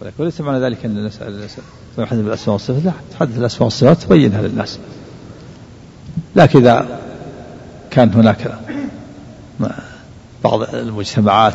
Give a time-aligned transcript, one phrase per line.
[0.00, 1.10] ولكن ليس معنى ذلك أن
[1.98, 4.78] يحدث بالأسماء والصفات لا تحدث الأسماء والصفات تبينها للناس.
[6.36, 7.00] لكن إذا
[7.90, 8.58] كان هناك
[10.44, 11.54] بعض المجتمعات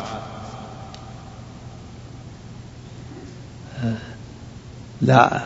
[5.02, 5.40] لا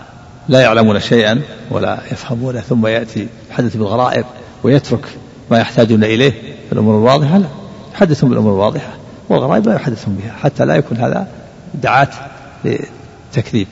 [0.48, 4.25] لا يعلمون شيئا ولا يفهمون ثم يأتي يحدث بالغرائب
[4.62, 5.09] ويترك
[5.51, 6.30] ما يحتاجون إليه
[6.67, 7.39] في الأمور الواضحة.
[7.39, 7.48] لا
[7.95, 8.93] يحدثهم بالأمور الواضحة
[9.29, 11.29] والغرائب لا يحدثهم بها حتى لا يكون هذا
[11.75, 12.30] دعاة
[12.64, 13.66] لتكذيب.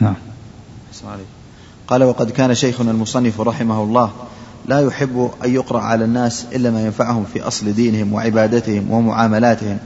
[0.00, 0.14] نعم.
[1.88, 4.10] قال وقد كان شيخنا المصنف رحمه الله
[4.68, 9.78] لا يحب أن يقرأ على الناس إلا ما ينفعهم في أصل دينهم وعبادتهم ومعاملاتهم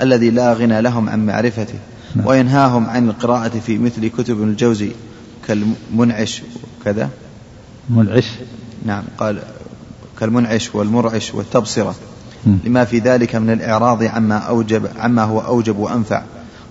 [0.00, 1.74] الذي لا غنى لهم عن معرفته
[2.14, 2.26] نعم.
[2.26, 4.90] وينهاهم عن القراءة في مثل كتب الجوزي
[5.48, 6.42] كالمنعش
[6.80, 7.08] وكذا.
[7.90, 8.30] منعش.
[8.86, 9.02] نعم.
[9.18, 9.42] قال
[10.20, 11.94] كالمنعش والمرعش والتبصرة.
[12.64, 16.22] لما في ذلك من الإعراض عما أوجب عما هو أوجب وأنفع.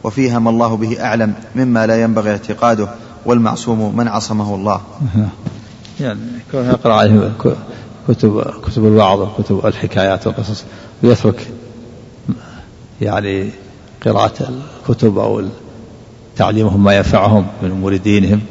[0.06, 2.88] وفيها ما الله به أعلم مما لا ينبغي اعتقاده
[3.26, 4.82] والمعصوم من عصمه الله.
[6.00, 7.32] يعني يكون يقرأ عليه
[8.08, 10.64] كتب كتب الوعظ وكتب الحكايات والقصص
[11.04, 11.48] ويترك
[13.02, 13.50] يعني
[14.06, 14.50] قراءة
[14.90, 15.44] الكتب أو
[16.36, 18.42] تعليمهم ما ينفعهم من أمور دينهم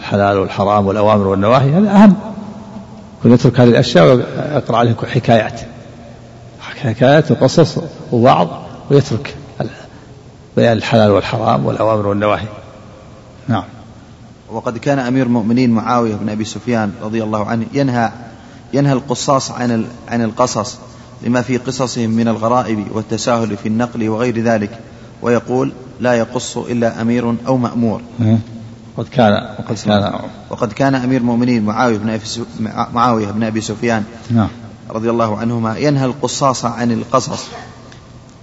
[0.00, 2.16] الحلال والحرام والأوامر والنواهي هذا أهم.
[3.18, 5.60] يكون يترك هذه الأشياء ويقرأ عليه حكايات
[6.60, 7.78] حكايات وقصص
[8.12, 8.48] ووعظ
[8.90, 9.39] ويترك.
[10.56, 12.46] بيان الحلال والحرام والأوامر والنواهي.
[13.48, 13.64] نعم.
[14.52, 18.10] وقد كان أمير المؤمنين معاوية بن أبي سفيان رضي الله عنه ينهى
[18.72, 20.78] ينهى القصاص عن عن القصص
[21.22, 24.78] لما في قصصهم من الغرائب والتساهل في النقل وغير ذلك
[25.22, 28.00] ويقول لا يقص إلا أمير أو مأمور.
[28.96, 30.12] وقد كان وقد كان
[30.50, 32.24] وقد كان أمير المؤمنين معاوية بن أبي
[32.94, 34.48] معاوية بن أبي سفيان نعم.
[34.90, 37.46] رضي الله عنهما ينهى القصاص عن القصص.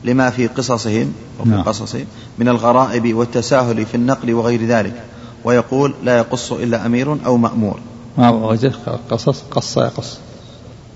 [0.07, 1.63] لما في قصصهم وفي نعم.
[1.63, 2.05] قصصهم
[2.37, 5.03] من الغرائب والتساهل في النقل وغير ذلك.
[5.43, 7.79] ويقول لا يقص إلا أمير أو مأمور.
[8.17, 8.73] ما وجه؟
[9.09, 10.17] قصص قص يقص.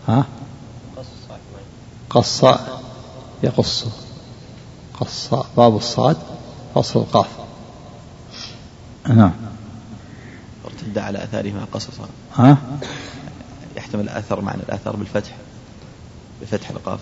[0.07, 0.25] ها؟
[2.09, 2.43] قص
[3.43, 3.85] يقص.
[4.99, 5.29] قص.
[5.57, 6.17] باب الصاد
[6.75, 7.27] فصل القاف.
[9.07, 9.31] نعم.
[10.65, 12.05] ارتد على آثارهما قصصا.
[12.35, 12.57] ها؟
[13.77, 15.35] يحتمل الأثر معنى الأثر بالفتح
[16.41, 16.99] بفتح القاف.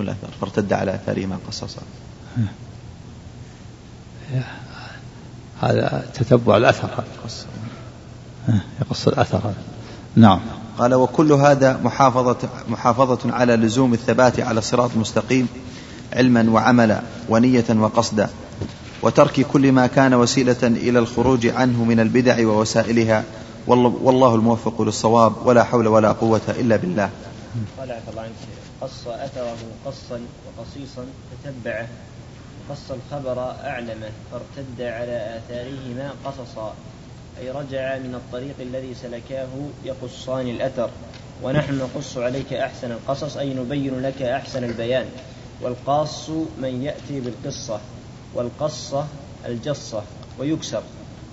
[0.00, 0.28] يكون الأثر.
[0.40, 1.82] فارتد على اثارهما قصصا
[5.62, 6.86] هذا تتبع الأثر.
[6.86, 9.38] هذا يقص الأثر.
[9.38, 9.54] هذا
[10.16, 10.40] نعم.
[10.78, 15.48] قال وكل هذا محافظة محافظة على لزوم الثبات على الصراط المستقيم
[16.12, 18.30] علما وعملا ونية وقصدا
[19.02, 23.24] وترك كل ما كان وسيلة إلى الخروج عنه من البدع ووسائلها.
[23.66, 27.10] والله الموفق للصواب ولا حول ولا قوة إلا بالله.
[27.78, 31.06] قال الله عنك قص أثره قصا وقصيصا
[31.44, 31.88] تتبعه
[32.70, 36.74] قص الخبر أعلمه فارتد على آثارهما قصصا
[37.40, 39.48] أي رجع من الطريق الذي سلكاه
[39.84, 40.90] يقصان الأثر.
[41.42, 45.06] ونحن نقص عليك أحسن القصص أي نبين لك أحسن البيان.
[45.60, 47.80] والقاص من يأتي بالقصة
[48.34, 49.06] والقصة
[49.46, 50.02] الجصة
[50.38, 50.82] ويكسر.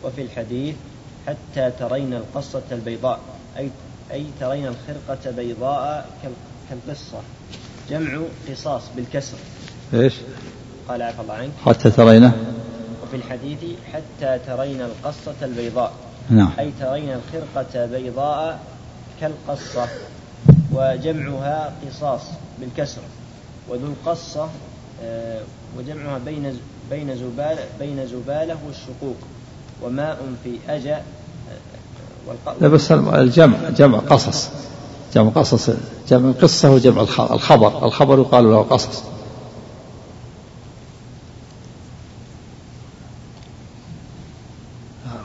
[0.03, 0.75] وفي الحديث
[1.28, 3.19] حتى ترين القصة البيضاء
[3.57, 3.69] أي
[4.12, 6.09] أي ترين الخرقة بيضاء
[6.69, 7.19] كالقصة
[7.89, 8.19] جمع
[8.50, 9.38] قصاص بالكسر.
[9.94, 10.13] إيش؟
[10.89, 11.51] قال عفى الله عنك.
[11.66, 12.33] حتى ترينه.
[13.03, 13.59] وفي الحديث
[13.94, 15.94] حتى ترين القصة البيضاء.
[16.29, 16.51] نعم.
[16.59, 18.59] أي ترين الخرقة بيضاء
[19.22, 19.88] كالقصة.
[20.72, 22.22] وجمعها قصاص
[22.59, 23.01] بالكسر.
[23.69, 24.50] وذو القصة
[25.03, 25.41] آه،
[25.77, 29.17] وجمعها بين بين زبالة بين زبالة والشقوق.
[29.81, 34.50] وماء في أجا آه، لا بس الجمع جمع قصص.
[35.13, 35.69] جمع قصص
[36.09, 39.03] جمع قصة وجمع الخبر الخبر يقال له قصص.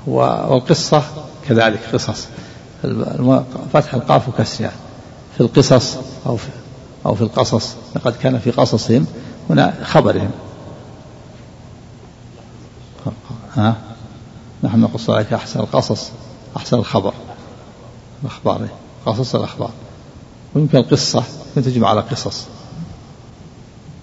[0.06, 1.02] والقصة
[1.48, 2.26] كذلك قصص.
[3.72, 4.72] فتح القاف وكسرها
[5.34, 6.48] في القصص أو في
[7.06, 7.74] أو في القصص.
[7.96, 9.06] لقد كان في قصصهم
[9.50, 10.30] هنا خبرهم.
[13.56, 13.76] ها؟
[14.62, 16.10] نحن نقص عليك أحسن القصص
[16.56, 17.14] أحسن الخبر.
[18.22, 18.68] الأخبار.
[19.06, 19.70] قصص الأخبار.
[20.54, 21.24] ويمكن القصة
[21.56, 22.44] يمكن تجمع على قصص.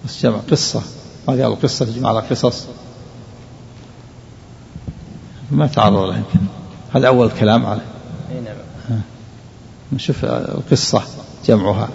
[0.04, 0.82] بس جمع قصة.
[1.28, 2.66] ما قالوا قصة تجمع على قصص.
[5.50, 6.40] ما تعرض له يمكن.
[6.94, 7.86] هذا أول كلام عليه.
[8.30, 9.00] نعم.
[9.92, 11.02] نشوف القصة
[11.46, 11.88] جمعها.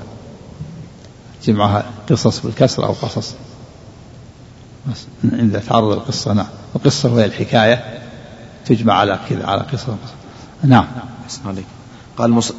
[1.44, 3.34] جمعها قصص بالكسر أو قصص.
[4.92, 6.48] بس إذا تعرض القصة نعم.
[6.76, 8.02] القصة وهي الحكاية
[8.66, 9.98] تجمع على كذا على قصة.
[10.64, 10.88] نعم.
[11.46, 11.66] عليك
[12.18, 12.54] قال مص...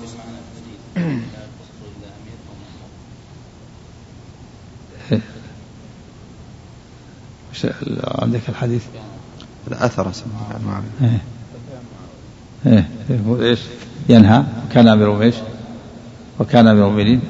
[8.04, 8.82] عندك الحديث؟
[9.68, 10.12] الأثر
[11.02, 11.20] إيه.
[12.66, 12.88] إيه.
[13.10, 13.40] إيه.
[13.40, 13.60] إيش؟
[14.08, 14.44] ينهى.
[14.72, 15.34] كان أمير إيش؟
[16.40, 17.20] وكان أمير المؤمنين.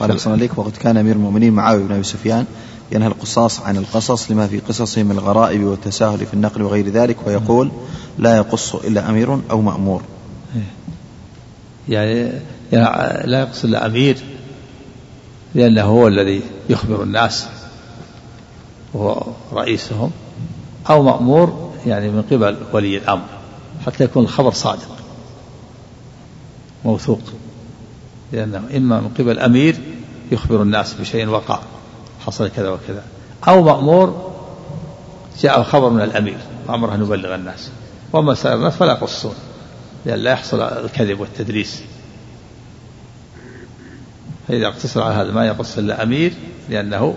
[0.00, 2.44] قال أحسن عليك وقد كان أمير المؤمنين معاوية بن أبي سفيان
[2.92, 7.70] ينهى القصاص عن القصص لما في قصصه من الغرائب والتساهل في النقل وغير ذلك ويقول
[8.18, 10.02] لا يقص إلا أمير أو مأمور.
[11.88, 12.32] يعني
[12.72, 14.16] لا يقص إلا أمير
[15.54, 17.46] لأنه هو الذي يخبر الناس
[18.94, 19.22] وهو
[19.52, 20.10] رئيسهم
[20.90, 23.24] أو مأمور يعني من قبل ولي الأمر
[23.86, 24.96] حتى يكون الخبر صادق
[26.84, 27.20] موثوق
[28.32, 29.76] لأنه إما من قبل أمير
[30.32, 31.60] يخبر الناس بشيء وقع
[32.26, 33.02] حصل كذا وكذا
[33.48, 34.30] أو مأمور
[35.40, 36.38] جاء خبر من الأمير
[36.68, 37.70] وأمره أن يبلغ الناس
[38.12, 39.34] وأما سائر الناس فلا يقصون
[40.06, 41.82] لأن لا يحصل الكذب والتدريس
[44.50, 46.32] فإذا اقتصر على هذا ما يقص إلا أمير
[46.68, 47.16] لأنه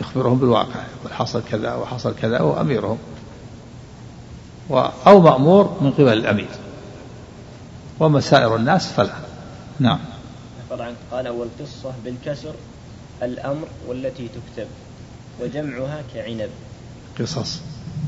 [0.00, 2.98] يخبرهم بالواقع يقول حصل كذا وحصل كذا وهو أميرهم
[5.06, 6.48] أو مأمور من قبل الأمير.
[8.00, 9.14] وما سائر الناس فلا.
[9.80, 9.98] نعم.
[10.70, 12.54] طبعا قال والقصة بالكسر
[13.22, 14.68] الأمر والتي تكتب
[15.40, 16.50] وجمعها كعنب.
[17.20, 17.60] قصص.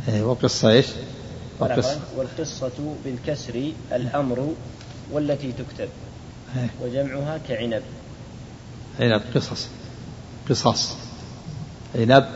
[0.08, 0.87] إيه وقصة إيش؟
[1.60, 4.54] وقصة والقصة بالكسر الأمر
[5.12, 5.88] والتي تكتب.
[6.81, 7.82] وجمعها كعنب.
[9.00, 9.69] عنب قصص.
[10.50, 10.96] قصص.
[11.94, 12.26] عنب.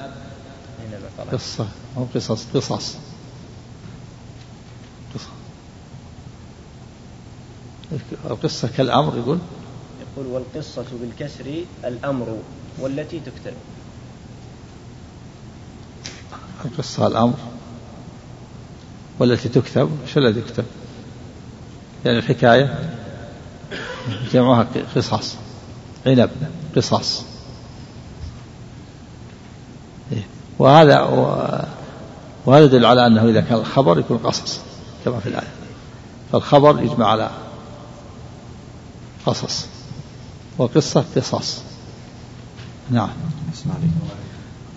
[1.33, 1.69] قصة.
[1.97, 2.97] أو قصص قصص.
[8.25, 9.39] القصة كالأمر يقول؟
[10.01, 12.39] يقول والقصة بالكسر الأمر
[12.79, 13.53] والتي تكتب
[16.65, 17.35] القصة الأمر
[19.19, 19.91] والتي تكتب.
[20.07, 20.65] شو الذي يكتب؟
[22.05, 22.97] يعني الحكاية
[24.33, 24.67] جمعها
[24.97, 25.37] قصص
[26.07, 26.31] عنب
[26.77, 27.23] قصص.
[30.13, 30.27] إيه.
[30.59, 31.01] وهذا
[32.47, 34.61] وهذا يدل على أنه إذا كان الخبر يكون قصص
[35.05, 35.53] كما في الآية.
[36.33, 37.31] فالخبر يجمع على
[39.27, 39.67] قصص
[40.59, 41.63] وقصة قصص.
[42.91, 43.09] نعم.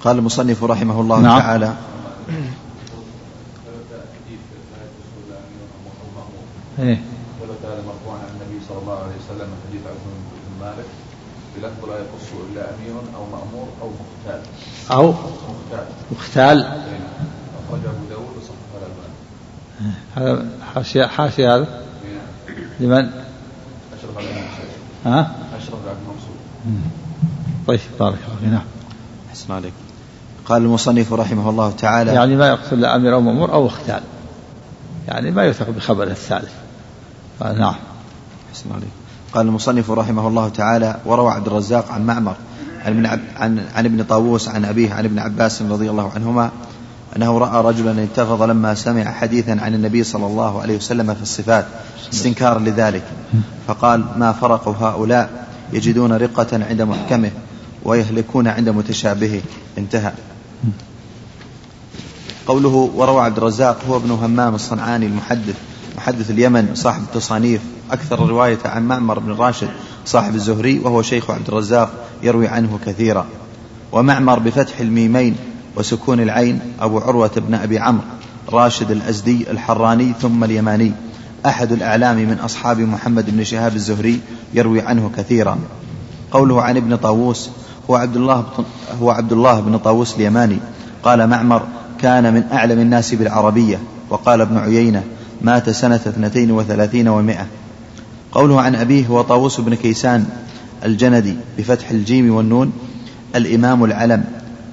[0.03, 1.39] قال المصنف رحمه الله نعم.
[1.39, 1.73] تعالى
[6.79, 7.01] إيه
[7.41, 10.85] ولو كان مرفوعا عن النبي صلى الله عليه وسلم حديث عبد بن مالك
[11.61, 14.41] بلفظ لا يقص إلا أمير أو مأمور أو مختال
[14.91, 16.59] أو مختال مختال
[17.67, 21.83] أخرجه أبو داود وصححه الالباني هذا حاشيه حاشية هذا؟
[22.79, 23.09] لمن؟
[23.99, 24.27] أشرف على
[25.05, 26.89] ها؟ أشرف على المنصور
[27.67, 28.65] طيب بارك الله نعم.
[29.31, 29.73] حسن عليك
[30.45, 34.01] قال المصنف رحمه الله تعالى يعني ما يقصد لا أمير أو مأمور أو اختال
[35.07, 36.51] يعني ما يثق بخبر الثالث.
[37.41, 37.75] نعم.
[38.53, 38.89] حسن عليك
[39.33, 42.35] قال المصنف رحمه الله تعالى وروى عبد الرزاق عن معمر
[42.85, 43.05] عن ابن,
[43.37, 46.51] عن, عن ابن طاووس عن أبيه عن ابن عباس رضي الله عنهما
[47.15, 51.65] أنه رأى رجلا انتفض لما سمع حديثا عن النبي صلى الله عليه وسلم في الصفات
[52.13, 53.03] استنكارا لذلك.
[53.67, 57.31] فقال ما فرق هؤلاء؟ يجدون رقة عند محكمه
[57.83, 59.41] ويهلكون عند متشابهه.
[59.77, 60.11] انتهى.
[62.47, 65.55] قوله وروى عبد الرزاق هو ابن همام الصنعاني المحدث
[65.97, 67.61] محدث اليمن صاحب التصانيف.
[67.91, 69.69] أكثر رواية عن معمر بن راشد
[70.05, 71.91] صاحب الزهري وهو شيخ عبد الرزاق
[72.23, 73.25] يروي عنه كثيرا.
[73.91, 75.35] ومعمر بفتح الميمين
[75.75, 78.03] وسكون العين أبو عروة بن أبي عمرو
[78.49, 80.91] راشد الأزدي الحراني ثم اليماني.
[81.45, 84.19] أحد الأعلام من أصحاب محمد بن شهاب الزهري
[84.53, 85.57] يروي عنه كثيرا.
[86.31, 87.49] قوله عن ابن طاووس
[87.89, 88.45] هو عبد الله
[89.01, 90.57] هو عبد الله بن طاووس اليماني.
[91.03, 91.61] قال معمر
[92.01, 93.79] كان من أعلم الناس بالعربية.
[94.09, 95.03] وقال ابن عيينة
[95.41, 97.47] مات سنة اثنتين وثلاثين ومائة.
[98.31, 100.25] قوله عن أبيه هو طاووس بن كيسان
[100.85, 102.71] الجندي بفتح الجيم والنون
[103.35, 104.23] الإمام العلم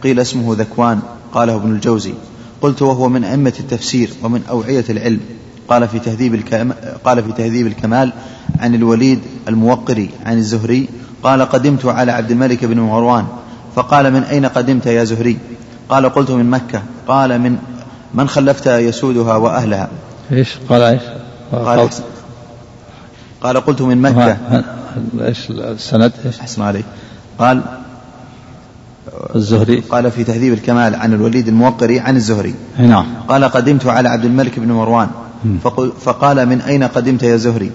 [0.02, 1.00] قيل اسمه ذكوان
[1.32, 2.14] قاله ابن الجوزي.
[2.60, 5.20] قلت وهو من أئمة التفسير ومن أوعية العلم.
[5.68, 8.12] قال في تهذيب الكمال قال في تهذيب الكمال
[8.60, 10.88] عن الوليد الموقري عن الزهري
[11.22, 13.26] قال قدمت على عبد الملك بن مروان
[13.76, 15.38] فقال من أين قدمت يا زهري؟
[15.88, 16.82] قال قلت من مكة.
[17.08, 17.56] قال من
[18.14, 19.88] من خلفت يسودها وأهلها.
[20.32, 21.00] إيش؟ قال
[21.52, 21.90] قال, قال
[23.54, 24.36] قلت من مكة.
[25.20, 26.84] إيش السند؟ إيش؟ أحسن عليك.
[27.38, 27.62] قال
[29.34, 29.80] الزهري.
[29.80, 32.54] قال في تهذيب الكمال عن الوليد الموقري عن الزهري.
[32.78, 33.06] نعم.
[33.28, 35.08] قال قدمت على عبد الملك بن مروان.
[36.00, 37.70] فقال من أين قدمت يا زهري؟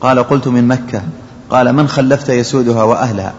[0.00, 1.02] قال قلت من مكة.
[1.50, 3.32] قال من خلفت يسودها وأهلها؟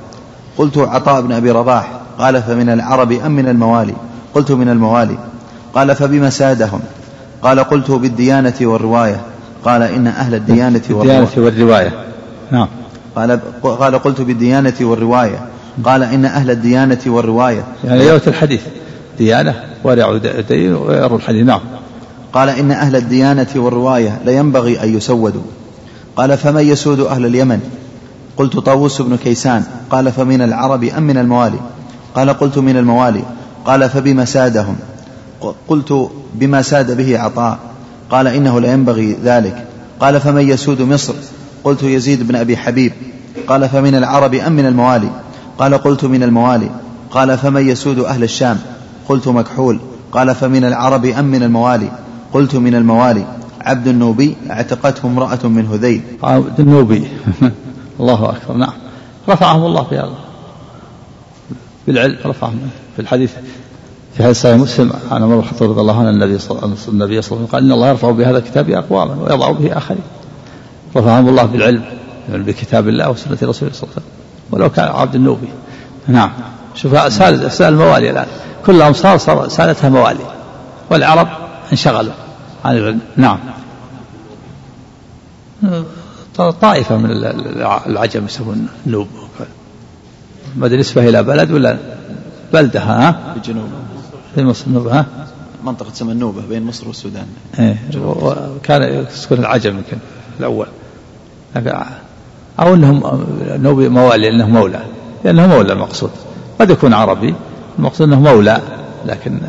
[0.58, 1.92] قلت عطاء بن أبي رباح.
[2.20, 3.94] قال فمن العرب أم من الموالي؟
[4.34, 5.18] قلت من الموالي.
[5.76, 6.80] قال فبما سادهم؟
[7.42, 9.22] قال قلت بالديانة والرواية.
[9.66, 11.92] قال إن أهل الديانة والرواية, الديانة والرواية.
[12.52, 12.68] نعم.
[13.16, 15.46] قال قال قلت بالديانة والرواية.
[15.84, 17.64] قال إن أهل الديانة والرواية.
[17.84, 18.62] يعني رواية الحديث.
[19.18, 20.18] ديانة ورع
[20.50, 21.46] دين ويروا الحديث.
[21.46, 21.62] نعم.
[22.34, 25.42] قال إن أهل الديانة والرواية لينبغي أن يسودوا.
[26.16, 27.60] قال فمن يسود أهل اليمن؟
[28.38, 29.64] قلت طاووس بن كيسان.
[29.90, 31.60] قال فمن العرب أم من الموالي؟
[32.16, 33.24] قال قلت من الموالي.
[33.66, 34.76] قال فبما سادهم.
[35.68, 37.58] قلت بما ساد به عطاء.
[38.14, 39.66] قال إنه لا ينبغي ذلك.
[40.00, 41.14] قال فمن يسود مصر؟
[41.64, 42.92] قلت يزيد بن أبي حبيب.
[43.48, 45.10] قال فمن العرب أم من الموالي؟
[45.58, 46.70] قال قلت من الموالي.
[47.12, 48.60] قال فمن يسود أهل الشام؟
[49.10, 49.80] قلت مكحول.
[50.12, 51.92] قال فمن العرب أم من الموالي؟
[52.34, 53.26] قلت من الموالي.
[53.62, 56.02] عبد النوبي اعتقته امرأة من هذيل.
[56.24, 57.08] عبد النوبي.
[58.00, 58.58] الله أكبر.
[58.58, 58.74] نعم.
[59.30, 60.16] رفعهم الله في هذا.
[61.88, 62.60] بالعلم رفعهم
[62.96, 63.32] في الحديث.
[64.18, 67.46] في حديث صحيح مسلم عن عمر الخطاب رضي الله عنه النبي صلى الله عليه وسلم
[67.46, 70.02] قال إن الله يرفع بهذا الكتاب أقواما ويضع به آخرين.
[70.96, 71.84] رفعهم الله بالعلم
[72.30, 74.04] يعني بكتاب الله وسنة رسوله صلى الله عليه وسلم.
[74.52, 75.48] ولو كان عبد النوبي.
[76.08, 76.32] نعم.
[76.76, 78.28] شوف سال سأل الموالي الآن.
[78.66, 80.26] كل الامصار صار سألتها موالي.
[80.90, 81.28] والعرب
[81.72, 82.14] انشغلوا
[82.66, 83.00] عن العلم.
[83.18, 83.40] نعم.
[86.62, 87.10] طائفة من
[87.86, 89.08] العجم يسمون النوب
[90.56, 91.78] ما نسبة إلى بلد ولا
[92.54, 93.70] بلدة ها؟ بالجنوب
[94.36, 95.06] في مصر النوبة ها؟
[95.64, 97.26] منطقة تسمى النوبة بين مصر والسودان.
[97.60, 99.98] إيه وكان يسكن العجم يمكن.
[100.40, 100.68] الأول.
[102.60, 104.80] أو أنهم نوبي موالي لأنه مولى.
[105.24, 106.10] لأنه مولى المقصود.
[106.60, 107.36] قد يكون عربي
[107.80, 108.62] المقصود أنه مولى
[109.06, 109.40] لكن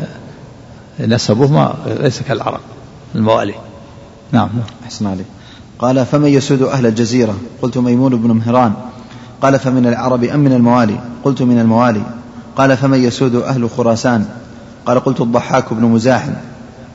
[1.00, 2.60] نسبه ما ليس كالعرب
[3.14, 3.54] الموالي.
[4.32, 4.48] نعم.
[4.84, 5.26] أحسن عليك.
[5.78, 8.72] قال فمن يسود أهل الجزيرة؟ قلت ميمون بن مهران.
[9.42, 12.02] قال فمن العرب أم من الموالي؟ قلت من الموالي.
[12.56, 14.26] قال فمن يسود أهل خراسان؟
[14.86, 16.32] قال قلت الضحاك بن مزاحم.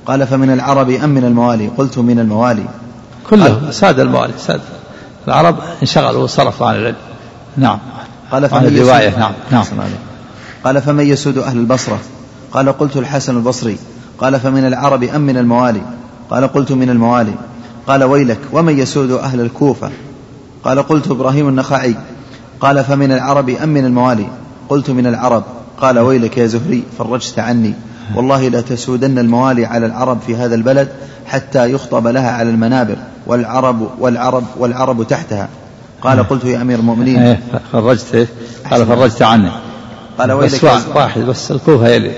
[0.06, 2.66] قال فمن العرب أم من الموالي؟ قلت من الموالي.
[3.30, 4.62] كله ساد الموالي ساد.
[5.28, 6.96] العرب انشغلوا وصرفوا عن العلم.
[7.58, 7.80] نعم.
[8.32, 9.20] قال فمن الرواية.
[9.20, 9.32] نعم.
[9.52, 9.64] نعم.
[10.64, 12.00] قال فمن يسود أهل البصرة؟
[12.52, 13.78] قال قلت الحسن البصري.
[14.18, 15.82] قال فمن العرب أم من الموالي؟
[16.30, 17.34] قال قلت من الموالي.
[17.88, 19.90] قال ويلك ومن يسود أهل الكوفة؟
[20.64, 21.96] قال قلت إبراهيم النخعي.
[22.60, 24.28] قال فمن العرب أم من الموالي؟
[24.70, 25.44] قلت من العرب.
[25.82, 27.74] قال ويلك يا زهري فرجت عني.
[28.16, 30.88] والله لا تسودن الموالي على العرب في هذا البلد
[31.26, 32.96] حتى يخطب لها على المنابر
[33.28, 35.50] والعرب والعرب والعرب تحتها.
[36.02, 37.20] قال قلت يا أمير المؤمنين.
[37.20, 37.40] إيه،
[37.72, 38.28] فرجت إيه؟
[38.72, 39.50] قال فرجت عني.
[40.20, 42.12] قال ويلك بس واحد بس الكوفة هي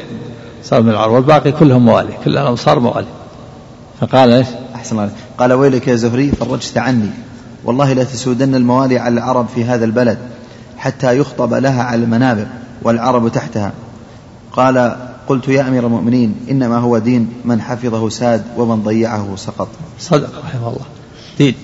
[0.63, 3.07] صار من العرب والباقي كلهم موالي كلهم صار موالي.
[4.01, 7.09] فقال إيش؟ أحسن الله قال ويلك يا زهري فرجت عني.
[7.65, 10.17] والله لا تسودن الموالي على العرب في هذا البلد
[10.77, 12.45] حتى يخطب لها على المنابر.
[12.81, 13.71] والعرب تحتها.
[14.51, 14.95] قال
[15.27, 19.67] قلت يا أمير المؤمنين إنما هو دين من حفظه ساد ومن ضيعه سقط.
[20.00, 20.85] صدق رحمه الله.
[21.38, 21.55] دين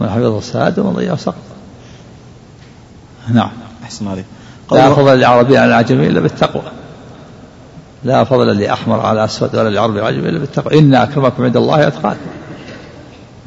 [0.00, 1.34] من حفظه ساد ومن ضيعه سقط.
[3.28, 3.50] نعم.
[3.84, 4.24] أحسن عليك.
[4.72, 6.62] لا فضل للعربي على العجمي إلا بالتقوى.
[8.04, 10.78] لا فضل لأحمر على أسود ولا لعربي على عجمي إلا بالتقوى.
[10.78, 12.18] إن أكرمكم عند الله أتقاكم.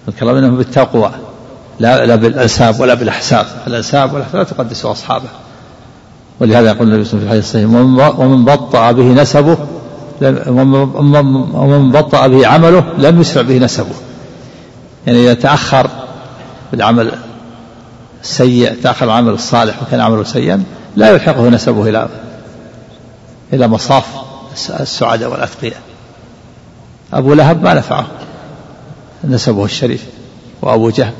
[0.07, 1.11] الكلام انهم بالتقوى.
[1.79, 3.45] لا لا بالأنساب ولا بالأحساب.
[3.67, 5.29] الأنساب والأحساب لا تقدس أصحابه.
[6.39, 7.75] ولهذا يقول النبي صلى الله عليه وسلم
[8.19, 9.57] ومن بطأ به نسبه
[11.53, 13.95] ومن بطأ به عمله لم يسرع به نسبه.
[15.07, 15.89] يعني إذا تأخر
[16.71, 17.11] بالعمل
[18.23, 20.63] السيء تأخر العمل الصالح وكان عمله سيئا
[20.95, 22.09] لا يلحقه نسبه إلى
[23.53, 24.05] إلى مصاف
[24.79, 25.81] السعداء والأتقياء.
[27.13, 28.07] أبو لهب ما نفعه
[29.23, 30.05] نسبه الشريف
[30.61, 31.13] وأبو جهل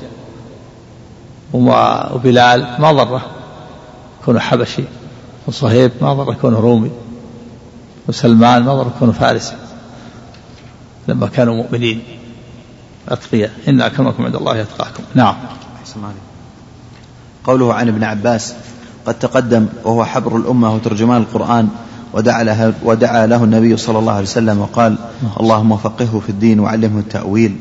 [1.54, 3.22] وبلال ما ضره.
[4.26, 4.84] كونه حبشي.
[5.48, 6.92] وصهيب ما ضره كونه رومي.
[8.08, 9.56] وسلمان ما ضره كونه فارسي.
[11.08, 12.02] لما كانوا مؤمنين.
[13.10, 15.36] أتقياء إن أكرمكم عند الله يتقاكم نعم.
[17.44, 18.54] قوله عن ابن عباس
[19.06, 21.70] قد تقدم وهو حبر الأمة وترجمان القرآن
[22.14, 24.96] ودعا له, ودعا له النبي صلى الله عليه وسلم وقال
[25.40, 27.56] اللهم فقهه في الدين وعلمه التأويل.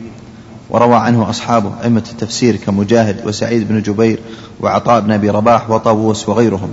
[0.71, 4.21] وروى عنه أصحابه أئمة التفسير كمجاهد وسعيد بن جبير
[4.61, 6.73] وعطاء بن أبي رباح وطاووس وغيرهم.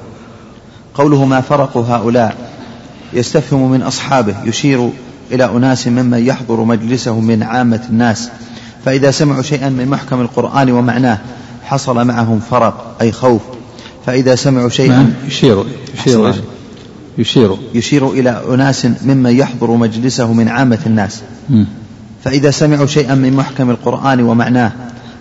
[0.97, 2.37] قوله ما فرق هؤلاء؟
[3.13, 4.89] يستفهم من أصحابه يشير
[5.31, 8.29] إلى أناس ممن يحضر مجلسه من عامة الناس.
[8.85, 11.17] فإذا سمعوا شيئا من محكم القرآن ومعناه
[11.63, 13.41] حصل معهم فرق أي خوف.
[14.05, 16.33] فإذا سمعوا شيئا نعم، يشير يشير
[17.17, 17.57] يشير.
[17.73, 21.21] يشير إلى أناس ممن يحضر مجلسه من عامة الناس.
[22.23, 24.71] فإذا سمعوا شيئا من محكم القرآن ومعناه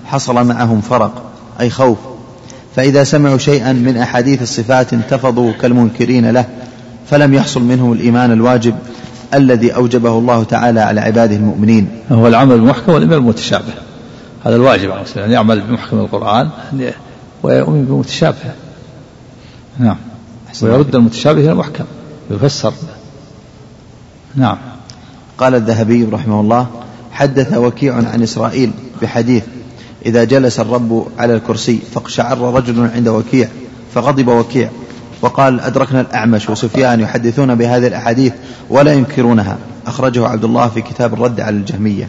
[0.04, 1.22] حصل معهم فرق
[1.60, 1.98] أي خوف.
[2.76, 6.44] فإذا سمعوا شيئا من أحاديث الصفات انتفضوا كالمنكرين له
[7.10, 8.74] فلم يحصل منهم الإيمان الواجب
[9.34, 11.88] الذي أوجبه الله تعالى على عباده المؤمنين.
[12.12, 13.74] هو العمل بالمحكم والإيمان بالمتشابه
[14.44, 16.50] هذا الواجب على المسلم أن يعمل بمحكم القرآن
[17.42, 18.36] ويؤمن بالمتشابه
[19.78, 19.96] نعم.
[20.62, 21.84] ويرد المتشابه إلى المحكم
[22.30, 22.72] يفسر.
[24.34, 24.58] نعم.
[25.38, 26.66] قال الذهبي رحمه الله
[27.12, 28.70] حدث وكيع عن إسرائيل
[29.02, 29.42] بحديث
[30.06, 33.48] إذا جلس الرب على الكرسي فاقشعر رجل عند وكيع
[33.94, 34.70] فغضب وكيع
[35.22, 38.32] وقال أدركنا الأعمش وسفيان يحدثون بهذه الأحاديث
[38.70, 39.58] ولا ينكرونها.
[39.86, 42.08] أخرجه عبد الله في كتاب الرد على الجهمية.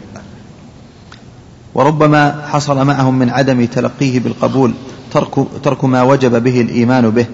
[1.74, 4.74] وربما حصل معهم من عدم تلقيه بالقبول
[5.12, 7.26] ترك, ترك ما وجب به الإيمان به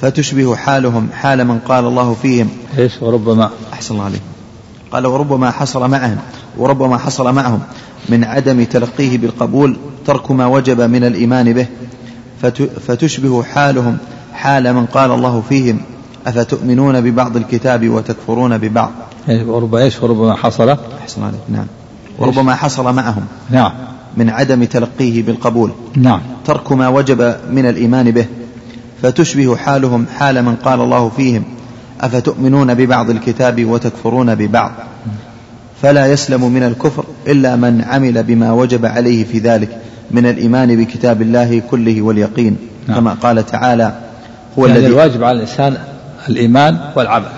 [0.00, 2.48] فتشبه حالهم حال من قال الله فيهم.
[2.78, 3.50] إيش؟ وربما.
[3.72, 4.22] أحسن الله عليك.
[4.92, 6.18] قال وربما حصل معهم
[6.56, 7.60] وربما حصل معهم
[8.08, 11.66] من عدم تلقيه بالقبول ترك ما وجب من الإيمان به.
[12.86, 13.98] فتشبه حالهم
[14.32, 15.80] حال من قال الله فيهم
[16.26, 18.90] أفتؤمنون ببعض الكتاب وتكفرون ببعض؟
[19.28, 21.66] وربما إيش وربما حصل؟ أحسن عليك نعم.
[22.18, 23.72] وربما حصل معهم نعم.
[24.16, 26.20] من عدم تلقيه بالقبول نعم.
[26.44, 28.26] ترك ما وجب من الإيمان به.
[29.02, 31.44] فتشبه حالهم حال من قال الله فيهم
[32.00, 34.72] أفتؤمنون ببعض الكتاب وتكفرون ببعض؟
[35.82, 39.80] فلا يسلم من الكفر إلا من عمل بما وجب عليه في ذلك
[40.10, 42.56] من الإيمان بكتاب الله كله واليقين.
[42.88, 42.98] نعم.
[42.98, 44.00] كما قال تعالى
[44.58, 45.78] هو يعني الذي الواجب على الإنسان
[46.28, 47.32] الإيمان والعمل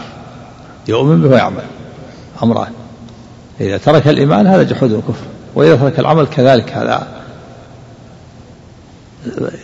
[0.88, 1.62] يؤمن به ويعمل.
[2.42, 2.72] أمران
[3.60, 7.06] إذا ترك الإيمان هذا جحود وكفر وإذا ترك العمل كذلك هذا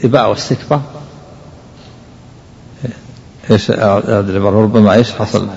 [0.04, 0.80] إباء واستكبار.
[3.50, 5.48] إيش ربما إيش حصل؟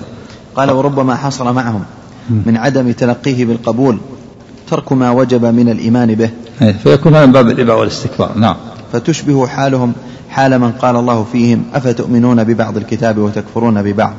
[0.55, 1.85] قال وربما حصل معهم.
[2.29, 3.97] من عدم تلقيه بالقبول
[4.69, 6.29] ترك ما وجب من الإيمان به.
[6.61, 8.37] إيه، فيكون هذا من باب الإباء والاستكبار.
[8.37, 8.55] نعم.
[8.93, 9.93] فتشبه حالهم
[10.29, 14.13] حال من قال الله فيهم أفتؤمنون ببعض الكتاب وتكفرون ببعض؟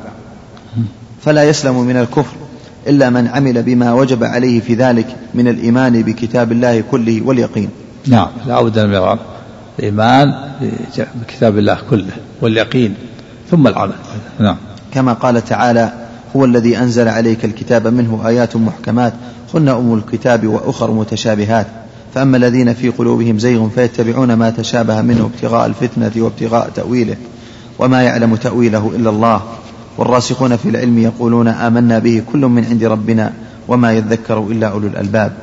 [1.21, 2.35] فلا يسلم من الكفر
[2.87, 7.69] إلا من عمل بما وجب عليه في ذلك من الإيمان بكتاب الله كله واليقين.
[8.07, 8.27] نعم.
[8.47, 9.17] لا بد من
[9.79, 10.33] الإيمان
[11.15, 12.11] بكتاب الله كله
[12.41, 12.93] واليقين
[13.51, 13.95] ثم العمل.
[14.39, 14.55] نعم.
[14.93, 19.13] كما قال تعالى هو الذي أنزل عليك الكتاب منه آيات محكمات
[19.53, 21.67] هن أم الكتاب وأخر متشابهات.
[22.15, 27.15] فأما الذين في قلوبهم زيغ فيتبعون ما تشابه منه ابتغاء الفتنة وابتغاء تأويله
[27.79, 29.41] وما يعلم تأويله إلا الله.
[29.97, 33.33] والراسخون في العلم يقولون آمنا به كل من عند ربنا
[33.67, 35.33] وما يذكر إلا أولو الألباب.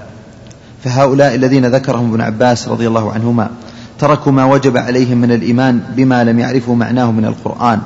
[0.84, 3.50] فهؤلاء الذين ذكرهم ابن عباس رضي الله عنهما
[3.98, 7.80] تركوا ما وجب عليهم من الإيمان بما لم يعرفوا معناه من القرآن.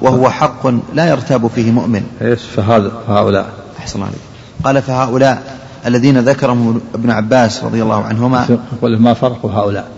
[0.00, 2.02] وهو حق لا يرتاب فيه مؤمن.
[2.22, 3.46] إيش؟ فهذا فهؤلاء.
[3.78, 4.20] أحسن عليك.
[4.64, 9.88] قال فهؤلاء الذين ذكرهم ابن عباس رضي الله عنهما يقول ما فرق هؤلاء؟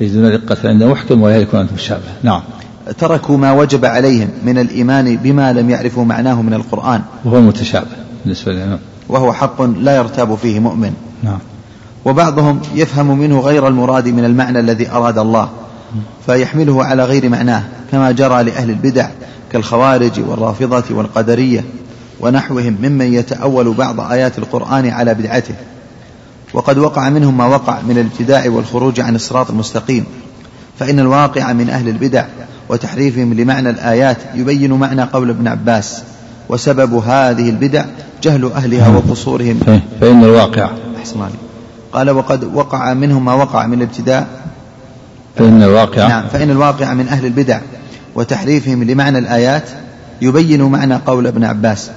[0.00, 2.42] يجدون دقة عند محكم ويهلكون مشابه نعم.
[2.98, 7.02] تركوا ما وجب عليهم من الإيمان بما لم يعرفوا معناه من القرآن.
[7.24, 7.86] وهو المتشابه
[8.24, 10.92] بالنسبة لهم وهو حق لا يرتاب فيه مؤمن.
[11.22, 11.38] نعم.
[12.04, 15.48] وبعضهم يفهم منه غير المراد من المعنى الذي أراد الله
[16.26, 17.62] فيحمله على غير معناه
[17.92, 19.08] كما جرى لأهل البدع
[19.52, 21.64] كالخوارج والرافضة والقدرية
[22.20, 25.54] ونحوهم ممن يتأول بعض آيات القرآن على بدعته.
[26.54, 30.04] وقد وقع منهم ما وقع من الابتداع والخروج عن الصراط المستقيم
[30.78, 32.24] فإن الواقع من أهل البدع
[32.68, 36.02] وتحريفهم لمعنى الآيات يبين معنى قول ابن عباس
[36.48, 37.84] وسبب هذه البدع
[38.22, 39.60] جهل أهلها وقصورهم.
[40.00, 41.51] فإن الواقع أحسن عليك
[41.92, 44.26] قال وقد وقع منهم ما وقع من الابتداء.
[45.36, 47.60] فإن الواقع نعم فإن الواقع من أهل البدع
[48.14, 49.68] وتحريفهم لمعنى الآيات
[50.22, 51.90] يبين معنى قول ابن عباس.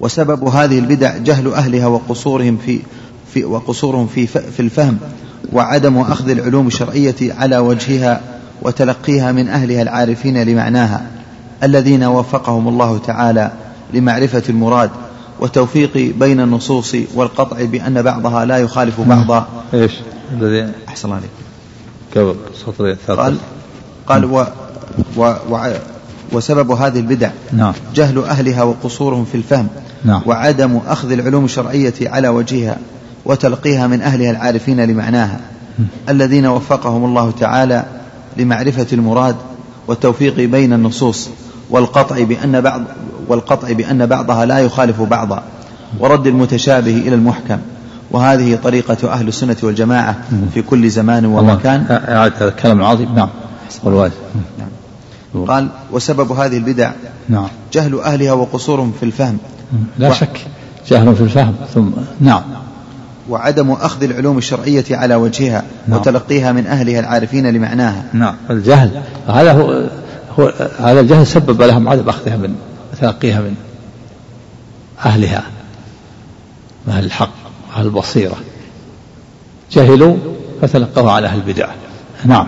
[0.00, 2.80] وسبب هذه البدع جهل أهلها وقصورهم في,
[3.34, 4.98] في وقصورهم في في الفهم
[5.52, 8.20] وعدم أخذ العلوم الشرعية على وجهها
[8.62, 11.02] وتلقيها من أهلها العارفين لمعناها
[11.62, 13.50] الذين وفقهم الله تعالى
[13.94, 14.90] لمعرفة المراد.
[15.40, 19.46] وتوفيق بين النصوص والقطع بأن بعضها لا يخالف بعضا.
[19.74, 19.92] إيش؟
[20.32, 21.30] الذي أحسن عليك.
[22.16, 23.36] قبل سطر قال
[24.06, 24.46] قال و,
[25.16, 25.72] و, و
[26.32, 27.72] وسبب هذه البدع نعم.
[27.94, 29.68] جهل أهلها وقصورهم في الفهم
[30.04, 30.22] نعم.
[30.26, 32.78] وعدم أخذ العلوم الشرعية على وجهها
[33.24, 35.40] وتلقيها من أهلها العارفين لمعناها
[36.08, 37.84] الذين وفقهم الله تعالى
[38.36, 39.36] لمعرفة المراد
[39.86, 41.28] والتوفيق بين النصوص
[41.70, 42.82] والقطع بأن بعض
[43.28, 45.42] والقطع بأن بعضها لا يخالف بعضا
[46.00, 47.58] ورد المتشابه إلى المحكم.
[48.10, 50.16] وهذه طريقة أهل السنة والجماعة
[50.54, 51.84] في كل زمان ومكان.
[52.08, 53.14] هذا الكلام العظيم.
[53.14, 53.28] نعم
[54.58, 55.44] نعم.
[55.46, 56.90] قال وسبب هذه البدع
[57.28, 57.48] نعم.
[57.72, 59.38] جهل أهلها وقصورهم في الفهم.
[59.98, 60.12] لا و...
[60.12, 60.46] شك
[60.88, 61.88] جهل في الفهم ثم
[62.20, 62.42] نعم.
[63.28, 65.98] وعدم أخذ العلوم الشرعية على وجهها نعم.
[65.98, 68.04] وتلقيها من أهلها العارفين لمعناها.
[68.12, 69.88] نعم الجهل هذا هو,
[70.38, 72.54] هو هذا الجهل سبب لهم عدم أخذها من
[73.00, 73.54] تلقيها من
[75.04, 75.42] أهلها
[76.86, 77.30] من أهل الحق
[77.76, 78.36] أهل البصيرة.
[79.72, 80.16] جهلوا
[80.62, 81.68] فتلقوها على أهل البدع.
[82.24, 82.46] نعم.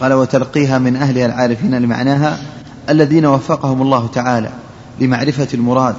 [0.00, 2.38] قال وتلقيها من أهلها العارفين لمعناها
[2.88, 4.50] الذين وفقهم الله تعالى
[5.00, 5.94] لمعرفة المراد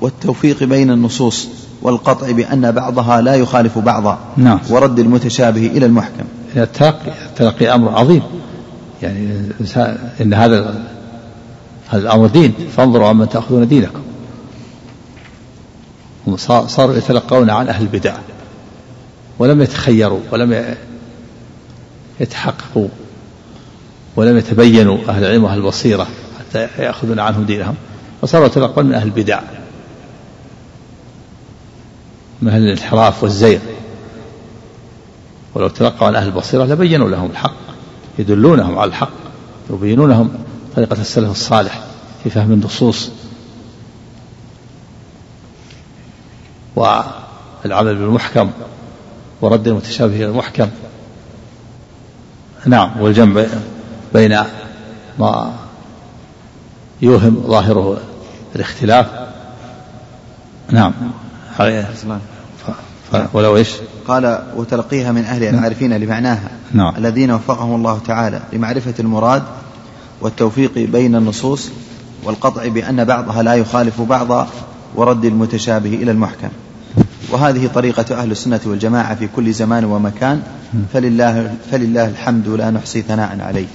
[0.00, 1.48] والتوفيق بين النصوص
[1.82, 4.60] والقطع بأن بعضها لا يخالف بعضا نعم.
[4.70, 6.24] ورد المتشابه إلى المحكم.
[6.56, 8.22] التلقي التلقي أمر عظيم.
[9.02, 9.28] يعني
[10.20, 10.82] إن هذا
[11.88, 12.54] هذا الأمر دين.
[12.76, 14.02] فانظروا عمن تأخذون دينكم.
[16.26, 18.14] هم صاروا يتلقون عن أهل البدع.
[19.38, 20.74] ولم يتخيروا ولم
[22.20, 22.88] يتحققوا
[24.16, 26.06] ولم يتبينوا أهل العلم وأهل البصيرة
[26.38, 27.74] حتى يأخذون عنهم دينهم.
[28.22, 29.40] فصاروا يتلقون من أهل البدع.
[32.42, 33.60] من أهل الانحراف والزيغ.
[35.54, 37.56] ولو تلقوا عن أهل البصيرة لبينوا لهم الحق
[38.18, 39.12] يدلونهم على الحق
[39.70, 40.45] يبينونهم
[40.76, 41.80] طريقة السلف الصالح
[42.24, 43.10] في فهم النصوص.
[46.76, 48.50] والعمل بالمحكم
[49.40, 50.68] ورد المتشابه إلى المحكم.
[52.66, 53.44] نعم والجمع
[54.14, 54.38] بين
[55.18, 55.52] ما
[57.02, 58.00] يوهم ظاهره
[58.56, 59.06] الاختلاف.
[60.70, 60.92] نعم.
[63.32, 63.70] ولو إيش؟
[64.08, 66.96] قال وتلقيها من أهل العارفين لمعناها نعم.
[66.96, 69.42] الذين وفقهم الله تعالى لمعرفة المراد
[70.20, 71.70] والتوفيق بين النصوص
[72.24, 74.48] والقطع بأن بعضها لا يخالف بعضا
[74.94, 76.48] ورد المتشابه إلى المحكم
[77.30, 80.42] وهذه طريقة أهل السنة والجماعة في كل زمان ومكان
[80.92, 83.66] فلله فلله الحمد لا نحصي ثناء عليه.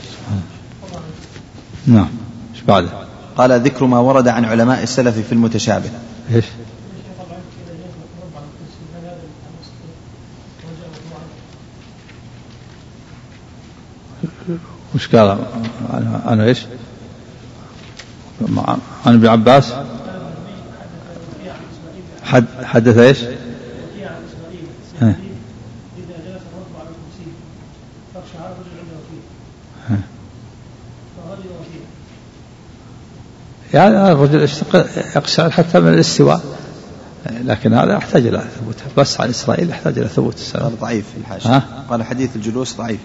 [1.87, 2.07] نعم.
[2.55, 2.89] إيش بعده؟
[3.37, 5.89] قال ذكر ما ورد عن علماء السلف في المتشابه.
[6.33, 6.45] إيش؟
[15.01, 15.37] وش قال
[16.25, 16.65] عن إيش؟
[19.05, 19.73] عن ابن عباس؟
[22.23, 23.27] حد حدث فيه
[33.73, 34.49] يعني الرجل
[35.15, 36.41] يقشعر حتى من الاستواء.
[37.25, 38.75] لكن هذا يحتاج إلى ثبوت.
[38.97, 40.35] بس عن إسرائيل يحتاج إلى ثبوت.
[40.35, 41.63] السلام ضعيف في الحاشية.
[41.89, 42.99] قال حديث الجلوس ضعيف.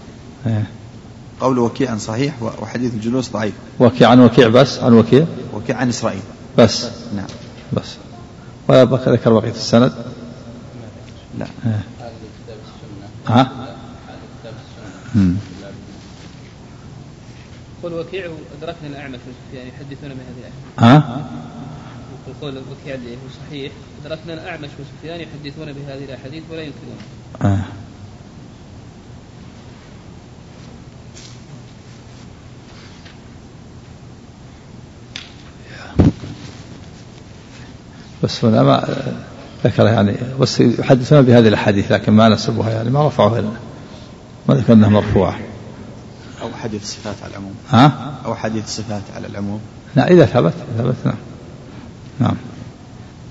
[1.40, 6.22] قول وكيع صحيح وحديث الجلوس ضعيف وكيع عن وكيع بس عن وكيع وكيع عن إسرائيل
[6.58, 7.26] بس نعم
[7.72, 7.96] بس
[8.68, 9.92] وذكر بقية السند
[11.38, 11.84] لا إيه.
[13.26, 13.50] ها؟
[17.82, 20.52] قل وكيع أدركنا الأعمش وسفيان يحدثون بهذه الآية.
[20.78, 21.26] ها؟
[22.42, 23.72] قول وكيع اللي هو صحيح
[24.04, 26.96] أدركنا الأعمش وسفيان يحدثون بهذه الأحاديث ولا ينكرون.
[27.42, 27.64] آه.
[38.22, 39.04] بس هنا ما
[39.64, 43.56] ذكر يعني بس يحدثون بهذه الأحاديث لكن ما نسبوها يعني ما رفعوها لنا.
[44.48, 45.38] ما ذكر إنها مرفوعة.
[46.42, 47.54] أو حديث الصفات على العموم.
[47.70, 47.92] ها؟
[48.26, 49.60] أو حديث الصفات على العموم.
[49.96, 51.14] لا إذا ثبت ثبت نعم.
[52.20, 52.36] نعم.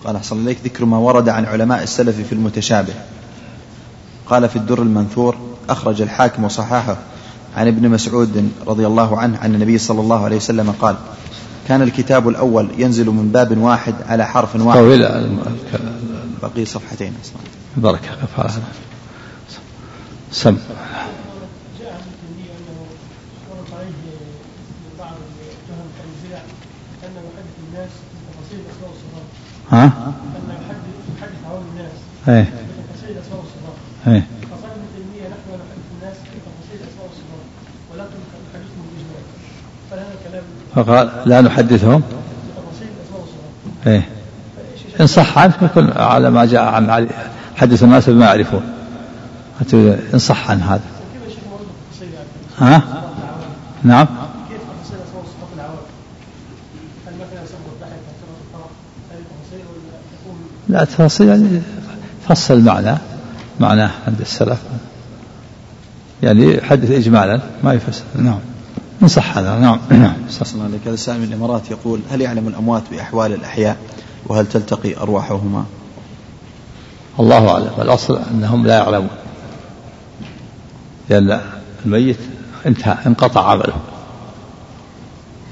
[0.06, 2.94] قال أحسن إليك ذكر ما ورد عن علماء السلف في المتشابه.
[4.26, 5.38] قال في الدر المنثور
[5.70, 6.98] أخرج الحاكم وصححه
[7.56, 10.96] عن ابن مسعود رضي الله عنه عن النبي صلى الله عليه وسلم قال
[11.68, 14.80] كان الكتاب الأول ينزل من باب واحد على حرف واحد.
[14.80, 15.08] طويل
[16.42, 17.38] بقي صفحتين أصلا.
[17.78, 18.18] بركة
[20.32, 20.58] سم.
[29.72, 29.92] ها؟ أن
[31.18, 31.92] يحدث عوام الناس.
[32.28, 32.54] إيه.
[34.08, 37.46] إيه فقال ابن تيميه نحن نحدث الناس في تفاصيل الاسماء والصفات
[37.92, 39.26] ولكن نحدثهم باجمال
[39.90, 40.44] فهذا كلام
[40.76, 42.04] فقال لا نحدثهم.
[43.88, 44.10] إيه.
[45.02, 47.08] إن صح عنه يكون على ما جاء عن علي
[47.56, 48.62] حدث الناس بما يعرفون.
[50.14, 50.82] إن صح عن هذا.
[52.60, 52.82] ها؟
[53.84, 54.08] نعم.
[60.70, 61.62] لا تفاصيل يعني
[62.28, 62.98] فصل المعنى
[63.60, 64.60] معناه عند السلف.
[66.24, 68.04] يعني يحدث إجمالا ما يفسر.
[68.16, 68.40] نعم.
[69.08, 69.60] صح هذا.
[69.60, 69.80] نعم.
[69.90, 70.16] نعم.
[70.30, 73.78] صلى الله عليه وسلم من الإمارات يقول هل يعلم الأموات بأحوال الأحياء
[74.28, 75.66] وهل تلتقي أرواحهما؟
[77.20, 77.72] الله أعلم.
[77.80, 79.10] الأصل أنهم لا يعلمون.
[81.10, 81.42] لأن
[81.86, 82.18] الميت
[82.66, 83.76] انتهى انقطع عمله.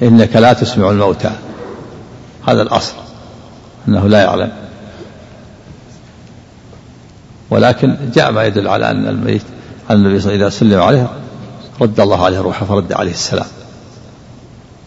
[0.02, 1.32] إنك لا تسمع الموتى.
[2.48, 2.94] هذا الأصل
[3.88, 4.52] أنه لا يعلم.
[7.50, 9.42] ولكن جاء ما يدل على أن الميت
[9.90, 11.23] أن النبي صلى الله عليه وسلم إذا سلم عليه
[11.82, 13.46] رد الله عليه روحه فرد عليه السلام.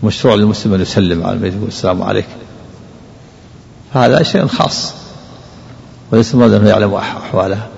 [0.02, 2.26] مشروع للمسلم أن يسلم على الميت ويقول السلام عليك.
[3.94, 4.94] فهذا شيء خاص.
[6.12, 7.68] وليس المراد أنه يعلم أحوالها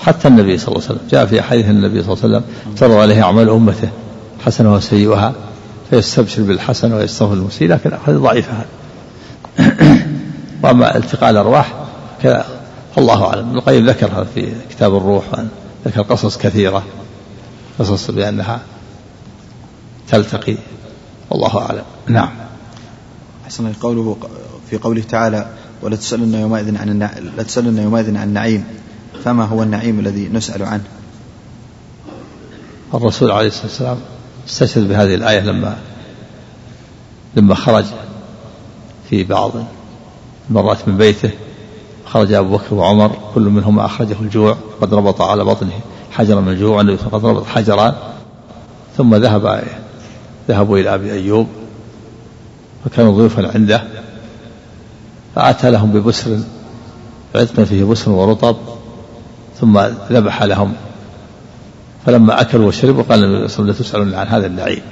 [0.00, 1.08] حتى النبي صلى الله عليه وسلم.
[1.10, 2.44] جاء في حديث النبي صلى الله عليه وسلم
[2.76, 3.88] ترى عليه أعمال أمته
[4.44, 5.32] حسنة وسيئها
[5.90, 8.52] فيستبشر بالحسن ويستغفر المسيء لكن هذه ضعيفة.
[8.52, 8.66] هذا
[10.62, 11.74] وأما التقاء الأرواح
[12.22, 12.46] كذا
[12.98, 13.48] الله أعلم.
[13.48, 15.24] ابن القيم ذكرها في كتاب الروح
[15.86, 16.82] ذكر قصص كثيرة.
[17.78, 18.60] قصص بأنها
[20.08, 20.56] تلتقي.
[21.30, 21.84] والله أعلم.
[22.06, 22.30] نعم.
[23.44, 24.16] أحسن قوله
[24.70, 25.50] في قوله تعالى
[25.82, 27.10] ولا تسألن يومئذ عن النع...
[27.36, 28.64] لا تسألن يومئذ عن النعيم.
[29.24, 30.84] فما هو النعيم الذي نسأل عنه؟
[32.94, 33.98] الرسول عليه الصلاة والسلام
[34.48, 35.78] استشهد بهذه الآية لما
[37.36, 37.84] لما خرج
[39.10, 39.52] في بعض
[40.50, 41.30] المرات من بيته.
[42.06, 45.80] خرج أبو بكر وعمر كل منهما أخرجه الجوع قد ربط على بطنه.
[46.10, 47.94] حجرا الجوع والنبي قد ربط حجران
[48.96, 49.64] ثم ذهب
[50.48, 51.46] ذهبوا إلى أبي أيوب
[52.84, 53.82] فكانوا ضيوفا عنده
[55.34, 56.38] فأتى لهم ببسر
[57.34, 58.56] عتق فيه بسر ورطب
[59.60, 59.78] ثم
[60.10, 60.72] ذبح لهم.
[62.06, 64.82] فلما أكلوا وشربوا قال النبي صلى الله عليه وسلم عن هذا النعيم.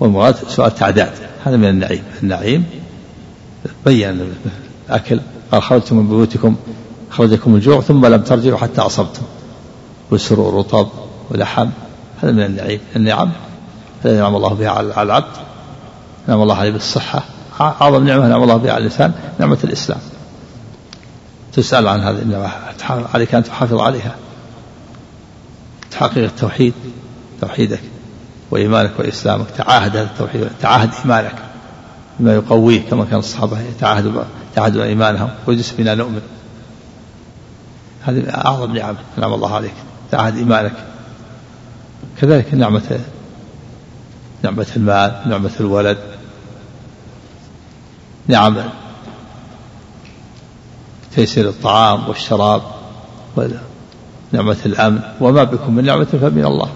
[0.00, 1.12] والمراد سؤال تعداد
[1.44, 2.64] هذا من النعيم النعيم
[3.86, 4.32] بين
[4.88, 5.20] الأكل
[5.52, 6.56] قال خرجتم من بيوتكم
[7.10, 9.22] خرجكم الجوع ثم لم ترجعوا حتى أصبتم.
[10.12, 10.88] بسر ورطب
[11.30, 11.68] ولحم
[12.22, 12.80] هذا من النعيم.
[12.96, 13.30] النعم
[14.04, 15.32] الذي نعم الله بها على العبد.
[16.28, 17.22] نعم الله عليه بالصحة.
[17.60, 20.00] أعظم نعمة نعم الله بها على الإنسان نعمة الإسلام.
[21.52, 22.50] تسأل عن هذه النعمة.
[23.14, 24.14] عليك أن تحافظ عليها.
[25.90, 26.74] تحقق التوحيد
[27.40, 27.80] توحيدك
[28.50, 29.46] وإيمانك وإسلامك.
[29.58, 31.34] تعاهد هذا التوحيد تعاهد إيمانك
[32.20, 34.22] بما يقويه كما كان الصحابة يتعاهدوا
[34.54, 35.30] تعاهدوا إيمانهم.
[35.46, 36.22] ويجلس بنا نؤمن.
[38.02, 39.74] هذه أعظم نعم نعم الله عليك.
[40.10, 40.72] تعاهد إيمانك.
[42.20, 43.00] كذلك نعمة
[44.42, 45.98] نعمة المال نعمة الولد.
[48.26, 48.56] نعم.
[51.14, 52.62] تيسير الطعام والشراب
[53.36, 55.00] ونعمة الأمن.
[55.20, 56.70] وما بكم من نعمة فمن الله.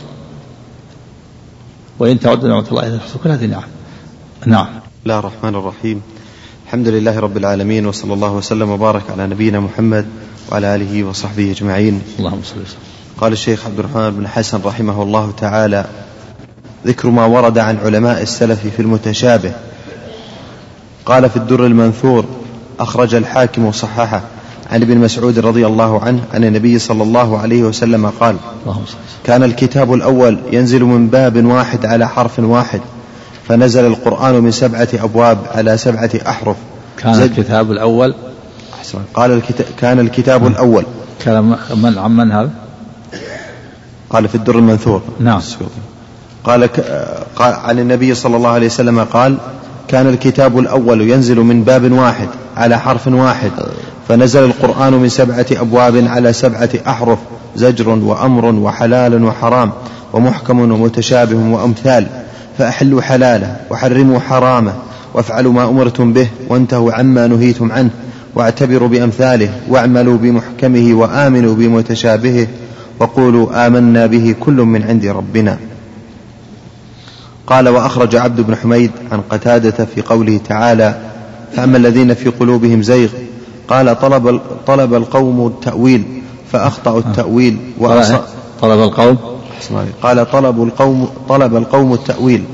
[1.99, 3.69] وإن تعدوا نعمة الله إذا تحصوا كل هذه نعم.
[4.47, 4.69] نعم.
[5.03, 6.03] الله الرحمن الرحيم.
[6.67, 10.07] الحمد لله رب العالمين وصلى الله وسلم وبارك على نبينا محمد
[10.53, 12.03] وعلى آله وصحبه أجمعين.
[12.19, 13.00] اللهم صل وسلم.
[13.21, 15.85] قال الشيخ عبد الرحمن بن حسن رحمه الله تعالى
[16.87, 19.53] ذكر ما ورد عن علماء السلف في المتشابه.
[21.07, 22.25] قال في الدر المنثور
[22.81, 24.23] أخرج الحاكم وصححه
[24.71, 28.37] عن ابن مسعود رضي الله عنه عن النبي صلى الله عليه وسلم قال
[29.25, 32.81] كان الكتاب الأول ينزل من باب واحد على حرف واحد
[33.49, 36.57] فنزل القرآن من سبعة أبواب على سبعة أحرف.
[36.99, 38.15] كان الكتاب الأول؟
[39.15, 40.85] قال الكتاب كان الكتاب الأول.
[41.25, 42.51] كان من عن من هذا؟
[44.11, 45.03] قال في الدر المنثور.
[45.21, 45.41] نعم
[46.45, 46.69] قال,
[47.37, 49.37] قال عن النبي صلى الله عليه وسلم قال
[49.89, 53.51] كان الكتاب الأول ينزل من باب واحد على حرف واحد
[54.09, 57.19] فنزل القرآن من سبعة أبواب على سبعة أحرف
[57.57, 59.71] زجر وأمر وحلال وحرام
[60.13, 62.07] ومحكم ومتشابه وأمثال
[62.59, 64.73] فأحلوا حلاله وحرموا حرامه
[65.15, 67.91] وافعلوا ما أمرتم به وانتهوا عما نهيتم عنه
[68.35, 72.47] واعتبروا بأمثاله واعملوا بمحكمه وآمنوا بمتشابهه
[73.01, 75.59] وقولوا آمنا به كل من عند ربنا.
[77.47, 81.01] قال وأخرج عبد بن حميد عن قتادة في قوله تعالى
[81.53, 83.09] فأما الذين في قلوبهم زيغ
[83.69, 88.13] قال طلب طلب القوم التأويل فأخطأوا التأويل وأص...
[88.63, 89.19] طلب القوم؟
[90.03, 92.45] قال طلب القوم طلب القوم التأويل.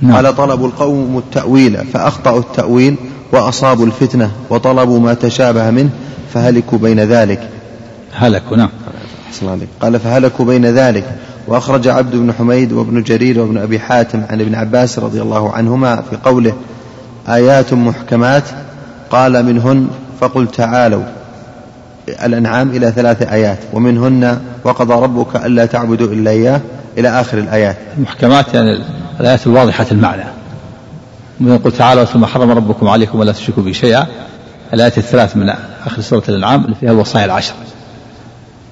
[0.00, 0.16] نعم.
[0.16, 2.96] قال طلب القوم التأويل فأخطأوا التأويل
[3.32, 5.90] وأصابوا الفتنة وطلبوا ما تشابه منه
[6.34, 7.48] فهلكوا بين ذلك.
[8.12, 8.68] هلكوا نعم.
[9.80, 11.04] قال فهلكوا بين ذلك.
[11.46, 16.02] وأخرج عبد بن حميد وابن جرير وابن أبي حاتم عن ابن عباس رضي الله عنهما
[16.10, 16.54] في قوله
[17.28, 18.42] آيات محكمات.
[19.10, 19.88] قال منهن.
[20.20, 21.02] فقل تعالوا.
[22.08, 23.58] الأنعام إلى ثلاث آيات.
[23.72, 24.40] ومنهن.
[24.64, 26.60] وقضى ربك ألا تعبدوا إلا إياه.
[26.98, 27.76] إلى آخر الآيات.
[27.96, 28.84] المحكمات يعني
[29.20, 30.24] الآيات الواضحة المعنى.
[31.40, 34.06] من قل تعالوا ثم حرم ربكم عليكم ولا تشركوا به شيئا.
[34.74, 35.48] الآيات الثلاث من
[35.86, 37.54] آخر سورة الأنعام اللي فيها الوصايا العشر.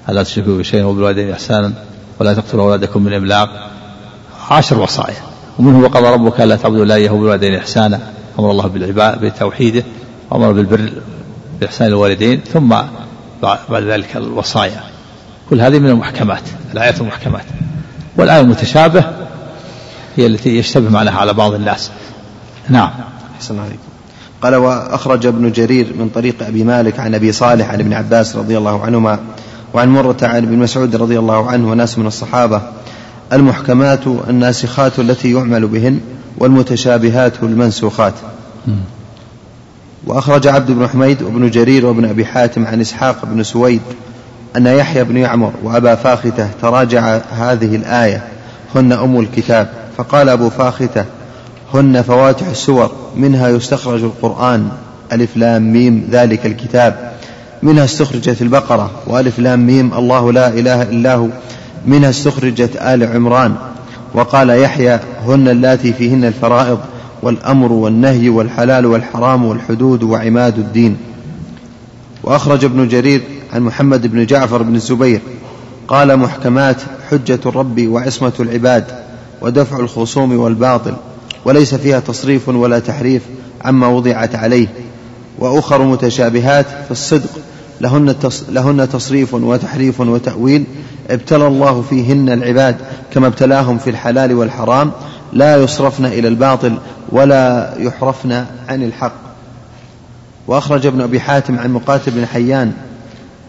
[0.09, 1.73] ألا تشركوا بشيء وبالوالدين إحسانا
[2.19, 3.49] ولا تقتلوا أولادكم من إملاق.
[4.49, 5.23] عشر وصايا.
[5.59, 7.99] ومنه وقضى ربك ألا تعبدوا إلا إياه وبالوالدين إحسانا.
[8.39, 9.83] أمر الله بالعباد بتوحيده.
[10.31, 10.91] وأمر بالبر
[11.61, 12.41] بإحسان الوالدين.
[12.53, 12.75] ثم
[13.41, 14.83] بعد ذلك الوصايا.
[15.49, 17.45] كل هذه من المحكمات الآيات المحكمات.
[18.17, 19.03] والآية المتشابه
[20.15, 21.91] هي التي يشتبه معناها على بعض الناس.
[22.69, 22.91] نعم.
[23.35, 23.77] أحسن عليكم.
[24.41, 28.57] قال وأخرج ابن جرير من طريق أبي مالك عن أبي صالح عن ابن عباس رضي
[28.57, 29.19] الله عنهما
[29.73, 32.61] وعن مرة عن ابن مسعود رضي الله عنه وناس من الصحابة
[33.33, 35.99] المحكمات الناسخات التي يعمل بهن
[36.37, 38.13] والمتشابهات المنسوخات.
[40.07, 43.81] وأخرج عبد بن حميد وابن جرير وابن أبي حاتم عن إسحاق بن سويد
[44.57, 48.23] أن يحيى بن يعمر وأبا فاختة تراجع هذه الآية
[48.75, 49.69] هن أم الكتاب.
[49.97, 51.05] فقال أبو فاختة
[51.73, 54.69] هن فواتح السور منها يستخرج القرآن
[55.11, 57.12] ألف لام ميم ذلك الكتاب.
[57.63, 61.27] منها استخرجت البقرة وألف لام ميم الله لا إله إلا هو.
[61.85, 63.55] منها استخرجت آل عمران
[64.13, 66.79] وقال يحيى هن اللاتي فيهن الفرائض
[67.21, 70.97] والأمر والنهي والحلال والحرام والحدود وعماد الدين.
[72.23, 73.21] وأخرج ابن جرير
[73.53, 75.21] عن محمد بن جعفر بن الزبير
[75.87, 76.77] قال محكمات
[77.09, 78.85] حجة الرب وعصمة العباد
[79.41, 80.93] ودفع الخصوم والباطل
[81.45, 83.21] وليس فيها تصريف ولا تحريف
[83.65, 84.67] عما وضعت عليه.
[85.39, 87.29] وأخر متشابهات في الصدق
[87.83, 88.15] لهن,
[88.49, 90.63] لهن تصريف وتحريف وتأويل
[91.09, 92.75] ابتلى الله فيهن العباد
[93.13, 94.91] كما ابتلاهم في الحلال والحرام.
[95.33, 96.77] لا يصرفن إلى الباطل
[97.09, 98.31] ولا يحرفن
[98.69, 99.13] عن الحق.
[100.47, 102.71] وأخرج ابن أبي حاتم عن مقاتل بن حيان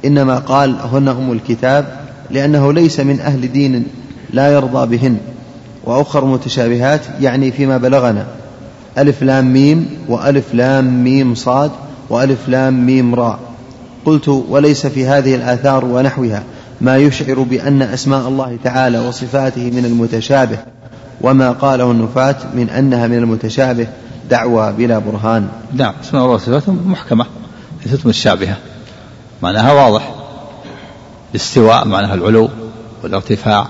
[0.04, 3.86] إنما قال هن أم الكتاب لأنه ليس من أهل دين
[4.32, 5.16] لا يرضى بهن.
[5.84, 8.26] وأخر متشابهات يعني فيما بلغنا
[8.98, 11.70] ألف لام ميم وألف لام ميم صاد
[12.10, 13.38] وألف لام ميم راء.
[14.04, 16.42] قلت وليس في هذه الآثار ونحوها
[16.80, 20.58] ما يشعر بأن أسماء الله تعالى وصفاته من المتشابه
[21.20, 23.86] وما قاله النفاة من أنها من المتشابه
[24.30, 25.48] دعوى بلا برهان.
[25.72, 27.26] نعم أسماء الله وصفاته محكمة
[27.86, 28.56] ليست متشابهة.
[29.42, 30.14] معناها واضح.
[31.30, 32.50] الاستواء معناها العلو
[33.02, 33.66] والارتفاع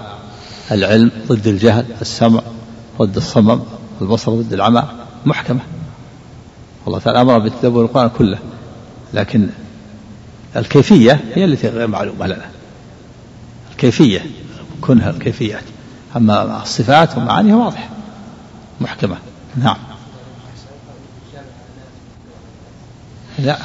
[0.73, 2.41] العلم ضد الجهل السمع
[3.03, 3.61] ضد الصمم
[4.03, 4.83] البصر ضد العمى
[5.27, 5.61] محكمة.
[6.87, 8.39] الله تعالى أمر بتدبر القرآن كله
[9.15, 9.49] لكن
[10.57, 12.47] الكيفية هي التي غير معلومة لنا.
[13.73, 14.27] الكيفية
[14.81, 15.63] كونها الكيفيات
[16.17, 17.89] أما الصفات ومعانيها واضحة
[18.81, 19.17] محكمة.
[19.57, 19.77] نعم.
[23.39, 23.59] لا.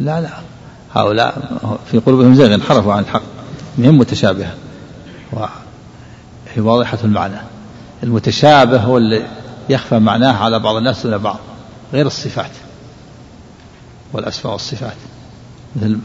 [0.00, 0.30] لا لا.
[0.94, 3.22] هؤلاء في قلوبهم زيغ انحرفوا عن الحق.
[3.78, 4.54] هم متشابهة.
[5.32, 5.48] وهي
[6.60, 7.40] واضحة المعنى.
[8.02, 9.26] المتشابه هو اللي
[9.68, 11.38] يخفى معناه على بعض الناس دون بعض
[11.92, 12.50] غير الصفات.
[14.12, 14.96] والأسماء والصفات.
[15.76, 15.98] مثل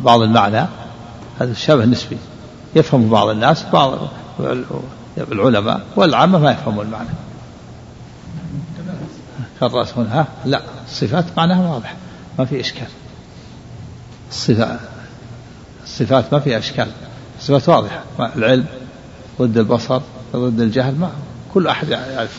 [0.00, 0.66] بعض المعنى
[1.40, 2.16] هذا الشبه نسبي
[2.76, 3.98] يفهم بعض الناس بعض
[5.18, 7.08] العلماء والعامة ما يفهمون المعنى.
[9.60, 10.62] كالرأس هنا؟ لا.
[10.86, 11.96] الصفات معناها واضح.
[12.38, 12.88] ما في إشكال.
[14.30, 14.78] الصفات
[15.84, 16.88] الصفات ما فيها إشكال.
[17.38, 18.02] الصفات واضحة.
[18.36, 18.66] العلم
[19.40, 20.00] ضد البصر
[20.36, 21.10] ضد الجهل ما
[21.54, 22.38] كل أحد يعرف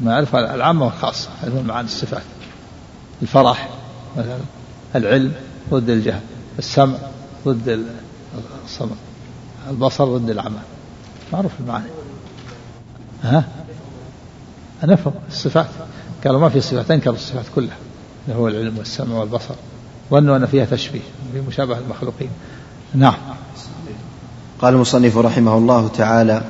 [0.00, 2.22] ما يعرف العامة والخاصة يعرفون معاني الصفات.
[3.22, 3.68] الفرح
[4.16, 4.38] مثلا
[4.94, 5.32] العلم
[5.70, 6.20] ضد الجهل
[6.58, 6.98] السمع
[7.46, 7.86] ضد
[8.64, 8.96] الصمم
[9.70, 10.60] البصر ضد العمى
[11.32, 11.86] معروف المعاني.
[13.22, 13.44] ها؟
[14.84, 15.66] نفهم الصفات.
[16.24, 17.76] قالوا ما في صفات أنكروا الصفات كلها.
[18.28, 19.54] اللي هو العلم والسمع والبصر.
[20.10, 21.00] ظنوا أن فيها تشبيه
[21.32, 22.30] في مشابهة المخلوقين.
[22.94, 23.14] نعم.
[24.60, 26.42] قال المصنف رحمه الله تعالى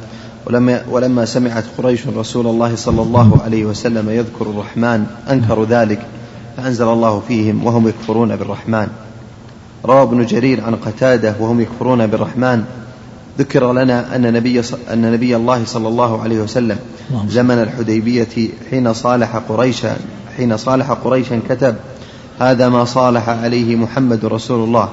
[0.47, 6.07] ولما, ولما سمعت قريش رسول الله صلى الله عليه وسلم يذكر الرحمن أنكروا ذلك.
[6.57, 8.89] فأنزل الله فيهم وهم يكفرون بالرحمن.
[9.85, 12.65] روى ابن جرير عن قتادة وهم يكفرون بالرحمن.
[13.39, 14.61] ذكر لنا أن نبي,
[14.93, 16.79] أن نبي الله صلى الله عليه وسلم
[17.29, 19.97] زمن الحديبية حين صالح قريشا
[20.37, 21.77] حين صالح قريشا كتب
[22.41, 24.89] هذا ما صالح عليه محمد رسول الله.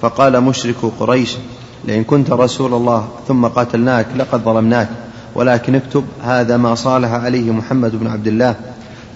[0.00, 1.36] فقال مشرك قريش
[1.84, 4.88] لئن كنت رسول الله ثم قاتلناك لقد ظلمناك
[5.34, 8.54] ولكن اكتب هذا ما صالح عليه محمد بن عبد الله.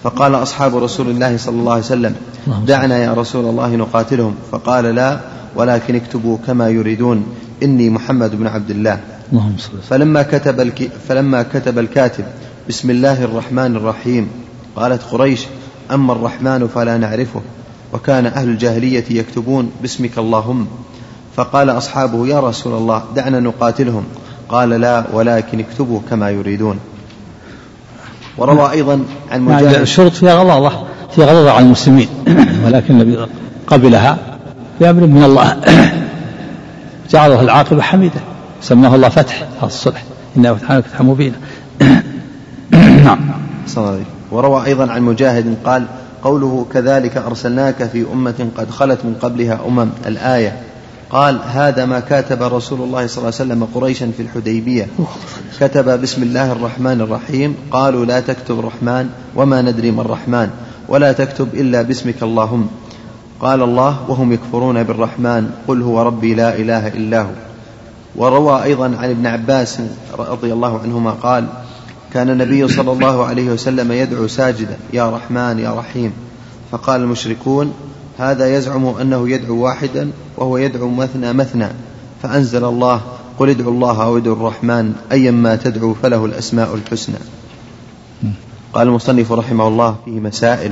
[0.03, 2.15] فقال أصحاب رسول الله صلى الله عليه وسلم
[2.67, 4.35] دعنا يا رسول الله نقاتلهم.
[4.51, 5.19] فقال لا
[5.55, 7.25] ولكن اكتبوا كما يريدون.
[7.63, 8.99] إني محمد بن عبد الله.
[9.89, 10.91] فلما كتب, الك...
[11.07, 12.25] فلما كتب الكاتب
[12.69, 14.27] بسم الله الرحمن الرحيم.
[14.75, 15.45] قالت قريش
[15.91, 17.41] أما الرحمن فلا نعرفه
[17.93, 20.67] وكان أهل الجاهلية يكتبون باسمك اللهم.
[21.35, 24.03] فقال أصحابه يا رسول الله دعنا نقاتلهم.
[24.49, 26.79] قال لا ولكن اكتبوا كما يريدون.
[28.37, 29.63] وروى أيضا عن مجاهد.
[29.63, 30.71] يعني الشرط فيها غضاضة
[31.15, 32.07] فيها غضاضة على المسلمين.
[32.65, 33.25] ولكن النبي
[33.67, 34.17] قبلها
[34.79, 35.57] بأمر من الله.
[37.11, 38.21] جعله العاقبة حميدة.
[38.61, 40.03] سماه الله فتح الصلح
[40.37, 41.35] إنه فتحنا فتحا مبينا.
[43.03, 43.19] نعم.
[44.31, 45.85] وروى أيضا عن مجاهد قال
[46.23, 49.89] قوله كذلك أرسلناك في أمة قد خلت من قبلها أمم.
[50.05, 50.66] الآية
[51.11, 54.87] قال هذا ما كاتب رسول الله صلى الله عليه وسلم قريشا في الحديبية.
[55.59, 60.49] كتب بسم الله الرحمن الرحيم قالوا لا تكتب الرحمن وما ندري ما الرحمن
[60.89, 62.67] ولا تكتب إلا باسمك اللهم.
[63.39, 67.35] قال الله وهم يكفرون بالرحمن قل هو ربي لا إله إلا هو.
[68.15, 69.79] وروى أيضا عن ابن عباس
[70.19, 71.47] رضي الله عنهما قال
[72.13, 76.11] كان النبي صلى الله عليه وسلم يدعو ساجدا يا رحمن يا رحيم.
[76.71, 77.73] فقال المشركون
[78.17, 81.67] هذا يزعم أنه يدعو واحدا وهو يدعو مثنى مثنى
[82.23, 83.01] فأنزل الله
[83.39, 87.15] قل ادعوا الله أو ادعوا الرحمن أيا ما تدعو فله الأسماء الحسنى.
[88.73, 90.71] قال المصنف رحمه الله فيه مسائل.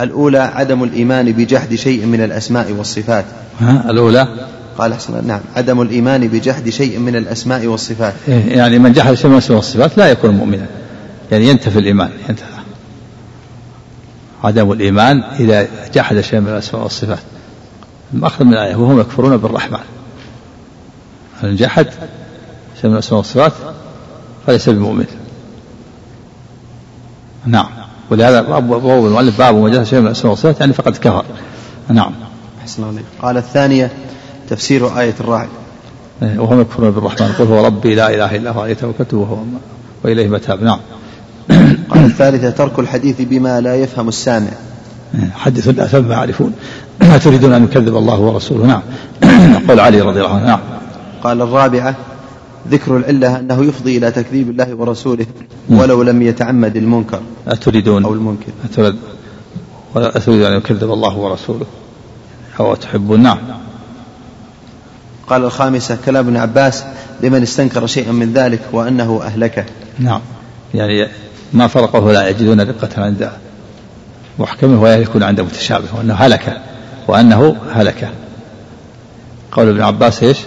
[0.00, 3.24] الأولى عدم الإيمان بجحد شيء من الأسماء والصفات.
[3.60, 4.28] ها الأولى؟
[4.78, 8.14] قال أحسن نعم عدم الإيمان بجحد شيء من الأسماء والصفات.
[8.28, 10.66] إيه، يعني من جحد شيء من الأسماء والصفات لا يكون مؤمنا
[11.32, 12.61] يعني ينتفي الإيمان ينتفي.
[14.44, 17.18] عدم الإيمان إذا جحد شيء من الأسماء والصفات.
[18.12, 19.78] مأخذ من الآية وهم يكفرون بالرحمن.
[21.42, 21.86] من جحد
[22.80, 23.52] شيء من الأسماء والصفات؟
[24.46, 25.06] فليس بمؤمن.
[27.46, 27.68] نعم.
[28.10, 31.24] ولهذا باب المؤلف باب جحد شيء من الأسماء والصفات يعني فقد كفر.
[31.88, 32.12] نعم.
[32.62, 33.90] أحسن قال الثانية
[34.48, 35.48] تفسير آية الراعي.
[36.22, 37.32] إيه، وهم يكفرون بالرحمن.
[37.38, 39.36] قل هو ربي لا إله إلا هو عليه توكلت وهو
[40.04, 40.62] وإليه متاب.
[40.62, 40.78] نعم.
[41.96, 44.50] الثالثة ترك الحديث بما لا يفهم السامع.
[45.34, 46.52] حدث الناس بما يعرفون.
[47.00, 48.82] ما تريدون أن يكذب الله ورسوله؟ نعم.
[49.68, 50.60] قول علي رضي الله عنه نعم.
[51.24, 51.96] قال الرابعة
[52.70, 55.26] ذكر العلة أنه يفضي إلى تكذيب الله ورسوله
[55.68, 57.20] ولو لم يتعمد المنكر.
[57.48, 58.52] أتريدون أو المنكر.
[58.64, 58.96] أتريد
[59.96, 61.66] أتريد أن يكذب الله ورسوله؟
[62.60, 63.38] أو تحبون؟ نعم.
[65.26, 66.84] قال الخامسة كلام ابن عباس
[67.22, 69.64] لمن استنكر شيئا من ذلك وأنه أهلكه.
[69.98, 70.20] نعم.
[70.74, 71.08] يعني
[71.52, 73.30] ما فرقه لا يجدون رقة عند
[74.38, 76.60] محكمه ولا يكون عند متشابه وأنه هلك
[77.08, 78.10] وأنه هلك.
[79.52, 80.38] قول ابن عباس إيش؟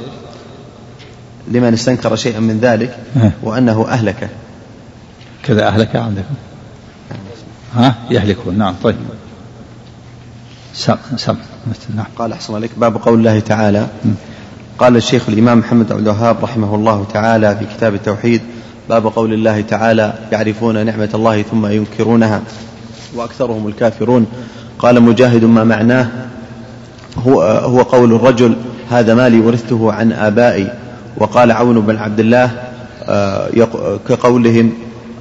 [1.47, 2.97] لمن استنكر شيئا من ذلك
[3.43, 4.29] وأنه أهلك.
[5.43, 6.35] كذا أهلك عندكم.
[7.75, 8.57] ها؟ يهلكون.
[8.57, 8.95] نعم طيب.
[10.73, 11.35] سم سم.
[11.95, 12.05] نعم.
[12.17, 13.87] قال أحسن عليك باب قول الله تعالى.
[14.79, 18.41] قال الشيخ الإمام محمد عبد الوهاب رحمه الله تعالى في كتاب التوحيد
[18.89, 22.41] باب قول الله تعالى يعرفون نعمة الله ثم ينكرونها
[23.15, 24.25] وأكثرهم الكافرون.
[24.79, 26.07] قال مجاهد ما معناه؟
[27.27, 28.55] هو, هو قول الرجل
[28.91, 30.67] هذا مالي ورثته عن آبائي.
[31.17, 32.51] وقال عون بن عبد الله
[33.03, 33.49] آه،
[34.09, 34.73] كقولهم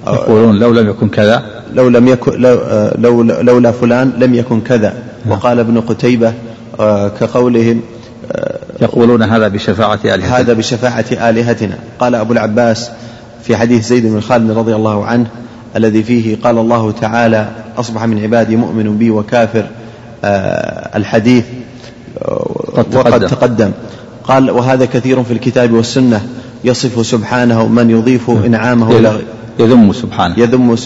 [0.06, 1.42] آه، يقولون لو لم يكن كذا.
[1.74, 4.94] لو لم يكن لو آه، لو لولا فلان لم يكن كذا.
[5.24, 5.38] نعم.
[5.38, 6.32] وقال ابن قتيبة
[7.20, 7.80] كقولهم
[8.80, 10.38] يقولون هذا بشفاعة آلهتنا.
[10.38, 11.78] هذا بشفاعة آلهتنا.
[11.98, 12.90] قال أبو العباس
[13.46, 15.26] في حديث زيد بن خالد رضي الله عنه
[15.76, 19.66] الذي فيه قال الله تعالى أصبح من عبادي مؤمن بي وكافر
[20.24, 21.44] آه، الحديث
[22.76, 23.26] قد وقد تقدم.
[23.26, 23.70] تقدم.
[24.24, 26.26] قال وهذا كثير في الكتاب والسنة
[26.64, 29.18] يصف سبحانه من يضيف إنعامه إلى
[29.60, 30.38] يذم سبحانه.
[30.38, 30.76] يذم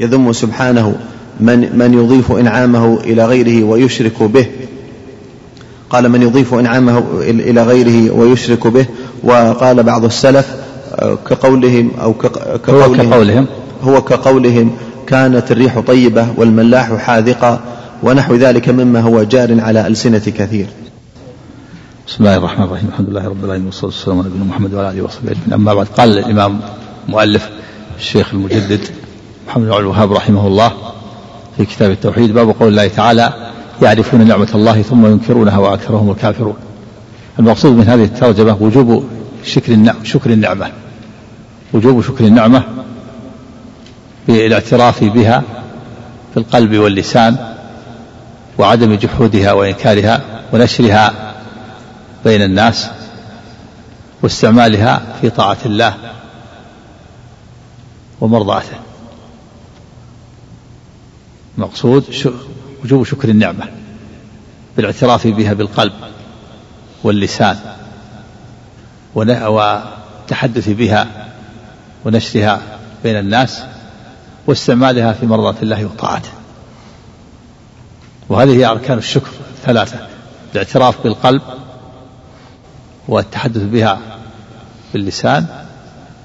[0.00, 0.94] يذم سبحانه
[1.40, 4.46] من من يضيف إنعامه إلى غيره ويشرك به.
[5.90, 8.86] قال من يضيف إنعامه إلى غيره ويشرك به.
[9.22, 10.63] وقال بعض السلف
[11.28, 13.46] كقولهم أو كقولهم, هو كقولهم.
[13.82, 14.76] هو كقولهم
[15.06, 17.60] كانت الريح طيبة والملاح حاذقا
[18.02, 20.66] ونحو ذلك مما هو جار على ألسنة كثير.
[22.08, 22.88] بسم الله الرحمن الرحيم.
[22.88, 25.52] الحمد لله رب العالمين والصلاة والسلام على نبينا محمد وعلى آله وصحبه أجمعين.
[25.52, 26.60] أما بعد قال الإمام
[27.08, 27.48] مؤلف
[27.98, 28.80] الشيخ المجدد
[29.48, 30.72] محمد بن الوهاب رحمه الله
[31.56, 33.32] في كتاب التوحيد باب قول الله تعالى
[33.82, 36.54] يعرفون نعمة الله ثم ينكرونها وأكثرهم الكافرون.
[37.38, 39.04] المقصود من هذه الترجمة وجوب
[39.44, 40.72] شكر شكر النعمة.
[41.72, 42.64] وجوب شكر النعمة
[44.28, 45.42] بالاعتراف بها
[46.34, 47.54] في القلب واللسان
[48.58, 51.34] وعدم جحودها وإنكارها ونشرها
[52.24, 52.90] بين الناس
[54.22, 55.94] واستعمالها في طاعة الله
[58.20, 58.76] ومرضاته.
[61.58, 62.04] مقصود
[62.84, 63.68] وجوب شكر النعمة
[64.76, 65.92] بالاعتراف بها بالقلب
[67.02, 67.73] واللسان.
[69.14, 71.30] والتحدث بها
[72.04, 72.62] ونشرها
[73.04, 73.62] بين الناس
[74.46, 76.30] واستعمالها في مرضاة الله وطاعته.
[78.28, 79.30] وهذه هي أركان الشكر
[79.64, 80.06] ثلاثة
[80.52, 81.42] الاعتراف بالقلب
[83.08, 83.98] والتحدث بها
[84.92, 85.46] باللسان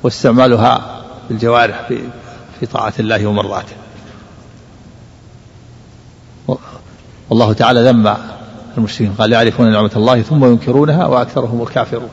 [0.04, 2.00] واستعمالها بالجوارح في
[2.60, 3.76] في طاعة الله ومرضاته.
[7.30, 8.16] والله تعالى ذم
[8.78, 12.10] المشركين قال يعرفون نعمة الله ثم ينكرونها وأكثرهم الكافرون.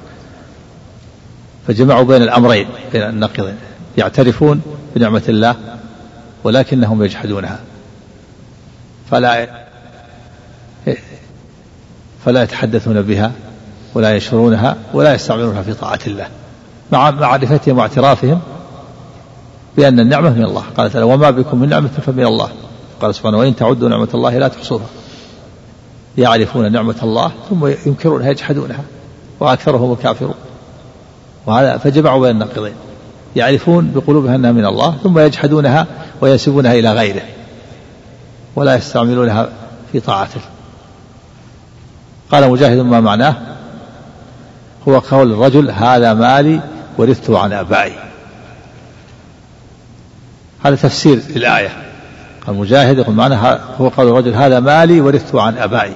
[1.66, 3.56] فجمعوا بين الأمرين بين النقيضين
[3.98, 4.62] يعترفون
[4.96, 5.56] بنعمة الله
[6.44, 7.58] ولكنهم يجحدونها.
[9.10, 9.48] فلا
[12.24, 13.32] فلا يتحدثون بها
[13.94, 16.28] ولا ينشرونها ولا يستعملونها في طاعة الله.
[16.92, 18.40] مع معرفتهم واعترافهم
[19.76, 20.64] بأن النعمة من الله.
[20.76, 22.48] قال تعالى وما بكم من نعمة فمن الله.
[23.00, 24.86] قال سبحانه وإن تعدوا نعمة الله لا تحصوها.
[26.18, 28.84] يعرفون نعمة الله ثم ينكرونها يجحدونها
[29.40, 30.34] وأكثرهم الكافرون
[31.46, 32.74] وهذا فجمعوا بين النقيضين.
[33.36, 35.86] يعرفون بقلوبها أنها من الله ثم يجحدونها
[36.20, 37.22] وينسبونها إلى غيره.
[38.56, 39.48] ولا يستعملونها
[39.92, 40.40] في طاعته.
[42.30, 43.36] قال مجاهد ما معناه؟
[44.88, 46.60] هو قول الرجل هذا مالي
[46.98, 47.92] ورثته عن آبائي.
[50.64, 51.68] هذا تفسير الآية
[52.46, 55.94] قال مجاهد يقول معناها هو قول الرجل هذا مالي ورثته عن أبائي.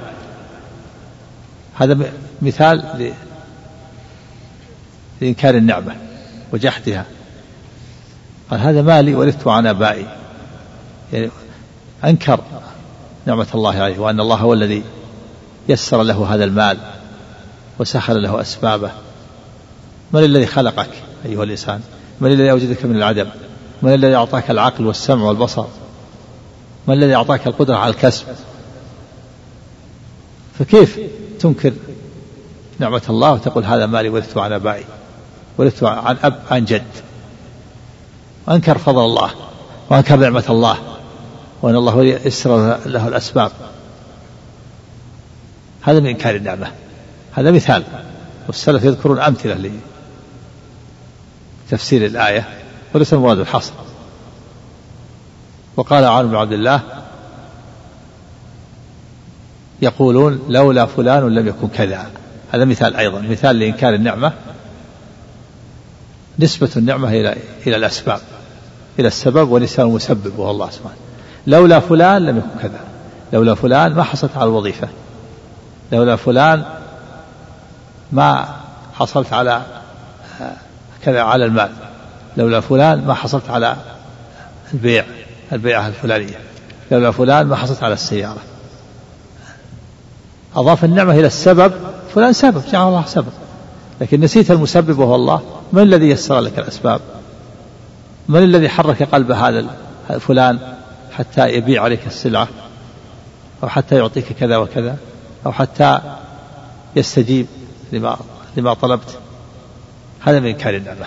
[1.78, 1.98] هذا
[2.42, 3.12] مثال
[5.20, 5.96] لإنكار النعمة
[6.52, 7.06] وجحدها.
[8.50, 10.06] قال هذا مالي ورثته عن أبائي.
[11.12, 11.30] يعني
[12.04, 12.40] أنكر
[13.26, 14.82] نعمة الله عليه وأن الله هو الذي
[15.68, 16.78] يسر له هذا المال
[17.78, 18.90] وسخر له أسبابه.
[20.12, 20.90] من الذي خلقك
[21.26, 21.80] أيها الإنسان؟
[22.20, 23.26] من الذي أوجدك من العدم؟
[23.82, 25.64] من الذي أعطاك العقل والسمع والبصر؟
[26.86, 28.26] من الذي أعطاك القدرة على الكسب؟
[30.58, 31.00] فكيف
[31.40, 31.72] تنكر
[32.78, 34.84] نعمة الله وتقول هذا مالي ورثته عن أبائي؟
[35.60, 36.82] ورثته عن أب عن جد.
[38.50, 39.30] أنكر فضل الله
[39.90, 40.78] وأنكر نعمة الله
[41.62, 43.52] وأن الله يسر له الأسباب.
[45.82, 46.72] هذا من إنكار النعمة.
[47.32, 47.84] هذا مثال.
[48.46, 49.70] والسلف يذكرون أمثلة
[51.70, 52.48] لتفسير الآية
[52.94, 53.72] وليس المراد الحصر.
[55.76, 56.80] وقال عون بن عبد الله
[59.82, 62.10] يقولون لولا فلان لم يكن كذا.
[62.52, 64.32] هذا مثال أيضا مثال لإنكار النعمة.
[66.38, 68.20] نسبة النعمة إلى إلى الأسباب
[68.98, 70.94] إلى السبب ولسان المسبب وهو الله سبحانه
[71.46, 72.80] لولا فلان لم يكن كذا.
[73.32, 74.88] لولا فلان ما حصلت على الوظيفة.
[75.92, 76.64] لولا فلان
[78.12, 78.48] ما
[78.94, 79.62] حصلت على
[81.04, 81.70] كذا على المال.
[82.36, 83.76] لولا فلان ما حصلت على
[84.74, 85.04] البيع
[85.52, 86.40] البيعة الفلانية.
[86.90, 88.40] لولا فلان ما حصلت على السيارة.
[90.56, 91.72] أضاف النعمة إلى السبب
[92.14, 93.32] فلان سبب جعل الله سبب.
[94.00, 95.42] لكن نسيت المسبب وهو الله.
[95.72, 97.00] من الذي يسر لك الأسباب؟
[98.28, 99.66] من الذي حرك قلب هذا
[100.20, 100.58] فلان
[101.12, 102.48] حتى يبيع عليك السلعة؟
[103.62, 104.96] أو حتى يعطيك كذا وكذا؟
[105.46, 106.00] أو حتى
[106.96, 107.46] يستجيب
[107.92, 108.16] لما
[108.56, 109.18] لما طلبت؟
[110.20, 111.06] هذا من إنكار النعمة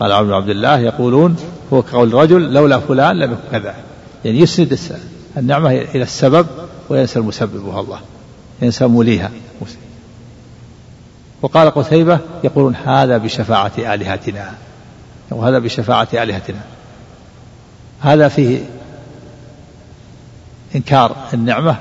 [0.00, 1.36] قال عمرو بن عبد الله يقولون
[1.72, 3.74] هو كقول رجل لولا فلان لم يكن كذا.
[4.24, 4.78] يعني يسند
[5.36, 6.46] النعمة إلى السبب
[6.88, 8.00] وينسى المسبب وهو الله.
[8.62, 9.30] ينسى موليها.
[11.42, 14.54] وقال قتيبة يقولون هذا بشفاعة آلهتنا.
[15.30, 16.60] وهذا بشفاعة آلهتنا.
[18.00, 18.60] هذا فيه
[20.74, 21.76] إنكار النعمة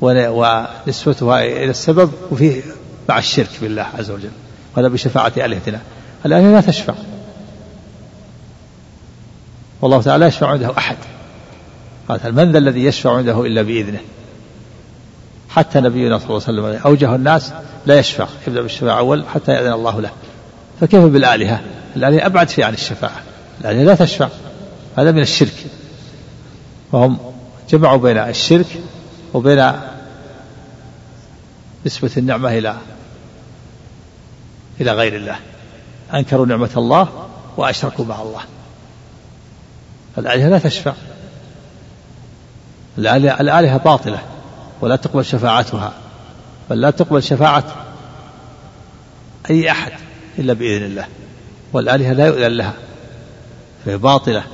[0.00, 2.62] ونسبتها إلى السبب وفيه
[3.08, 4.30] مع الشرك بالله عز وجل.
[4.76, 5.80] وهذا بشفاعة آلهتنا.
[6.26, 6.94] الآلهة لا تشفع.
[9.82, 10.96] والله تعالى لا يشفع عنده أحد.
[12.08, 14.00] قال من ذا الذي يشفع عنده إلا بإذنه؟
[15.56, 17.52] حتى نبينا صلى الله عليه وسلم أوجه الناس
[17.86, 20.10] لا يشفع يبدأ بالشفاعة أول حتى يأذن الله له.
[20.80, 21.60] فكيف بالآلهة؟
[21.96, 23.22] الآلهة أبعد فيه عن الشفاعة.
[23.60, 24.28] الآلهة لا تشفع
[24.96, 25.66] هذا من الشرك.
[26.92, 27.18] وهم
[27.70, 28.66] جمعوا بين الشرك
[29.34, 29.72] وبين
[31.86, 32.76] نسبة النعمة إلى
[34.80, 35.36] إلى غير الله.
[36.14, 37.08] أنكروا نعمة الله
[37.56, 38.42] وأشركوا مع الله.
[40.18, 40.92] الآلهة لا تشفع.
[42.98, 44.18] الآلهة باطلة.
[44.80, 45.92] ولا تقبل شفاعتها
[46.70, 47.64] بل لا تقبل شفاعة
[49.50, 49.92] أي أحد
[50.38, 51.06] إلا بإذن الله
[51.72, 52.74] والآلهة لا يؤذن لها
[53.84, 54.44] فهي باطلة.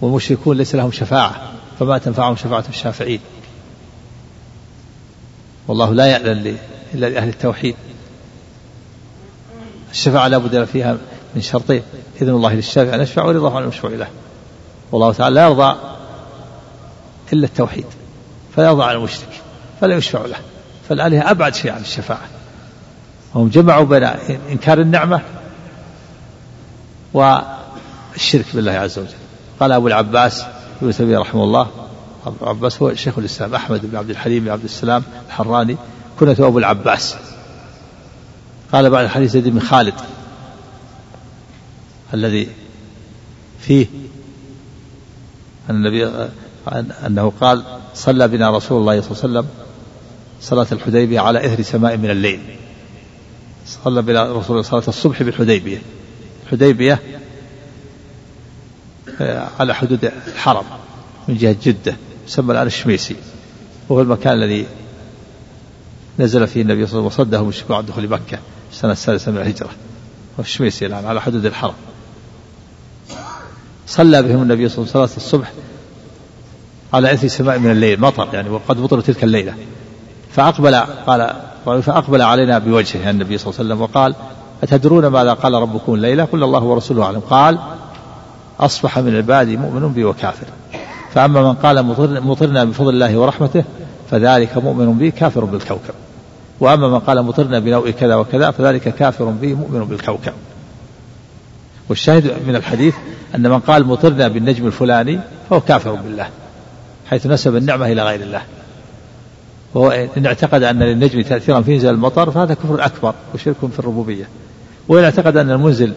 [0.00, 3.20] والمشركون ليس لهم شفاعة فما تنفعهم شفاعة الشافعين؟
[5.68, 6.56] والله لا يأذن
[6.94, 7.76] إلا لأهل التوحيد.
[9.90, 10.98] الشفاعة لا بد فيها
[11.34, 11.82] من شرطين
[12.22, 14.08] إذن الله للشافع أن يشفع ورضاه عن المشفوع له.
[14.92, 15.76] والله تعالى لا يرضى
[17.32, 17.86] إلا التوحيد
[18.56, 19.28] فلا يرضى على المشرك
[19.80, 20.36] فلا يشفع له
[20.88, 22.28] فالآلهة أبعد شيء عن الشفاعة.
[23.34, 24.04] وهم جمعوا بين
[24.50, 25.20] إنكار النعمة
[27.12, 29.14] والشرك بالله عز وجل.
[29.60, 30.44] قال أبو العباس
[30.82, 31.70] ابن تيمية رحمه الله
[32.26, 35.76] أبو العباس هو شيخ الإسلام أحمد بن عبد الحليم بن عبد السلام الحراني
[36.20, 37.14] كنته أبو العباس.
[38.72, 39.94] قال بعد الحديث زيد بن خالد
[42.14, 42.48] الذي
[43.60, 43.86] فيه
[45.70, 46.28] أن النبي
[47.06, 47.62] أنه قال
[47.94, 49.48] صلى بنا رسول الله صلى الله عليه وسلم
[50.40, 52.40] صلاة الحديبية على إثر سماء من الليل.
[53.66, 55.82] صلى بنا رسول الله صلاة الصبح بالحديبية
[56.44, 57.00] الحديبية
[59.60, 60.64] على حدود الحرم
[61.28, 61.96] من جهة جدة
[62.28, 63.16] يسمى الآن الشميسي.
[63.88, 64.66] وهو المكان الذي
[66.18, 68.38] نزل فيه النبي صلى الله عليه وسلم وصده المشركون عن دخول مكة
[68.72, 69.70] السنة السادسة من الهجرة.
[70.38, 71.74] والشميسي الآن على حدود الحرم.
[73.92, 75.52] صلى بهم النبي صلى الله عليه وسلم صلاة الصبح
[76.92, 79.54] على إثر سماء من الليل مطر يعني وقد مطر تلك الليلة.
[80.30, 80.74] فأقبل
[81.06, 81.32] قال
[81.82, 84.14] فأقبل علينا بوجهه النبي صلى الله عليه وسلم وقال
[84.62, 87.20] أتدرون ماذا قال ربكم الليلة؟ قل الله ورسوله أعلم.
[87.20, 87.58] قال
[88.60, 90.46] أصبح من عبادي مؤمن بي وكافر.
[91.14, 91.82] فأما من قال
[92.26, 93.64] مطرنا بفضل الله ورحمته
[94.10, 95.94] فذلك مؤمن بي كافر بالكوكب.
[96.60, 100.32] وأما من قال مطرنا بنوء كذا وكذا فذلك كافر به مؤمن بالكوكب.
[101.88, 102.94] والشاهد من الحديث
[103.34, 105.20] أن من قال مطرنا بالنجم الفلاني
[105.50, 106.28] فهو كافر بالله
[107.10, 108.42] حيث نسب النعمة إلى غير الله.
[109.74, 114.28] وهو إن اعتقد أن للنجم تأثيرا في إنزال المطر فهذا كفر أكبر وشرك في الربوبية.
[114.88, 115.92] وإن اعتقد أن المنزل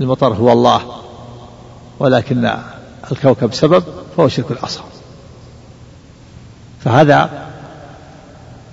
[0.00, 0.82] المطر هو الله
[1.98, 2.50] ولكن
[3.12, 3.84] الكوكب سبب
[4.16, 4.88] فهو شرك الأصغر.
[6.80, 7.48] فهذا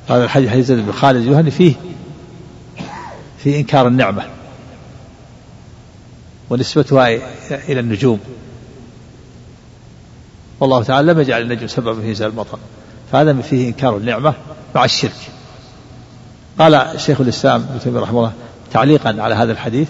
[0.10, 1.74] هذا الحديث حديث بن خالد الجهني فيه
[3.38, 4.24] في إنكار النعمة.
[6.50, 7.08] ونسبتها
[7.70, 8.20] إلى النجوم.
[10.60, 12.60] والله تعالى لم يجعل النجم سببا في إنزال المطر.
[13.12, 14.34] فهذا فيه إنكار النعمة
[14.76, 15.32] مع الشرك.
[16.60, 18.34] قال شيخ الإسلام ابن تيمية رحمه الله
[18.72, 19.90] تعليقا على هذا الحديث.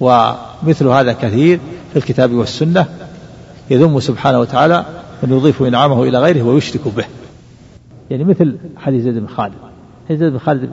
[0.00, 1.60] ومثل هذا كثير
[1.92, 2.86] في الكتاب والسنة
[3.70, 4.84] يذم سبحانه وتعالى
[5.22, 7.04] من يضيف إنعامه إلى غيره ويشرك به.
[8.10, 9.54] يعني مثل حديث زيد بن خالد.
[10.08, 10.70] حديث زيد بن خالد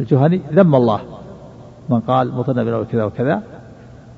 [0.00, 1.00] الجهني ذم الله.
[1.88, 3.42] من قال مطرنا بنوع كذا وكذا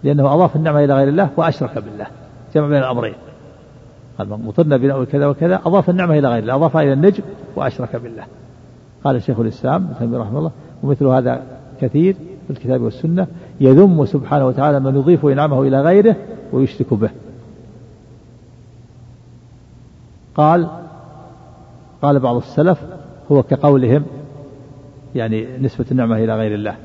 [0.04, 2.06] لأنه أضاف النعمة إلى غير الله وأشرك بالله
[2.54, 3.14] جمع بين الأمرين.
[4.18, 7.22] قال مطرنا بنوع كذا وكذا أضاف النعمة إلى غير الله أضافها إلى النجم
[7.56, 8.24] وأشرك بالله.
[9.04, 10.50] قال شيخ الإسلام ابن تيمية رحمه الله
[10.82, 11.42] ومثل هذا
[11.80, 12.14] كثير
[12.46, 13.26] في الكتاب والسنة
[13.60, 16.16] يذم سبحانه وتعالى من يضيف إنعامه إلى غيره
[16.52, 17.10] ويشرك به.
[20.34, 20.68] قال
[22.02, 22.78] قال بعض السلف
[23.32, 24.04] هو كقولهم
[25.14, 26.76] يعني نسبة النعمة إلى غير الله.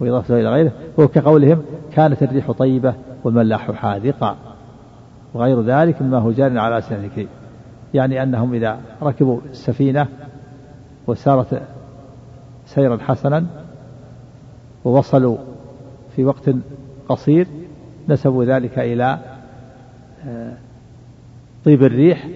[0.00, 1.62] وإضافته إلى غيره هو كقولهم
[1.92, 4.36] كانت الريح طيبة والملاح حاذقا.
[5.34, 7.28] وغير ذلك مما هو جار على ألسنتك
[7.94, 10.08] يعني أنهم إذا ركبوا السفينة
[11.06, 11.62] وسارت
[12.66, 13.46] سيرا حسنا
[14.84, 15.38] ووصلوا
[16.16, 16.50] في وقت
[17.08, 17.46] قصير
[18.08, 19.18] نسبوا ذلك إلى
[20.26, 20.52] آه،
[21.64, 22.28] طيب الريح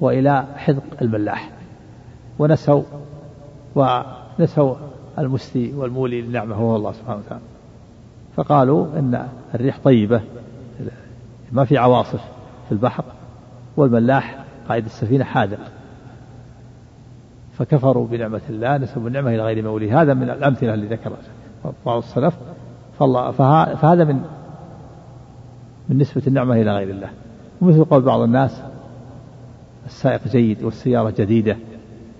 [0.00, 1.50] وإلى حذق الملاح.
[2.38, 2.82] ونسوا
[3.74, 4.74] ونسوا
[5.18, 7.44] المسلي والمولي للنعمة هو الله سبحانه وتعالى.
[8.36, 10.20] فقالوا إن الريح طيبة
[11.52, 12.20] ما في عواصف
[12.66, 13.04] في البحر
[13.76, 15.58] والملاح قائد السفينة حاذق.
[17.52, 19.92] فكفروا بنعمة الله نسبوا النعمة إلى غير مولي.
[19.92, 21.16] هذا من الأمثلة اللي ذكرها
[21.86, 22.36] بعض السلف
[23.78, 24.22] فهذا من
[25.88, 27.10] من نسبة النعمة إلى غير الله.
[27.60, 28.62] ومثل قول بعض الناس
[29.86, 31.56] السائق جيد والسيارة جديدة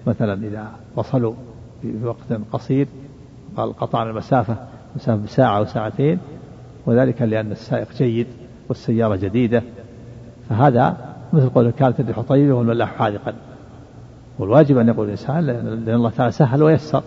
[0.07, 1.35] مثلا إذا وصلوا
[1.83, 2.87] في وقت قصير
[3.57, 4.57] قال قطعنا المسافة
[4.97, 6.19] مسافة بساعة أو ساعتين
[6.87, 8.27] وذلك لأن السائق جيد
[8.69, 9.63] والسيارة جديدة.
[10.49, 10.97] فهذا
[11.33, 13.35] مثل قول كانت الريح طيبة والملاح حاذقا.
[14.39, 17.03] والواجب أن يقول الإنسان لأن الله تعالى سهل ويسر.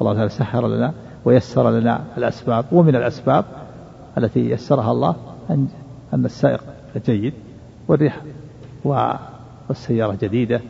[0.00, 0.92] الله تعالى سهر لنا
[1.24, 3.44] ويسر لنا الأسباب ومن الأسباب
[4.18, 5.16] التي يسرها الله
[5.50, 5.68] أن
[6.14, 6.64] أن السائق
[7.06, 7.32] جيد
[7.88, 8.22] والريح
[8.84, 10.60] والسيارة جديدة.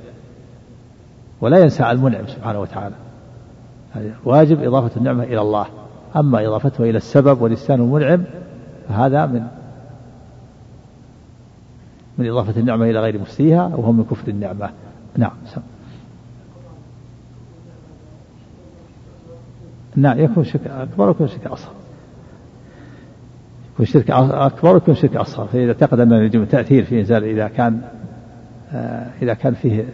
[1.41, 2.95] ولا ينسى المنعم سبحانه وتعالى.
[4.25, 5.67] واجب إضافة النعمة إلى الله.
[6.17, 8.25] أما إضافته إلى السبب والإنسان المنعم
[8.89, 9.43] فهذا من
[12.19, 14.71] من إضافة النعمة إلى غير مسيها وهو من كفر النعمة.
[15.17, 15.61] نعم سم.
[19.97, 21.73] نعم يكون شرك أكبر ويكون شرك أصغر.
[23.75, 25.47] يكون شرك أكبر ويكون شرك أصغر.
[25.47, 27.81] فإذا اعتقد أن يجب تأثير في إنزال إذا كان
[28.73, 29.85] آه، إذا كان فيه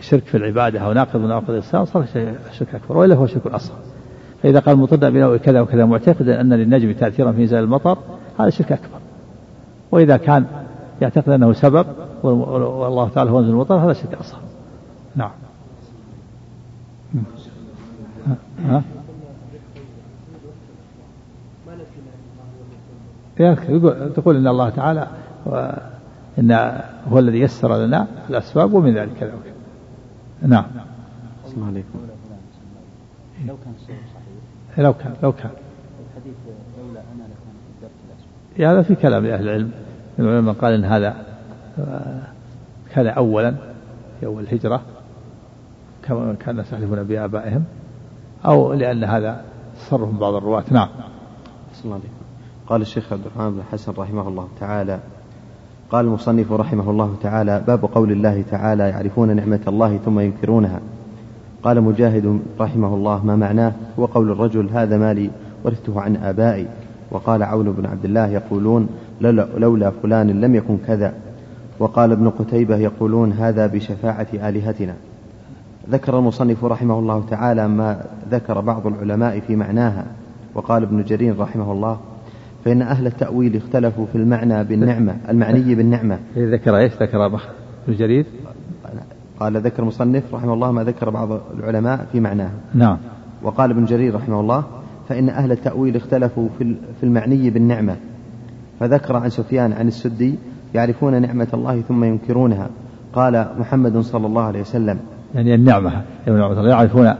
[0.00, 2.06] شرك في العبادة أو ناقض من نواقض الإسلام صار
[2.52, 3.76] شرك أكبر وإلا هو شرك أصغر
[4.42, 7.98] فإذا قال مطرنا بنوع كذا وكذا معتقدا أن للنجم تأثيرا في إنزال المطر
[8.38, 8.98] هذا شرك أكبر.
[9.90, 10.46] وإذا كان
[11.00, 11.86] يعتقد أنه سبب
[12.22, 14.40] والله تعالى هو أنزل المطر هذا شرك أصغر.
[15.16, 15.30] نعم.
[18.64, 18.82] ها؟
[23.40, 25.06] يقول تقول إن الله تعالى
[26.40, 26.80] إن
[27.12, 29.32] هو الذي يسر لنا الأسباب ومن ذلك وكذا
[30.42, 30.64] نعم.
[31.46, 31.98] السلام عليكم.
[33.46, 33.98] لو كان صحيح.
[34.78, 35.50] لو كان لو كان.
[35.50, 36.34] الحديث
[36.78, 38.70] لولا أنا لكان قدرت الأسباب.
[38.70, 39.70] هذا في كلام أهل العلم.
[40.18, 41.16] من العلماء قال إن هذا
[42.90, 43.54] كان اولا
[44.20, 44.82] في أول الهجرة
[46.02, 47.64] كما كان الناس يحلفون بآبائهم
[48.44, 49.44] أو لأن هذا
[49.76, 50.64] تصرف بعض الرواة.
[50.70, 50.88] نعم.
[51.84, 52.08] الله عليكم.
[52.66, 55.00] قال الشيخ عبد الرحمن بن حسن رحمه الله تعالى
[55.90, 60.80] قال المصنف رحمه الله تعالى باب قول الله تعالى يعرفون نعمة الله ثم ينكرونها.
[61.62, 65.30] قال مجاهد رحمه الله ما معناه؟ هو قول الرجل هذا مالي
[65.64, 66.66] ورثته عن آبائي.
[67.10, 68.88] وقال عون بن عبد الله يقولون
[69.56, 71.12] لولا فلان لم يكن كذا.
[71.78, 74.94] وقال ابن قتيبة يقولون هذا بشفاعة آلهتنا.
[75.90, 80.04] ذكر المصنف رحمه الله تعالى ما ذكر بعض العلماء في معناها.
[80.54, 81.98] وقال ابن جرير رحمه الله
[82.64, 86.18] فإن أهل التأويل اختلفوا في المعنى بالنعمة المعني بالنعمة.
[86.36, 87.38] ذكر إيش؟ ذكر ابن
[87.88, 88.26] جرير؟
[89.40, 92.50] قال ذكر المصنف رحمه الله ما ذكر بعض العلماء في معناه.
[92.74, 92.98] نعم.
[93.42, 94.64] وقال ابن جرير رحمه الله
[95.08, 97.96] فإن أهل التأويل اختلفوا في في المعني بالنعمة.
[98.80, 100.34] فذكر عن سفيان عن السدي
[100.74, 102.68] يعرفون نعمة الله ثم ينكرونها.
[103.12, 104.98] قال محمد صلى الله عليه وسلم.
[105.34, 105.92] يعني النعمة
[106.26, 107.14] يعني نعمة الله يعرفون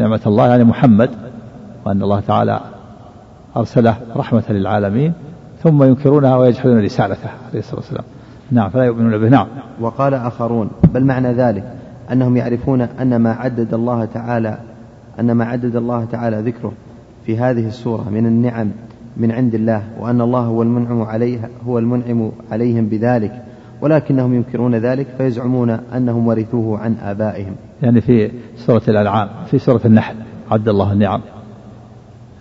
[0.00, 1.10] نعمة الله يعني محمد
[1.86, 2.60] وأن الله تعالى
[3.56, 5.12] أرسله رحمة للعالمين
[5.62, 8.04] ثم ينكرونها ويجحدون رسالته عليه الصلاة والسلام.
[8.50, 9.28] نعم فلا يؤمنون به.
[9.28, 9.46] نعم.
[9.80, 11.64] وقال آخرون بل معنى ذلك
[12.12, 14.58] أنهم يعرفون أن ما عدد الله تعالى
[15.20, 16.72] أن ما عدد الله تعالى ذكره
[17.26, 18.70] في هذه السورة من النعم
[19.16, 23.42] من عند الله وأن الله هو المنعم عليها هو المنعم عليهم بذلك
[23.80, 27.54] ولكنهم ينكرون ذلك فيزعمون أنهم ورثوه عن آبائهم.
[27.82, 30.14] يعني في سورة الأنعام في سورة النحل
[30.50, 31.20] عد الله النعم.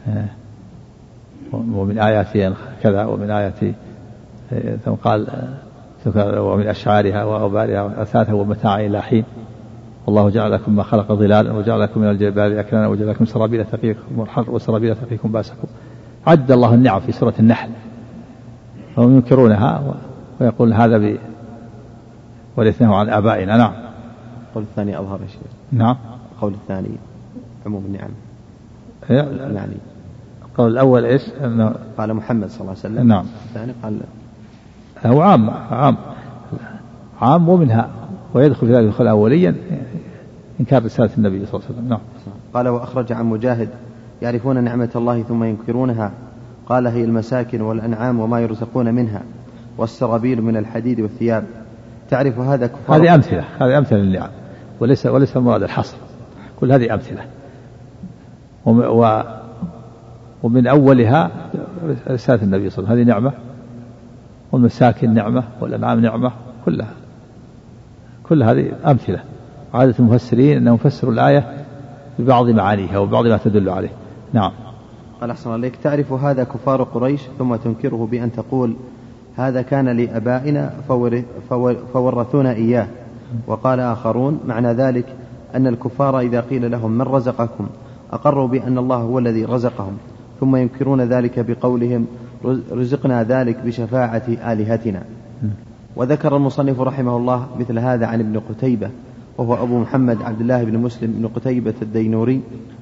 [0.07, 0.40] آه.
[1.54, 3.74] ومن آياته كذا ومن آياته
[4.86, 5.28] ثم قال
[6.38, 9.24] ومن أشعارها وأوبارها وأثاثها ومتاع إلى حين.
[10.06, 14.22] والله جعل لكم ما خلق ظلالا وجعل لكم من الجبال أكنانا وجعل لكم سرابيل تقيكم
[14.22, 15.68] الحر وسرابيل تقيكم باسكم.
[16.28, 17.70] عد الله النعم في سورة النحل.
[18.95, 19.95] فهم ينكرونها
[20.39, 21.18] ويقول هذا ب
[22.58, 23.58] ورثناه عن آبائنا.
[23.58, 23.74] نعم.
[24.49, 25.41] القول الثاني أظهر يا شيخ.
[25.72, 25.97] نعم.
[26.36, 26.89] القول الثاني
[27.66, 28.12] عموم النعم.
[29.10, 29.78] يعني
[30.52, 33.08] القول الأول إيش؟ أنه قال محمد صلى الله عليه وسلم.
[33.08, 33.26] نعم.
[33.49, 33.99] الثاني قال
[35.06, 35.97] هو عام عام.
[37.22, 37.89] عام ومنها
[38.34, 39.56] ويدخل في ذلك الدخول أوليا
[40.60, 41.89] إنكار رسالة النبي صلى الله عليه وسلم.
[41.89, 41.99] نعم.
[42.54, 43.70] قال وأخرج عن مجاهد
[44.22, 46.12] يعرفون نعمة الله ثم ينكرونها.
[46.70, 49.22] قال هي المساكن والأنعام وما يرزقون منها
[49.78, 51.43] والسرابيل من الحديد والثياب.
[52.10, 54.30] تعرف هذا كفار؟ هذه أمثلة هذه أمثلة للنعم.
[54.80, 55.97] وليس وليس المراد الحصر.
[56.60, 57.22] كل هذه أمثلة.
[58.66, 59.22] و
[60.43, 61.31] ومن أولها
[62.07, 63.13] رسالة النبي صلى الله عليه وسلم.
[63.15, 63.33] هذه نعمة
[64.51, 66.31] والمساكن نعمة والأنعام نعمة
[66.65, 66.93] كلها.
[68.23, 69.19] كل هذه أمثلة.
[69.73, 71.65] عادة المفسرين أنهم فسروا الآية
[72.19, 73.91] ببعض معانيها وبعض ما تدل عليه.
[74.33, 74.51] نعم.
[75.21, 78.75] قال أحسن عليك تعرف هذا كفار قريش ثم تنكره بأن تقول
[79.35, 80.73] هذا كان لأبائنا
[81.93, 82.87] فورثونا إياه.
[83.47, 85.05] وقال آخرون معنى ذلك
[85.55, 87.67] أن الكفار إذا قيل لهم من رزقكم
[88.13, 89.97] أقروا بأن الله هو الذي رزقهم.
[90.41, 92.05] ثم ينكرون ذلك بقولهم
[92.71, 95.03] رزقنا ذلك بشفاعة آلهتنا.
[95.95, 98.89] وذكر المصنف رحمه الله مثل هذا عن ابن قتيبة
[99.37, 102.41] وهو أبو محمد عبد الله بن مسلم بن قتيبة الدينوري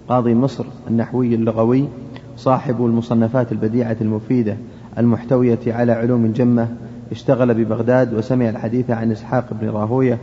[0.09, 1.85] قاضي مصر النحوي اللغوي
[2.37, 4.57] صاحب المصنفات البديعة المفيدة
[4.97, 6.67] المحتوية على علوم جمة
[7.11, 10.17] اشتغل ببغداد وسمع الحديث عن إسحاق بن راهوية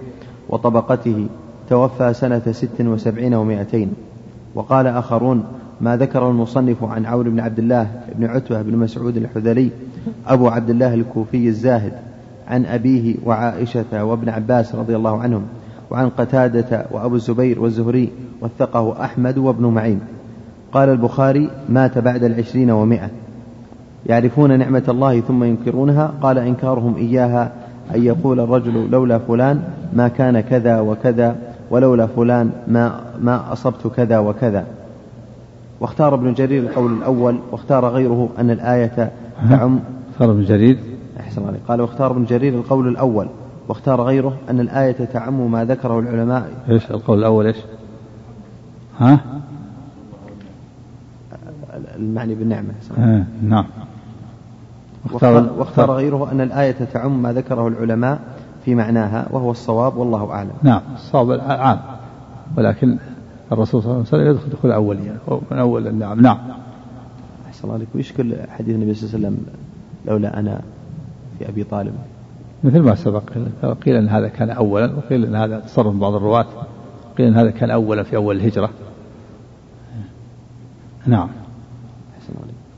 [0.49, 1.27] وطبقته
[1.69, 3.93] توفى سنة ست وسبعين ومائتين.
[4.55, 5.45] وقال آخرون
[5.81, 9.71] ما ذكر المصنف عن عون بن عبد الله بن عتبة بن مسعود الحذلي
[10.27, 11.93] أبو عبد الله الكوفي الزاهد
[12.49, 15.43] عن أبيه وعائشة وابن عباس رضي الله عنهم
[15.91, 20.01] وعن قتادة وأبو الزبير والزهري وثقه أحمد وابن معين.
[20.73, 23.11] قال البخاري مات بعد العشرين ومائة.
[24.07, 27.53] يعرفون نعمة الله ثم ينكرونها؟ قال إنكارهم إياها
[27.95, 29.63] أن يقول الرجل لولا فلان
[29.93, 31.37] ما كان كذا وكذا
[31.71, 34.65] ولولا فلان ما ما أصبت كذا وكذا.
[35.81, 39.13] واختار ابن جرير القول الأول واختار غيره أن الآية
[39.51, 40.79] تعم اختار ابن جرير.
[41.21, 41.61] أحسن عليك.
[41.69, 43.29] قال واختار ابن جرير القول الأول
[43.69, 46.51] واختار غيره أن الآية تعم ما ذكره العلماء.
[46.71, 47.57] إيش القول الأول؟ إيش؟
[48.99, 49.21] ها؟
[51.97, 52.75] المعني بالنعمة.
[52.99, 53.65] آه نعم.
[55.13, 58.19] واختار, واختار غيره أن الآية تعم ما ذكره العلماء
[58.65, 60.51] في معناها وهو الصواب والله أعلم.
[60.63, 61.79] نعم الصواب عام
[62.57, 62.99] ولكن
[63.53, 65.17] الرسول صلى الله عليه وسلم يدخل دخول أولية
[65.51, 66.39] من أول النعم نعم.
[67.47, 67.89] أحسن الله عليك.
[67.95, 69.47] ويشكل حديث النبي صلى الله عليه وسلم
[70.07, 70.61] لولا أنا
[71.39, 71.95] في أبي طالب؟
[72.65, 73.23] مثل ما سبق.
[73.85, 76.47] قيل أن هذا كان أولا وقيل أن هذا تصرف بعض الرواة.
[77.19, 78.71] قيل أن هذا كان أولا في أول الهجرة.
[81.07, 81.29] نعم.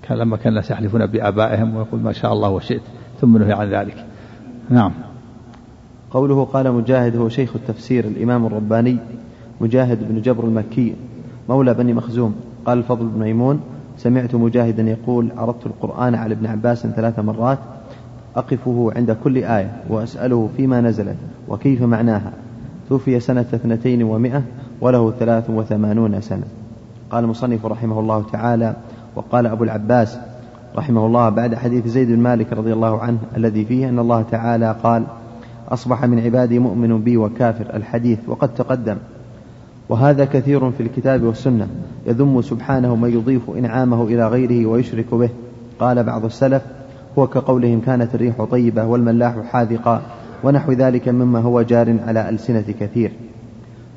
[0.02, 2.82] كان لما كان الناس يحلفون بآبائهم ويقول ما شاء الله وشئت
[3.20, 4.06] ثم نهي عن ذلك.
[4.70, 4.92] نعم.
[6.10, 8.98] قوله قال مجاهد هو شيخ التفسير الإمام الرباني.
[9.60, 10.94] مجاهد بن جبر المكي
[11.48, 12.34] مولى بني مخزوم.
[12.66, 13.60] قال الفضل بن ميمون
[13.96, 17.58] سمعت مجاهدا يقول عرضت القرآن على ابن عباس ثلاث مرات
[18.36, 21.16] أقفه عند كل آية وأسأله فيما نزلت
[21.48, 22.32] وكيف معناها.
[22.88, 24.42] توفي سنة اثنتين ومائة
[24.80, 26.44] وله ثلاث وثمانون سنة.
[27.10, 28.76] قال المصنف رحمه الله تعالى
[29.16, 30.18] وقال أبو العباس
[30.76, 34.76] رحمه الله بعد حديث زيد بن مالك رضي الله عنه الذي فيه أن الله تعالى
[34.82, 35.04] قال
[35.68, 38.96] أصبح من عبادي مؤمن بي وكافر الحديث وقد تقدم.
[39.88, 41.68] وهذا كثير في الكتاب والسنة.
[42.06, 45.30] يذم سبحانه من يضيف إنعامه إلى غيره ويشرك به.
[45.80, 46.62] قال بعض السلف
[47.18, 50.02] هو كقولهم كانت الريح طيبة والملاح حاذقا
[50.44, 53.12] ونحو ذلك مما هو جار على ألسنة كثير.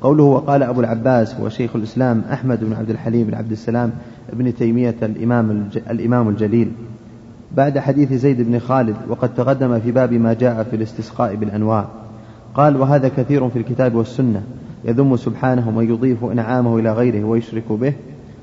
[0.00, 3.90] قوله وقال أبو العباس هو شيخ الإسلام أحمد بن عبد الحليم بن عبد السلام
[4.32, 6.72] ابن تيمية الإمام, الإمام الجليل.
[7.56, 11.88] بعد حديث زيد بن خالد وقد تقدم في باب ما جاء في الاستسقاء بالأنواع.
[12.54, 14.42] قال وهذا كثير في الكتاب والسنة.
[14.84, 17.92] يذم سبحانه من يضيف إنعامه إلى غيره ويشرك به.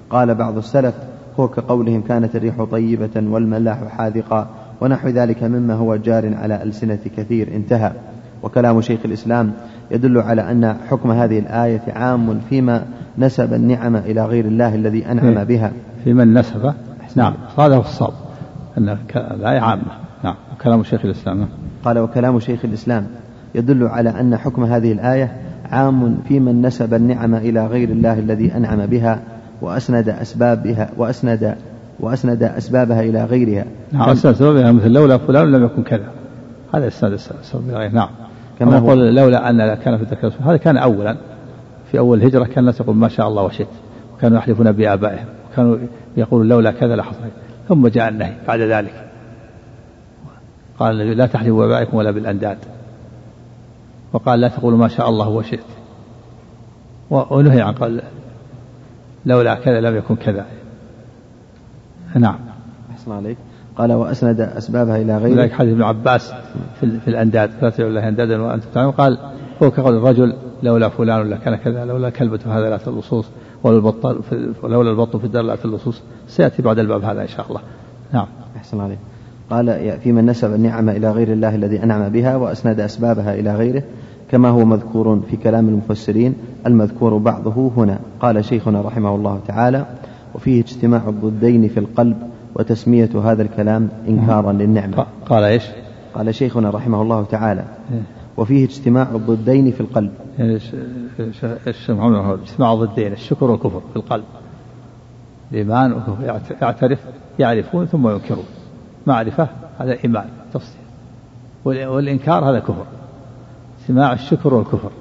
[0.10, 0.96] قال بعض السلف
[1.40, 4.50] هو كقولهم كانت الريح طيبة والملاح حاذقا
[4.82, 7.92] ونحو ذلك مما هو جار على ألسنة كثير انتهى.
[8.44, 9.52] وكلام شيخ الإسلام
[9.92, 12.86] يدل على أن حكم هذه الآية عام فيما
[13.18, 15.72] نسب النعم إلى غير الله الذي أنعم بها.
[16.04, 16.74] في من نسب؟
[17.16, 17.34] نعم.
[17.58, 18.14] هذا هو الصواب
[18.78, 19.82] أن الآية عامة.
[20.24, 20.36] نعم.
[20.54, 21.48] وكلام شيخ الإسلام.
[21.86, 23.08] قال وكلام شيخ الإسلام
[23.56, 25.32] يدل على أن حكم هذه الآية
[25.72, 29.22] عام في من نسب النعم إلى غير الله الذي أنعم بها
[29.61, 31.55] وأسند أسبابها وأسند
[31.99, 33.65] وأسند أسبابها إلى غيرها.
[33.91, 36.11] نعم أسند أسبابها مثل لولا فلان لم يكن كذا.
[36.74, 38.09] هذا إسناد السبب إلى غيره نعم.
[38.59, 41.17] كما يقول لولا أن كان في الذكر هذا كان أولا.
[41.91, 43.67] في أول الهجرة كان الناس يقول ما شاء الله وشئت.
[44.13, 45.26] وكانوا يحلفون بآبائهم.
[45.51, 45.78] وكانوا
[46.17, 47.20] يقولون لولا كذا لحصل
[47.70, 48.93] ثم جاء النهي بعد ذلك.
[50.80, 52.57] قال لا تحلفوا بآبائكم ولا بالأنداد.
[54.14, 55.64] وقال لا تقولوا ما شاء الله وشئت
[57.10, 58.01] ونهي عن قال
[59.26, 60.45] لولا كذا لم يكن كذا.
[62.16, 62.39] نعم.
[62.91, 63.38] أحسن عليك.
[63.78, 65.41] قال وأسند أسبابها إلى غيره.
[65.41, 66.34] ذلك حديث ابن عباس
[66.80, 67.51] في, في الأنداد.
[67.62, 68.93] لا تدعوا الله أندادا وأنتم تعلمون.
[68.93, 69.18] قال
[69.64, 70.34] هو كقول الرجل
[70.64, 73.26] لولا فلان ولا كان كذا لولا كلبة هذا لا اللصوص
[73.64, 77.62] ولولا البط في الدار لا اللصوص سيأتي بعد الباب هذا إن شاء الله.
[78.14, 78.28] نعم.
[78.57, 78.99] أحسن عليك.
[79.50, 83.84] قال في من نسب النعمة إلى غير الله الذي أنعم بها وأسند أسبابها إلى غيره
[84.32, 86.36] كما هو مذكور في كلام المفسرين
[86.68, 88.00] المذكور بعضه هنا.
[88.20, 89.86] قال شيخنا رحمه الله تعالى
[90.36, 92.18] وفيه اجتماع الضدين في القلب
[92.56, 95.06] وتسمية هذا الكلام إنكارا للنعمة.
[95.26, 95.64] قال إيش؟
[96.16, 98.02] قال شيخنا رحمه الله تعالى إيه.
[98.38, 100.12] وفيه اجتماع الضدين في القلب.
[102.43, 104.24] اجتماع الضدين الشكر والكفر في القلب.
[105.52, 107.00] الإيمان والكفر يعترف
[107.39, 108.45] يعرفون ثم ينكرون.
[109.10, 109.47] معرفة
[109.80, 110.80] هذا إيمان تصديق
[111.66, 112.86] والإنكار هذا كفر.
[113.82, 114.91] اجتماع الشكر والكفر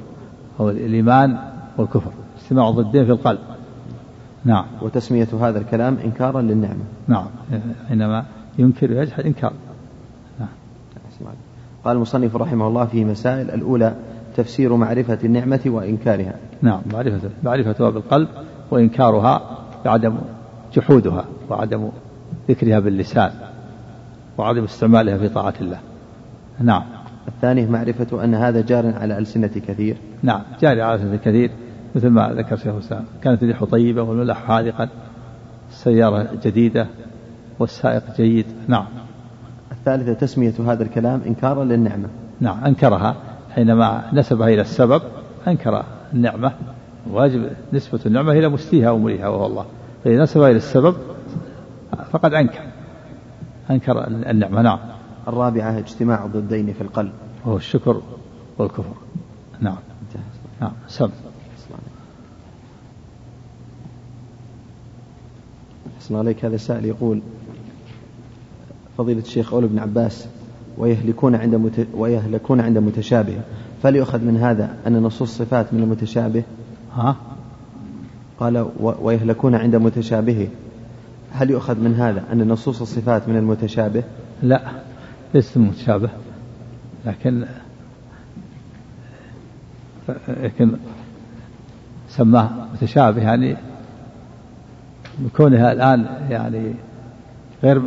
[0.61, 1.39] أو الإيمان
[1.79, 2.11] والكفر.
[2.43, 3.39] اجتماع الضدين في القلب.
[4.45, 4.65] نعم.
[4.83, 6.85] وتسمية هذا الكلام إنكارا للنعمة.
[7.09, 7.27] نعم.
[7.89, 8.25] حينما
[8.59, 9.53] ينكر ويجحد إنكار.
[10.41, 10.49] نعم.
[11.85, 13.95] قال المصنف رحمه الله في مسائل الأولى
[14.37, 16.35] تفسير معرفة النعمة وإنكارها.
[16.63, 16.81] نعم.
[16.93, 18.29] معرفة معرفتها بالقلب
[18.71, 20.19] وإنكارها بعدم
[20.75, 21.89] جحودها وعدم
[22.49, 23.48] ذكرها باللسان.
[24.39, 25.79] وعدم استعمالها في طاعة الله.
[26.61, 26.83] نعم.
[27.29, 29.97] الثانية معرفة أن هذا جار على ألسنة كثير.
[30.23, 31.51] نعم جار على ألسنة كثير
[31.95, 33.05] مثل ما ذكر شيخ الإسلام.
[33.23, 34.89] كانت الريح طيبة والملح حاذقا
[35.71, 36.87] السيارة جديدة
[37.59, 38.47] والسائق جيد.
[38.69, 38.87] نعم.
[39.73, 42.09] الثالثة تسمية هذا الكلام إنكارا للنعمة.
[42.41, 43.17] نعم أنكرها.
[43.55, 45.03] حينما نسبها إلى السبب
[45.49, 45.85] أنكر
[46.15, 46.53] النعمة.
[47.11, 49.65] واجب نسبة النعمة إلى مستيها ومريها وهو الله.
[50.05, 50.95] فإذا نسبها إلى السبب
[52.11, 52.68] فقد أنكر.
[53.71, 54.79] أنكر النعمة نعم.
[55.29, 57.13] الرابعة اجتماع الضدين في القلب.
[57.45, 58.03] وهو الشكر
[58.59, 58.95] والكفر.
[59.61, 59.77] نعم.
[60.61, 61.11] نعم سم.
[65.97, 67.23] أحسن عليك هذا السائل يقول
[68.99, 70.29] فضيلة الشيخ أول بن عباس
[70.79, 71.87] ويهلكون عند مت...
[71.95, 73.41] ويهلكون عند متشابه.
[73.83, 76.43] فليؤخذ من هذا أن نصوص الصفات من المتشابه؟
[76.95, 77.17] ها؟
[78.41, 78.95] قال و...
[79.03, 80.49] ويهلكون عند متشابهه
[81.33, 84.03] هل يؤخذ من هذا أن نصوص الصفات من المتشابه؟
[84.43, 84.61] لا
[85.35, 86.11] ليست متشابه.
[87.07, 87.45] لكن
[90.29, 90.77] لكن
[92.09, 93.57] سماه متشابه يعني
[95.19, 96.75] بكونها الآن يعني
[97.63, 97.83] غير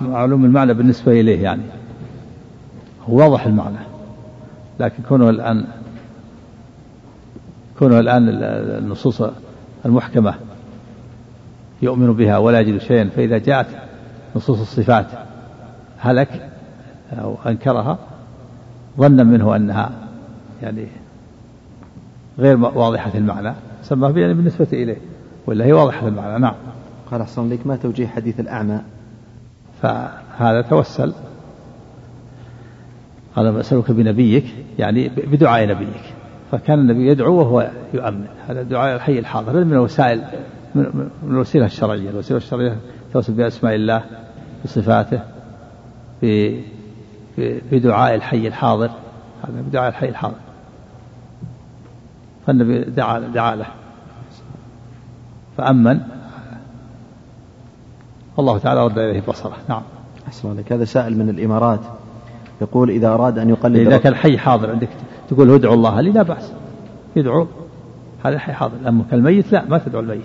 [0.00, 1.62] معلوم المعنى بالنسبة إليه يعني
[3.08, 3.78] هو واضح المعنى.
[4.80, 5.66] لكن كونه الآن
[7.78, 8.28] كونه الآن
[8.78, 9.22] النصوص
[9.86, 10.34] المحكمة
[11.84, 13.66] يؤمن بها ولا يجد شيئا فإذا جاءت
[14.36, 15.06] نصوص الصفات
[15.98, 16.50] هلك
[17.12, 17.98] أو أنكرها
[18.98, 19.90] ظنا منه أنها
[20.62, 20.86] يعني
[22.38, 24.96] غير واضحة المعنى سماه يعني بالنسبة إليه
[25.46, 26.54] ولا هي واضحة المعنى نعم.
[27.10, 28.80] قال أحسن لك ما توجيه حديث الأعمى؟
[29.82, 31.12] فهذا توسل.
[33.36, 34.44] قال أسألك بنبيك
[34.78, 36.14] يعني بدعاء نبيك.
[36.52, 40.24] فكان النبي يدعو وهو يؤمن هذا دعاء الحي الحاضر من الوسائل
[40.74, 42.10] من الوسيلة الشرعية.
[42.10, 42.76] الوسيلة الشرعية
[43.12, 44.04] توصل بأسماء الله
[44.64, 45.20] بصفاته
[47.72, 48.90] بدعاء الحي الحاضر.
[49.48, 50.36] هذا بدعاء الحي الحاضر.
[52.46, 53.66] فالنبي دعا دعا له.
[55.56, 56.00] فأمن.
[58.38, 59.56] الله تعالى رد إليه بصره.
[59.68, 59.82] نعم.
[60.26, 60.72] أحسن عليك.
[60.72, 61.80] هذا سائل من الإمارات.
[62.62, 64.88] يقول إذا أراد أن يقلد إذا كان حي حاضر عندك
[65.28, 66.52] تقول ادعوا الله لي لا بأس.
[67.16, 67.46] يدعو
[68.24, 68.88] هذا حي حاضر.
[68.88, 70.24] أما كالميت لا ما تدعو الميت.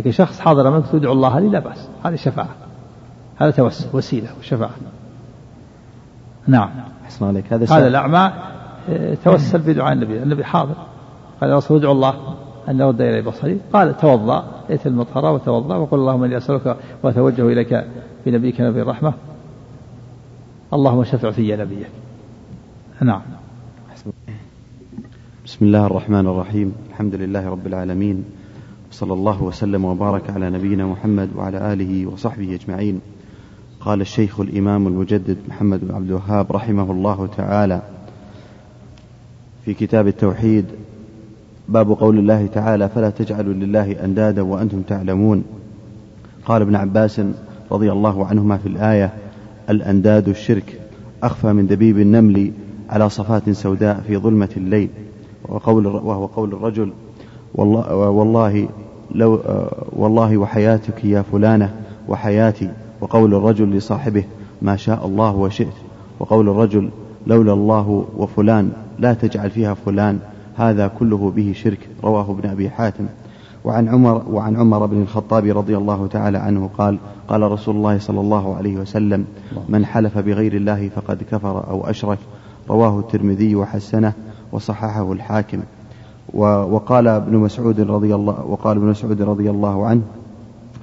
[0.00, 2.48] لكن شخص حاضر أمامك تدعو الله لي لا بأس هذه شفاعة
[3.36, 4.70] هذا توسل وسيلة وشفاعة.
[6.46, 6.70] نعم.
[7.04, 7.52] أحسن عليك.
[7.52, 8.32] هذا هذا الأعمى
[8.88, 10.74] آه، توسل بدعاء النبي النبي حاضر.
[11.40, 12.14] قال يا رسول ادعو الله
[12.68, 13.60] أن يرد إلي بصري.
[13.72, 17.84] قال توضأ ائت المطهرة وتوضأ وقل اللهم إني أسألك وأتوجه إليك
[18.26, 19.12] بنبيك نبي الرحمة.
[20.72, 21.90] اللهم شفع في نبيك.
[23.02, 23.22] نعم.
[25.44, 26.74] بسم الله الرحمن الرحيم.
[26.90, 28.39] الحمد لله رب العالمين.
[28.90, 33.00] وصلى الله وسلم وبارك على نبينا محمد وعلى آله وصحبه أجمعين.
[33.80, 37.82] قال الشيخ الإمام المجدد محمد بن عبد الوهاب رحمه الله تعالى
[39.64, 40.64] في كتاب التوحيد
[41.68, 45.44] باب قول الله تعالى فلا تجعلوا لله أندادا وأنتم تعلمون.
[46.44, 47.20] قال ابن عباس
[47.72, 49.12] رضي الله عنهما في الآية
[49.70, 50.80] الأنداد الشرك
[51.22, 52.52] أخفى من دبيب النمل
[52.90, 54.88] على صفات سوداء في ظلمة الليل
[55.48, 56.92] وقول وهو قول الرجل
[57.54, 58.68] والله, والله
[59.14, 59.40] لو
[59.92, 61.74] والله وحياتك يا فلانة
[62.08, 62.70] وحياتي
[63.00, 64.24] وقول الرجل لصاحبه
[64.62, 65.74] ما شاء الله وشئت
[66.18, 66.90] وقول الرجل
[67.26, 70.18] لولا الله وفلان لا تجعل فيها فلان
[70.56, 73.06] هذا كله به شرك رواه ابن أبي حاتم.
[73.64, 76.98] وعن عمر وعن عمر بن الخطاب رضي الله تعالى عنه قال
[77.28, 79.24] قال رسول الله صلى الله عليه وسلم
[79.68, 82.18] من حلف بغير الله فقد كفر أو أشرك
[82.70, 84.12] رواه الترمذي وحسنه
[84.52, 85.60] وصححه الحاكم.
[86.34, 90.02] وقال ابن مسعود رضي الله وقال ابن مسعود رضي الله عنه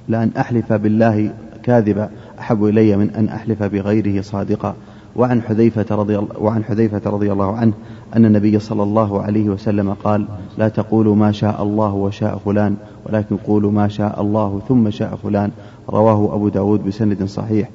[0.08, 1.30] لأن أحلف بالله
[1.62, 4.74] كاذبا أحب إلي من أن أحلف بغيره صادقا.
[5.16, 7.72] وعن حذيفة رضي وعن حذيفة رضي الله عنه
[8.16, 10.26] أن النبي صلى الله عليه وسلم قال
[10.58, 12.76] لا تقولوا ما شاء الله وشاء فلان
[13.06, 15.50] ولكن قولوا ما شاء الله ثم شاء فلان.
[15.90, 17.70] رواه أبو داود بسند صحيح.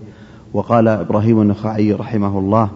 [0.53, 2.69] وقال إبراهيم النخعي رحمه الله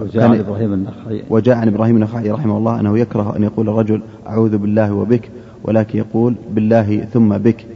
[0.00, 1.22] وجاء عن إبراهيم النخعي.
[1.30, 5.30] وجاء عن إبراهيم النخعي رحمه الله أنه يكره أن يقول الرجل أعوذ بالله وبك
[5.64, 7.66] ولكن يقول بالله ثم بك.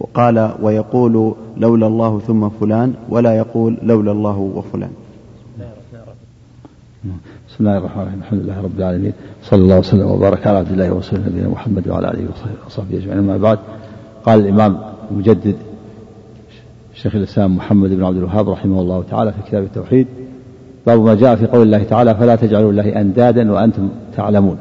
[0.00, 4.90] وقال ويقول لولا الله ثم فلان ولا يقول لولا الله وفلان.
[7.48, 8.20] بسم الله الرحمن الرحيم.
[8.20, 9.12] الحمد لله رب العالمين.
[9.42, 12.28] صلى الله وسلم وبارك على عبد الله ورسوله نبينا محمد وعلى آله
[12.66, 13.18] وصحبه أجمعين.
[13.18, 13.58] أما بعد
[14.24, 14.78] قال الإمام
[15.10, 15.56] المجدد
[16.94, 20.06] شيخ الإسلام محمد بن عبد الوهاب رحمه الله تعالى في كتاب التوحيد
[20.86, 24.58] باب ما جاء في قول الله تعالى فلا تجعلوا الله أندادا وأنتم تعلمون.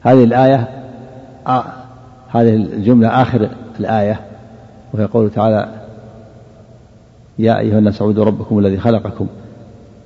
[0.00, 0.68] هذه الآية
[1.46, 1.64] آه
[2.28, 3.48] هذه الجملة آخر
[3.80, 4.20] الآية
[4.94, 5.68] وهي قوله تعالى
[7.38, 9.26] يا أيها الناس اعبدوا ربكم الذي خلقكم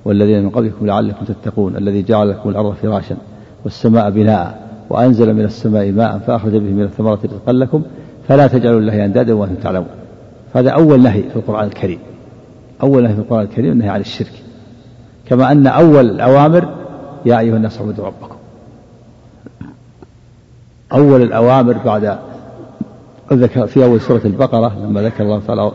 [0.05, 3.17] والذين من قبلكم لعلكم تتقون الذي جعل لكم الأرض فراشا
[3.63, 7.83] والسماء بناء وأنزل من السماء ماء فأخرج به من الثمرات رزقا لكم
[8.27, 9.87] فلا تجعلوا الله أندادا وأنتم تعلمون.
[10.53, 11.99] هذا أول نهي في القرآن الكريم.
[12.81, 14.43] أول نهي في القرآن الكريم النهي عن الشرك.
[15.25, 16.69] كما أن أول الأوامر
[17.25, 18.35] يا أيها الناس اعبدوا ربكم.
[20.93, 22.17] أول الأوامر بعد
[23.33, 25.71] ذكر في أول سورة البقرة لما ذكر الله تعالى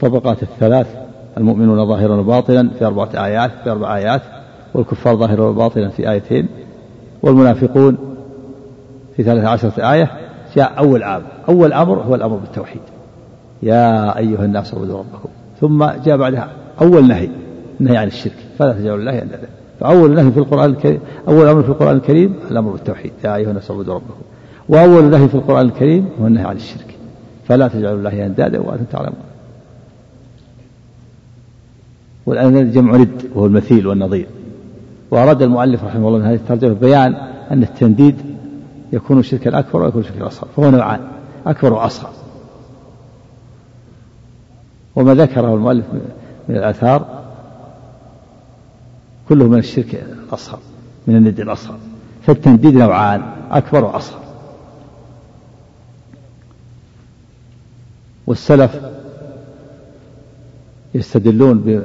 [0.00, 0.86] طبقات الثلاث
[1.38, 4.22] المؤمنون ظاهرا وباطنا في أربعة آيات في أربع آيات
[4.74, 6.48] والكفار ظاهرا وباطنا في آيتين
[7.22, 7.96] والمنافقون
[9.16, 10.10] في ثلاث عشرة آية
[10.56, 11.22] جاء أول أمر.
[11.48, 12.82] أول أمر هو الأمر بالتوحيد.
[13.62, 15.28] يا أيها الناس اعبدوا ربكم.
[15.60, 16.50] ثم جاء بعدها
[16.80, 17.28] أول نهي
[17.80, 18.36] النهي عن الشرك.
[18.58, 19.48] فلا تجعلوا الله أندادا.
[19.80, 23.12] فأول نهي في القرآن الكريم أول أمر في القرآن الكريم الأمر بالتوحيد.
[23.24, 24.20] يا أيها الناس اعبدوا ربكم.
[24.68, 26.94] وأول نهي في القرآن الكريم هو النهي عن الشرك.
[27.48, 29.22] فلا تجعلوا الله أندادا وأنتم تعلمون.
[32.26, 34.26] والأنداد جمع ند وهو المثيل والنظير.
[35.10, 37.14] وأراد المؤلف رحمه الله من هذه الترجمة بيان
[37.50, 38.16] أن التنديد
[38.92, 41.00] يكون شركا أكبر ويكون شركا أصغر فهو نوعان
[41.46, 42.10] أكبر وأصغر.
[44.96, 45.84] وما ذكره المؤلف
[46.48, 47.24] من الآثار
[49.28, 50.58] كله من الشرك الأصغر
[51.06, 51.78] من الند الأصغر
[52.22, 54.20] فالتنديد نوعان أكبر وأصغر.
[58.26, 58.80] والسلف
[60.94, 61.84] يستدلون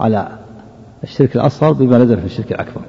[0.00, 0.38] على
[1.04, 2.82] الشرك الأصغر بما نزل في الشرك الأكبر.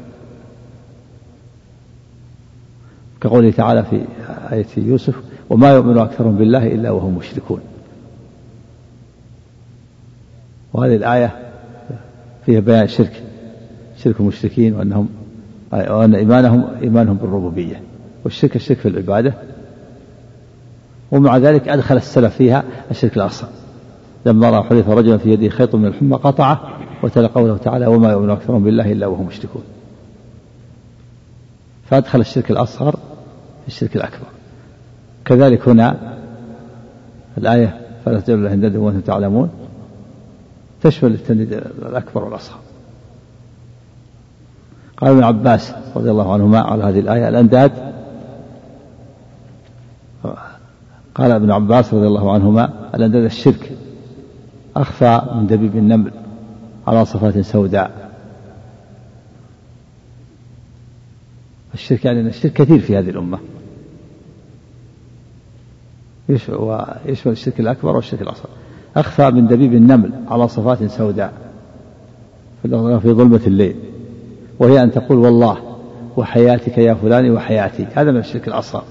[3.21, 4.05] كقوله تعالى في
[4.51, 5.15] آية يوسف
[5.49, 7.61] وما يؤمن أكثرهم بالله إلا وهم مشركون
[10.73, 11.31] وهذه الآية
[12.45, 13.23] فيها بيان شرك
[13.97, 15.09] شرك المشركين وأنهم
[15.71, 17.81] وأن إيمانهم إيمانهم بالربوبية
[18.23, 19.33] والشرك الشرك في العبادة.
[21.11, 23.49] ومع ذلك أدخل السلف فيها الشرك الأصغر
[24.25, 26.61] لما رأى حذيفة رجلا في يده خيط من الحمى قطعه
[27.03, 29.63] وتلا قوله تعالى وما يؤمن أكثرهم بالله إلا وهم مشركون.
[31.85, 32.91] فأدخل الشرك الأصغر
[33.61, 34.27] في الشرك الأكبر.
[35.25, 36.17] كذلك هنا
[37.37, 39.49] الآية فلا تجعلوا الله اندادا وأنتم تعلمون.
[40.81, 42.59] تشمل التنديد الأكبر والأصغر.
[44.97, 47.93] قال ابن عباس رضي الله عنهما على هذه الآية الأنداد.
[51.15, 53.77] قال ابن عباس رضي الله عنهما الأنداد الشرك
[54.75, 56.11] أخفى من دبيب النمل
[56.87, 58.11] على صفات سوداء.
[61.73, 63.39] الشرك يعني الشرك كثير في هذه الأمة.
[66.29, 68.49] ويشمل الشرك الأكبر والشرك الأصغر.
[68.97, 71.33] أخفى من دبيب النمل على صفات سوداء
[72.63, 73.75] في ظلمة الليل
[74.59, 75.57] وهي أن تقول والله
[76.17, 77.87] وحياتك يا فلان وحياتي.
[77.95, 78.83] هذا من الشرك الأصغر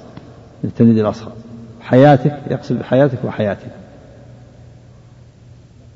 [0.64, 1.32] من التمديد الأصغر.
[1.80, 3.70] حياتك يقصد بحياتك وحياتك.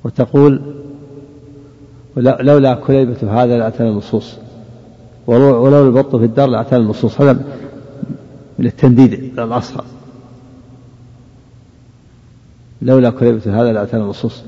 [0.05, 0.61] وتقول
[2.17, 4.37] لولا كليبة هذا لأتانا اللصوص
[5.27, 7.33] ولو البط في الدار لأتانا اللصوص هذا
[8.59, 9.85] من التنديد الأصغر.
[12.85, 14.43] لولا كليبة هذا لأتانا اللصوص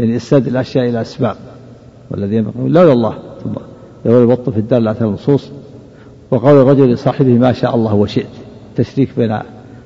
[0.00, 1.36] يعني إسناد الأشياء إلى أسباب
[2.10, 3.52] والذي لولا الله ثم
[4.04, 5.50] لولا البط في الدار لأتانا اللصوص
[6.30, 8.26] وقول الرجل لصاحبه ما شاء الله وشئت
[8.76, 9.38] تشريك بين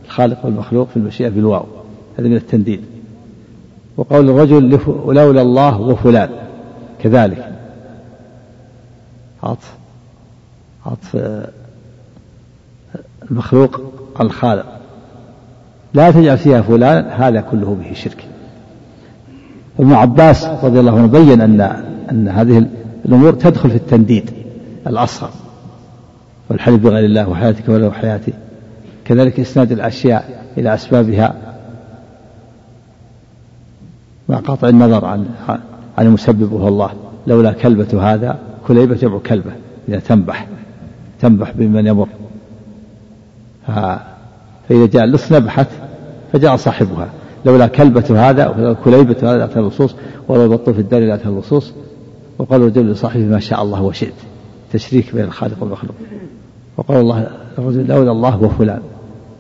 [0.05, 1.64] الخالق والمخلوق في المشيئة بالواو
[2.18, 2.80] هذا من التنديد.
[3.96, 6.30] وقول الرجل لولا الله وفلان
[7.03, 7.53] كذلك.
[9.42, 9.74] عطف
[10.86, 11.49] عطف آه،
[13.30, 13.80] المخلوق
[14.20, 14.78] الخالق.
[15.95, 18.24] لا تجعل فيها فلان هذا كله به شرك.
[19.80, 21.61] ابن عباس رضي الله عنه بين أن
[22.11, 22.66] أن هذه
[23.05, 24.30] الأمور تدخل في التنديد
[24.86, 25.30] الأصغر
[26.51, 28.32] والحلف بغير الله وحياتك ولا وحياتي.
[29.05, 31.34] كذلك إسناد الأشياء إلى أسبابها.
[34.28, 35.26] مع قطع النظر عن
[35.99, 36.91] عن المسبب وهو الله.
[37.26, 39.53] لولا كلبة هذا كليبة جمع كلبة
[39.89, 40.47] إذا تنبح
[41.20, 42.09] تنبح بمن يمر.
[44.69, 45.66] فإذا جاء اللص نبحت
[46.33, 47.09] فجاء صاحبها.
[47.45, 49.95] لولا كلبة هذا ولولا كليبة هذا لأتى اللصوص
[50.29, 51.73] ولو البط في الدار لأتى اللصوص.
[52.39, 54.14] وقال الرجل لصاحبه ما شاء الله وشئت.
[54.73, 55.95] تشريك بين الخالق والمخلوق.
[56.77, 58.81] وقال الله الرجل لولا الله وفلان.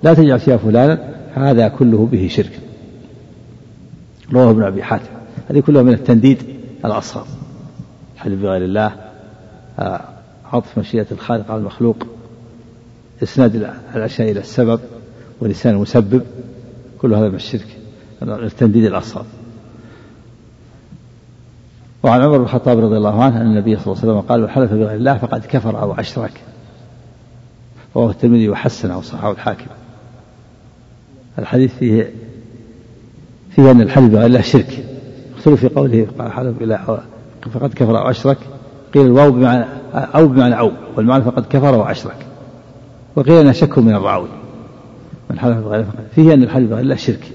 [0.02, 2.60] لا تجعل فيها فلانا هذا كله به شرك.
[4.32, 5.10] رواه ابن أبي حاتم.
[5.50, 6.42] هذه كلها من التنديد
[6.84, 7.26] الأصغر.
[8.14, 8.92] الحلف بغير الله
[9.78, 10.00] آه،
[10.52, 11.96] عطف مشيئة الخالق على المخلوق
[13.22, 14.80] إسناد الأشياء إلى السبب.
[15.40, 16.22] ولسان المسبب
[17.00, 17.66] كل هذا من الشرك.
[18.22, 19.24] التنديد الأصغر
[22.02, 24.48] وعن عمر بن الخطاب رضي الله عنه أن النبي صلى الله عليه وسلم قال من
[24.48, 26.40] حلف بغير الله فقد كفر أو أشرك.
[27.96, 29.66] رواه الترمذي وحسنه وصححه الحاكم.
[31.38, 32.12] الحديث فيه
[33.50, 34.84] فيه أن الحلف بغير الله شرك.
[35.36, 37.00] اختلف في قوله حلف بالله
[37.52, 38.38] فقد كفر أو أشرك.
[38.94, 39.64] قيل الواو بمعنى
[39.94, 42.26] أو بمعنى أو والمعنى فقد كفر وأشرك
[43.16, 44.28] وقيل أنها شك من الراوي.
[45.30, 47.32] من حلف بغير فقد فيه أن الحلف بغير الله شرك.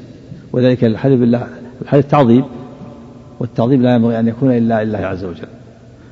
[0.54, 1.48] وذلك الحلف بالله
[1.82, 2.44] الحلف تعظيم
[3.40, 5.48] والتعظيم لا ينبغي أن يكون إلا لله عز وجل.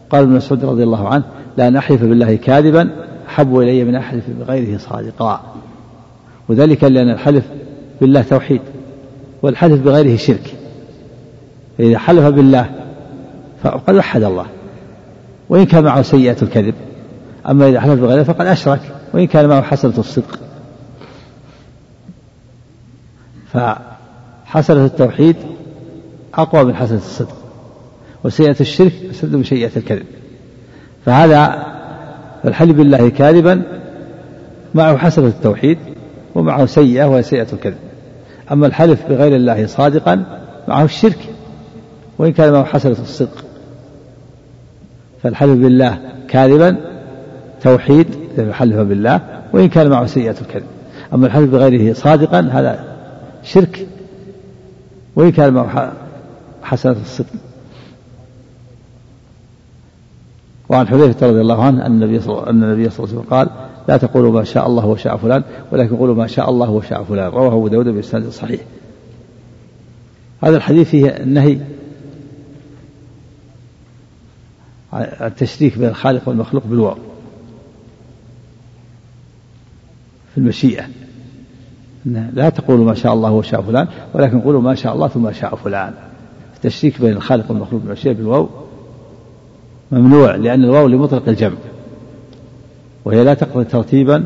[0.10, 1.24] قال ابن مسعود رضي الله عنه
[1.58, 2.90] لا أن أحلف بالله كاذبا
[3.28, 5.42] أحب إلي من أحلف بغيره صادقا.
[6.50, 7.46] وذلك لأن الحلف
[8.02, 8.62] بالله توحيد
[9.42, 10.54] والحلف بغيره شرك.
[11.78, 12.70] فإذا حلف بالله
[13.64, 14.46] فقد وحد الله.
[15.50, 16.74] وإن كان معه سيئة الكذب.
[17.50, 18.82] أما إذا حلف بغيره فقد أشرك.
[19.14, 20.40] وإن كان معه حسنة الصدق.
[23.54, 25.36] فحسنة التوحيد
[26.34, 27.36] أقوى من حسنة الصدق
[28.24, 30.06] وسيئة الشرك أشد من سيئة الكذب.
[31.06, 31.66] فهذا
[32.46, 33.62] الحلف بالله كاذبا
[34.74, 35.78] معه حسنة التوحيد
[36.36, 37.78] ومعه سيئة وهي سيئة الكذب.
[38.52, 40.26] أما الحلف بغير الله صادقا
[40.68, 41.20] معه الشرك
[42.18, 43.46] وإن كان معه حسنة الصدق.
[45.24, 46.78] فالحلف بالله كاذبا
[47.62, 48.08] توحيد
[48.38, 49.22] الحلف بالله
[49.54, 50.66] وإن كان معه سيئة الكذب.
[51.14, 52.91] أما الحلف بغيره صادقا هذا
[53.44, 53.88] شرك.
[55.16, 55.94] وإن كان معه
[56.64, 57.28] حسنة الصدق.
[60.70, 63.50] وعن حذيفة رضي الله عنه أن النبي صلى الله عليه وسلم قال
[63.88, 67.32] لا تقولوا ما شاء الله وشاء فلان ولكن قولوا ما شاء الله وشاء فلان.
[67.32, 68.62] رواه أبو داود بإسناد صحيح.
[70.44, 71.60] هذا الحديث فيه النهي
[75.22, 76.98] التشريك بين الخالق والمخلوق بالواو
[80.32, 80.86] في المشيئة.
[82.06, 85.94] لا تقولوا ما شاء الله وشاء فلان ولكن قولوا ما شاء الله ثم شاء فلان.
[86.56, 88.50] التشريك بين الخالق والمخلوق بالمشيئة بالواو
[89.92, 91.58] ممنوع لأن الواو لمطلق الجمع
[93.06, 94.26] وهي لا تقضي ترتيبا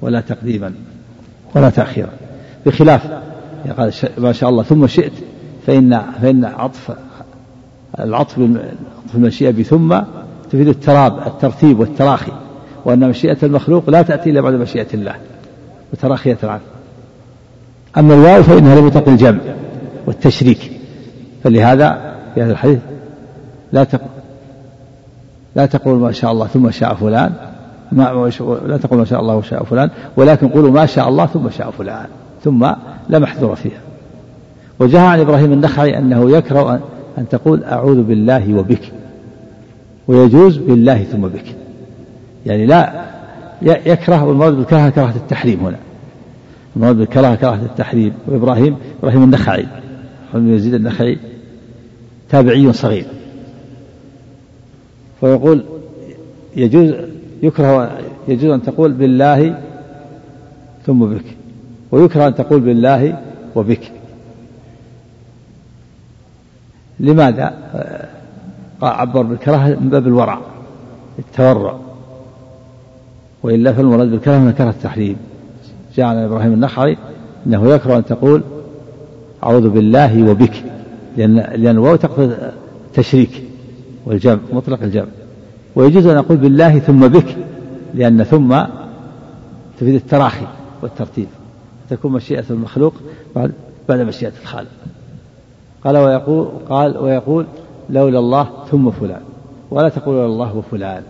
[0.00, 0.72] ولا تقديما
[1.54, 2.10] ولا تأخيرا.
[2.66, 3.06] بخلاف
[3.78, 5.12] قال ما شاء الله ثم شئت
[5.66, 6.96] فإن فإن عطف
[8.00, 8.34] العطف
[9.08, 10.00] في المشيئة بثم
[10.50, 12.32] تفيد التراب الترتيب والتراخي
[12.84, 15.16] وأن مشيئة المخلوق لا تأتي إلا بعد مشيئة الله.
[15.92, 16.60] وتراخية عنه
[17.96, 19.40] أما الواو فإنها لمطلق الجمع
[20.06, 20.72] والتشريك
[21.44, 22.78] فلهذا في هذا الحديث
[23.72, 24.08] لا تقول
[25.56, 27.32] لا تقول ما شاء الله ثم شاء فلان
[27.92, 28.30] ما
[28.66, 32.06] لا تقول ما شاء الله وشاء فلان ولكن قولوا ما شاء الله ثم شاء فلان
[32.44, 32.70] ثم
[33.08, 33.80] لا محذور فيها.
[34.78, 36.80] وجاء عن إبراهيم النخعي أنه يكره
[37.18, 38.92] أن تقول أعوذ بالله وبك
[40.08, 41.54] ويجوز بالله ثم بك.
[42.46, 43.04] يعني لا
[43.64, 45.78] يكره والمراد بالكراهة كراهة التحريم هنا.
[46.76, 48.12] المراد بالكراهة كراهة التحريم.
[48.28, 49.66] وابراهيم إبراهيم النخعي.
[50.34, 51.18] بن يزيد النخعي.
[52.28, 53.06] تابعي صغير.
[55.20, 55.64] فيقول
[56.56, 56.94] يجوز
[57.42, 59.58] يكره يجوز أن تقول بالله
[60.86, 61.24] ثم بك.
[61.90, 63.22] ويكره أن تقول بالله
[63.54, 63.92] وبك.
[67.00, 67.54] لماذا؟
[68.82, 70.40] عبر بالكراهة من باب الورع.
[71.18, 71.83] التورع.
[73.44, 75.16] وإلا فالمراد بالكراهة من كره التحريم.
[75.96, 76.96] جاء عن إبراهيم النخعي
[77.46, 78.42] أنه يكره أن تقول
[79.42, 80.64] أعوذ بالله وبك
[81.16, 82.36] لأن لأن الواو تقصد
[82.94, 83.42] تشريك
[84.06, 85.06] والجمع مطلق الجمع.
[85.76, 87.36] ويجوز أن أقول بالله ثم بك
[87.94, 88.62] لأن ثم
[89.78, 90.46] تفيد التراخي
[90.82, 91.26] والترتيب.
[91.90, 92.94] تكون مشيئة المخلوق
[93.36, 93.52] بعد
[93.88, 94.70] بعد مشيئة الخالق.
[95.84, 97.46] قال ويقول قال ويقول
[97.90, 99.22] لولا الله ثم فلان.
[99.70, 101.02] ولا تقول الله وفلان.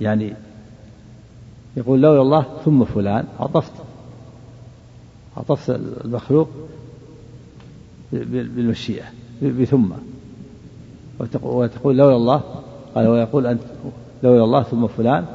[0.00, 0.32] يعني
[1.78, 3.72] يقول لولا الله ثم فلان عطفت.
[5.36, 5.70] عطفت
[6.04, 6.48] المخلوق
[8.12, 9.04] بالمشيئة
[9.42, 9.84] بثم.
[11.20, 12.42] وتقول لولا الله
[12.94, 13.60] قال ويقول أنت
[14.22, 15.26] لولا الله ثم فلان.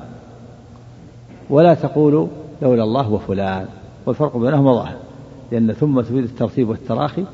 [1.49, 2.27] ولا تقول
[2.61, 3.67] لولا الله وفلان
[4.05, 4.97] والفرق بينهما ظاهر
[5.51, 7.25] لأن ثم تفيد الترتيب والتراخي.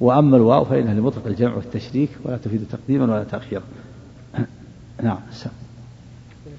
[0.00, 3.62] وأما الواو فإنها لمطلق الجمع والتشريك ولا تفيد تقديما ولا تأخيرا.
[5.02, 5.18] نعم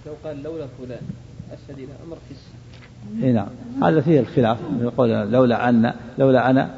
[0.07, 1.01] لو قال لولا فلان
[1.51, 2.35] أشهد إلى أمر في
[3.25, 3.47] إي نعم.
[3.83, 4.57] هذا فيه الخلاف.
[4.81, 6.69] يقول لولا أن لولا أنا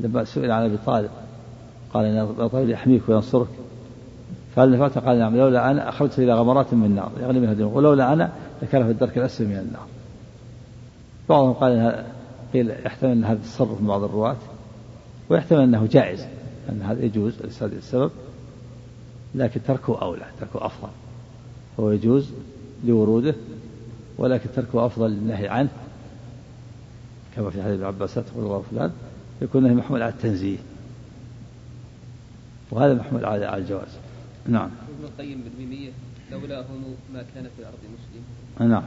[0.00, 1.10] لما سئل عن أبي طالب
[1.94, 3.48] قال إن أبي طالب يحميك وينصرك.
[4.56, 5.36] فهل نفعت؟ قال نعم.
[5.36, 8.32] لولا أنا أخرجت إلى غمرات من نار يغلي منها دون ولولا أنا
[8.62, 9.86] لكان في الدرك الأسفل من النار.
[11.28, 12.04] بعضهم قال إن
[12.52, 14.36] قيل يحتمل أن هذا تصرف من بعض الرواة
[15.28, 16.26] ويحتمل أنه جائز
[16.68, 18.10] أن هذا يجوز لهذا السبب
[19.34, 20.88] لكن تركه أولى تركه أفضل.
[21.80, 22.30] هو يجوز
[22.84, 23.34] لوروده
[24.18, 25.68] ولكن تركه أفضل للنهي عنه
[27.36, 28.92] كما في حديث ابن عباس تقول الله فلان
[29.42, 30.58] يكون النهي محمول على التنزيه.
[32.70, 33.88] وهذا محمول على الجواز.
[34.46, 34.70] نعم.
[34.98, 35.90] ابن القيم بالميمية
[36.32, 38.70] لولاهم ما كان في الأرض مسلم.
[38.70, 38.82] نعم.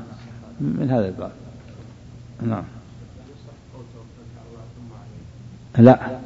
[0.59, 1.31] من هذا الباب.
[2.41, 2.63] نعم.
[5.77, 6.19] لا.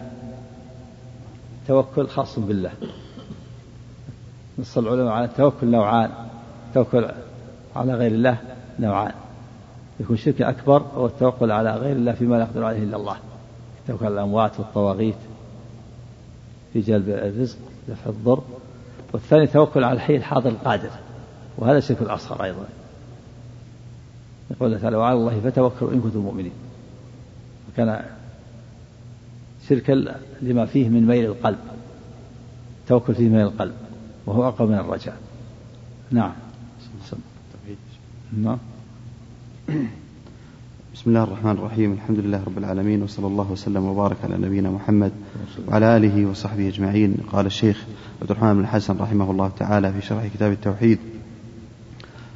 [1.67, 2.71] توكل خاص بالله.
[4.59, 6.24] نص العلماء على التوكل نوعان.
[6.75, 7.05] توكل
[7.75, 8.37] على غير الله
[8.79, 9.13] نوعان.
[9.99, 13.17] يكون شرك أكبر هو التوكل على غير الله فيما لا يقدر عليه إلا الله.
[13.87, 15.15] توكل على الأموات والطواغيت
[16.73, 17.57] في جلب الرزق
[17.87, 18.43] دفع الضر.
[19.13, 20.89] والثاني توكل على الحي الحاضر القادر
[21.57, 22.65] وهذا شرك الأصغر أيضا.
[24.51, 26.53] يقول تعالى وعلى الله فتوكلوا إن كنتم مؤمنين.
[27.73, 28.05] وكان
[29.69, 29.91] شركا
[30.41, 31.59] لما فيه من ميل القلب
[32.87, 33.73] توكل فيه ميل القلب
[34.25, 35.17] وهو أقرب من الرجاء.
[36.11, 36.44] نعم.
[38.43, 38.57] نعم.
[40.93, 41.91] بسم الله الرحمن الرحيم.
[41.91, 45.11] الحمد لله رب العالمين وصلى الله وسلم وبارك على نبينا محمد
[45.67, 47.17] وعلى آله وصحبه أجمعين.
[47.31, 47.85] قال الشيخ
[48.21, 50.97] عبد الرحمن بن الحسن رحمه الله تعالى في شرح كتاب التوحيد.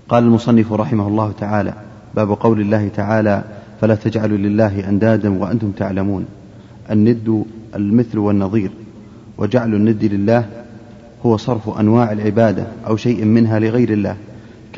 [0.10, 1.74] قال المصنف رحمه الله تعالى
[2.16, 3.44] باب قول الله تعالى
[3.82, 6.26] فلا تجعلوا لله أندادا وأنتم تعلمون.
[6.92, 7.46] الند
[7.76, 8.72] المثل والنظير.
[9.38, 10.50] وجعل الند لله
[11.26, 14.18] هو صرف أنواع العبادة أو شيء منها لغير الله.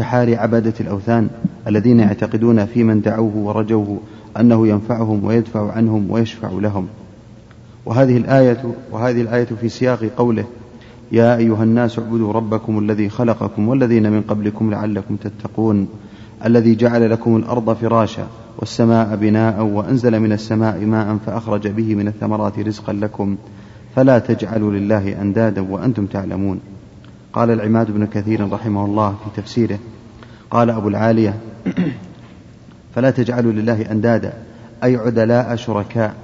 [0.01, 1.29] كحال عبادة الأوثان
[1.67, 3.99] الذين يعتقدون في من دعوه ورجوه
[4.39, 6.87] أنه ينفعهم ويدفع عنهم ويشفع لهم.
[7.85, 10.45] وهذه الآية وهذه الآية في سياق قوله
[11.11, 15.87] يا أيها الناس اعبدوا ربكم الذي خلقكم والذين من قبلكم لعلكم تتقون
[16.45, 18.27] الذي جعل لكم الأرض فراشا
[18.59, 23.35] والسماء بناء وأنزل من السماء ماء فأخرج به من الثمرات رزقا لكم
[23.95, 26.59] فلا تجعلوا لله أندادا وأنتم تعلمون.
[27.33, 29.79] قال العماد بن كثير رحمه الله في تفسيره
[30.51, 31.39] قال أبو العالية
[32.95, 34.33] فلا تجعلوا لله أندادا
[34.83, 36.15] أي عدلاء شركاء.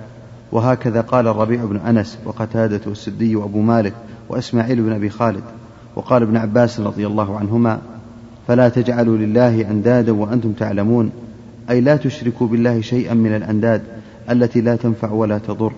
[0.51, 3.93] وهكذا قال الربيع بن أنس وقتادة والسدي وأبو مالك
[4.29, 5.43] وإسماعيل بن أبي خالد
[5.95, 7.81] وقال ابن عباس رضي الله عنهما
[8.47, 11.11] فلا تجعلوا لله أندادا وأنتم تعلمون
[11.69, 13.81] أي لا تشركوا بالله شيئا من الأنداد
[14.29, 15.71] التي لا تنفع ولا تضر.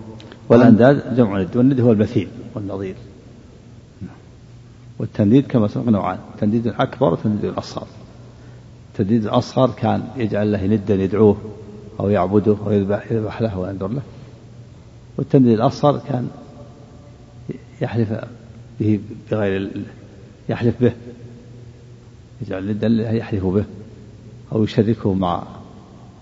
[0.48, 2.94] والأنداد جمع ند والند هو المثيل والنظير.
[5.00, 7.86] والتنديد كما سبق نوعان التنديد الأكبر والتنديد الأصغر.
[8.92, 11.36] التنديد الأصغر كان يجعل له ندا يدعوه
[12.00, 14.02] أو يعبده أو يذبح, يذبح له وينذر له.
[15.18, 16.28] والتنديد الأصغر كان
[17.80, 18.24] يحلف
[18.80, 19.00] به
[19.30, 19.70] بغير
[20.48, 20.92] يحلف به
[22.42, 23.64] يجعل ندا يحلف به
[24.52, 25.42] أو يشركه مع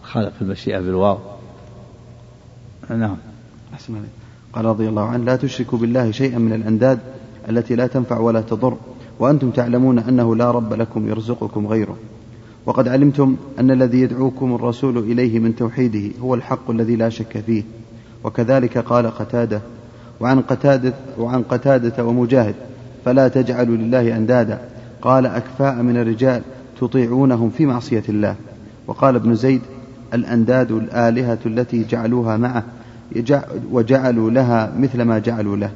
[0.03, 1.19] خالق المشيئة بالواو.
[2.91, 3.17] نعم.
[3.75, 3.95] أحسن.
[4.53, 6.99] قال رضي الله عنه لا تشركوا بالله شيئا من الأنداد
[7.49, 8.77] التي لا تنفع ولا تضر
[9.19, 11.97] وأنتم تعلمون أنه لا رب لكم يرزقكم غيره.
[12.67, 17.63] وقد علمتم أن الذي يدعوكم الرسول إليه من توحيده هو الحق الذي لا شك فيه.
[18.25, 19.61] وكذلك قال قتادة
[20.21, 22.55] وعن قتادة وعن قتادة ومجاهد
[23.05, 24.61] فلا تجعلوا لله أندادا.
[25.03, 26.43] قال أكفاء من الرجال
[26.81, 28.35] تطيعونهم في معصية الله.
[28.87, 29.61] وقال ابن زيد
[30.15, 32.65] الأنداد الآلهة التي جعلوها معه
[33.73, 35.71] وجعلوا لها مثل ما جعلوا له.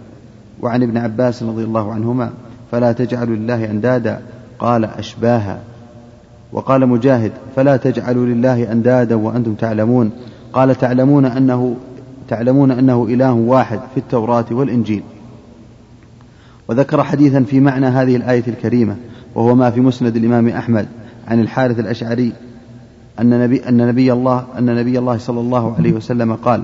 [0.63, 2.31] وعن ابن عباس رضي الله عنهما
[2.73, 4.21] فلا تجعلوا لله أندادا
[4.59, 5.59] قال أشباها.
[6.53, 10.11] وقال مجاهد فلا تجعلوا لله أندادا وأنتم تعلمون.
[10.53, 11.77] قال تعلمون أنه
[12.29, 15.03] تعلمون أنه إله واحد في التوراة والإنجيل.
[16.69, 18.97] وذكر حديثا في معنى هذه الآية الكريمة
[19.35, 20.87] وهو ما في مسند الإمام أحمد
[21.29, 22.33] عن الحارث الأشعري
[23.21, 26.63] أن نبي أن نبي الله أن نبي الله صلى الله عليه وسلم قال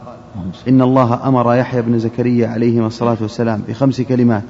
[0.68, 4.42] إن الله أمر يحيى بن زكريا عليهما الصلاة والسلام بخمس كلمات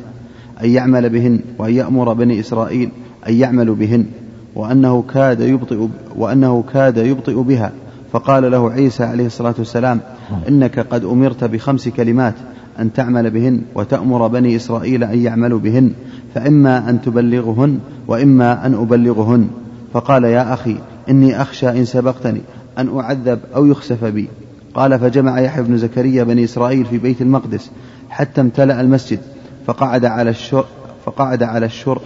[0.63, 2.91] أن يعمل بهن وأن يأمر بني إسرائيل
[3.29, 4.07] أن يعملوا بهن
[4.55, 7.73] وأنه كاد يبطئ وأنه كاد يبطئ بها.
[8.13, 10.01] فقال له عيسى عليه الصلاة والسلام
[10.49, 12.35] إنك قد أمرت بخمس كلمات
[12.79, 15.93] أن تعمل بهن وتأمر بني إسرائيل أن يعملوا بهن
[16.35, 17.79] فإما أن تبلغهن
[18.09, 19.49] وإما أن أبلغهن.
[19.93, 20.77] فقال يا أخي
[21.11, 22.41] إني أخشى إن سبقتني
[22.79, 24.29] أن أعذب أو يخسف بي.
[24.75, 27.71] قال فجمع يحيى بن زكريا بني إسرائيل في بيت المقدس
[28.11, 29.19] حتى امتلأ المسجد
[29.67, 30.65] فقعد على الشر
[31.05, 32.01] فقعد على الشر.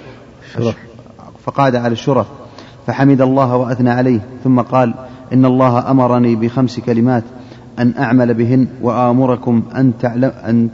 [1.44, 2.26] فقعد على الشرف
[2.86, 4.94] فحمد الله وأثنى عليه ثم قال
[5.32, 7.24] إن الله أمرني بخمس كلمات
[7.78, 10.68] أن أعمل بهن وآمركم أن تعلم أن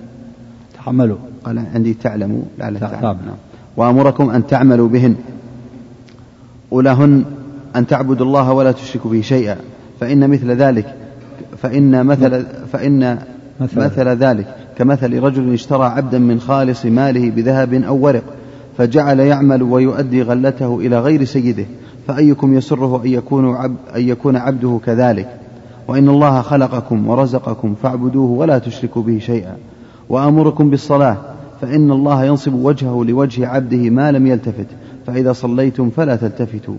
[0.75, 3.01] تحملوا قال عندي تعلموا لعل تعلم.
[3.01, 3.37] تعلم نعم.
[3.77, 5.17] وآمركم أن تعملوا بهن
[6.73, 7.25] أولاهن
[7.77, 9.57] أن تعبدوا الله ولا تشركوا به شيئا
[10.01, 10.95] فإن مثل ذلك
[11.63, 13.19] فإن مثل فإن
[13.61, 13.81] مثل.
[13.81, 14.47] مثل ذلك
[14.79, 18.23] كمثل رجل اشترى عبدا من خالص ماله بذهب أو ورق
[18.79, 21.67] فجعل يعمل ويؤدي غلته إلى غير سيده
[22.07, 25.29] فأيكم يسره أن يكون, عب أن يكون عبده كذلك؟
[25.89, 29.57] وإن الله خلقكم ورزقكم فاعبدوه ولا تشركوا به شيئا.
[30.09, 31.17] وآمركم بالصلاة
[31.61, 34.67] فإن الله ينصب وجهه لوجه عبده ما لم يلتفت
[35.07, 36.77] فإذا صليتم فلا تلتفتوا.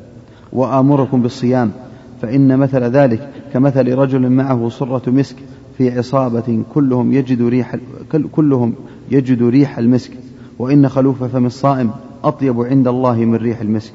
[0.53, 1.71] وآمركم بالصيام
[2.21, 5.35] فإن مثل ذلك كمثل رجل معه صرة مسك
[5.77, 7.75] في عصابة كلهم يجد ريح
[8.11, 8.73] كل- كلهم
[9.11, 10.11] يجد ريح المسك.
[10.59, 11.89] وإن خلوف فم الصائم
[12.23, 13.93] أطيب عند الله من ريح المسك.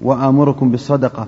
[0.00, 1.26] وآمركم بالصدقة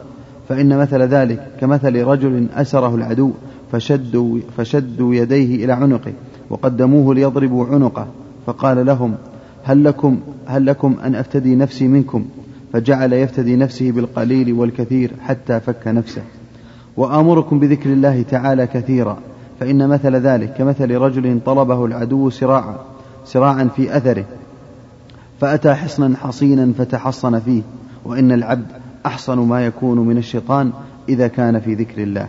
[0.48, 3.30] فإن مثل ذلك كمثل رجل أسره العدو
[3.72, 6.12] فشدوا, فشدوا يديه إلى عنقه
[6.50, 8.06] وقدموه ليضربوا عنقه.
[8.46, 9.14] فقال لهم
[9.64, 12.24] هل لكم, هل لكم أن أفتدي نفسي منكم؟
[12.74, 16.22] فجعل يفتدي نفسه بالقليل والكثير حتى فك نفسه.
[16.96, 19.18] وآمركم بذكر الله تعالى كثيرا
[19.60, 22.76] فإن مثل ذلك كمثل رجل طلبه العدو سراعا
[23.24, 24.24] سراعا في أثره.
[25.40, 27.62] فأتى حصنا حصينا فتحصن فيه
[28.04, 28.66] وإن العبد
[29.06, 30.72] أحصن ما يكون من الشيطان
[31.08, 32.28] إذا كان في ذكر الله.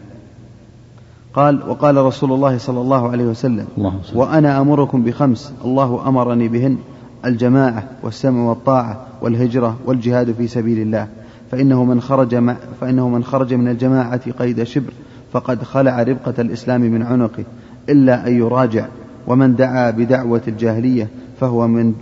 [1.33, 4.17] قال وقال رسول الله صلى الله عليه وسلم اللهم صل.
[4.17, 6.77] وأنا أمركم بخمس الله أمرني بهن.
[7.25, 11.07] الجماعة والسمع والطاعة والهجرة والجهاد في سبيل الله.
[11.51, 14.91] فإنه من خرج مع فإنه من خرج من الجماعة قيد شبر
[15.33, 17.43] فقد خلع ربقة الإسلام من عنقه
[17.89, 18.85] إلا أن يراجع.
[19.27, 21.07] ومن دعا بدعوة الجاهلية
[21.39, 21.93] فهو من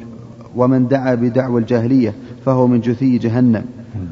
[0.55, 2.13] ومن دعا بدعوى الجاهلية
[2.45, 3.63] فهو من جثي جهنم.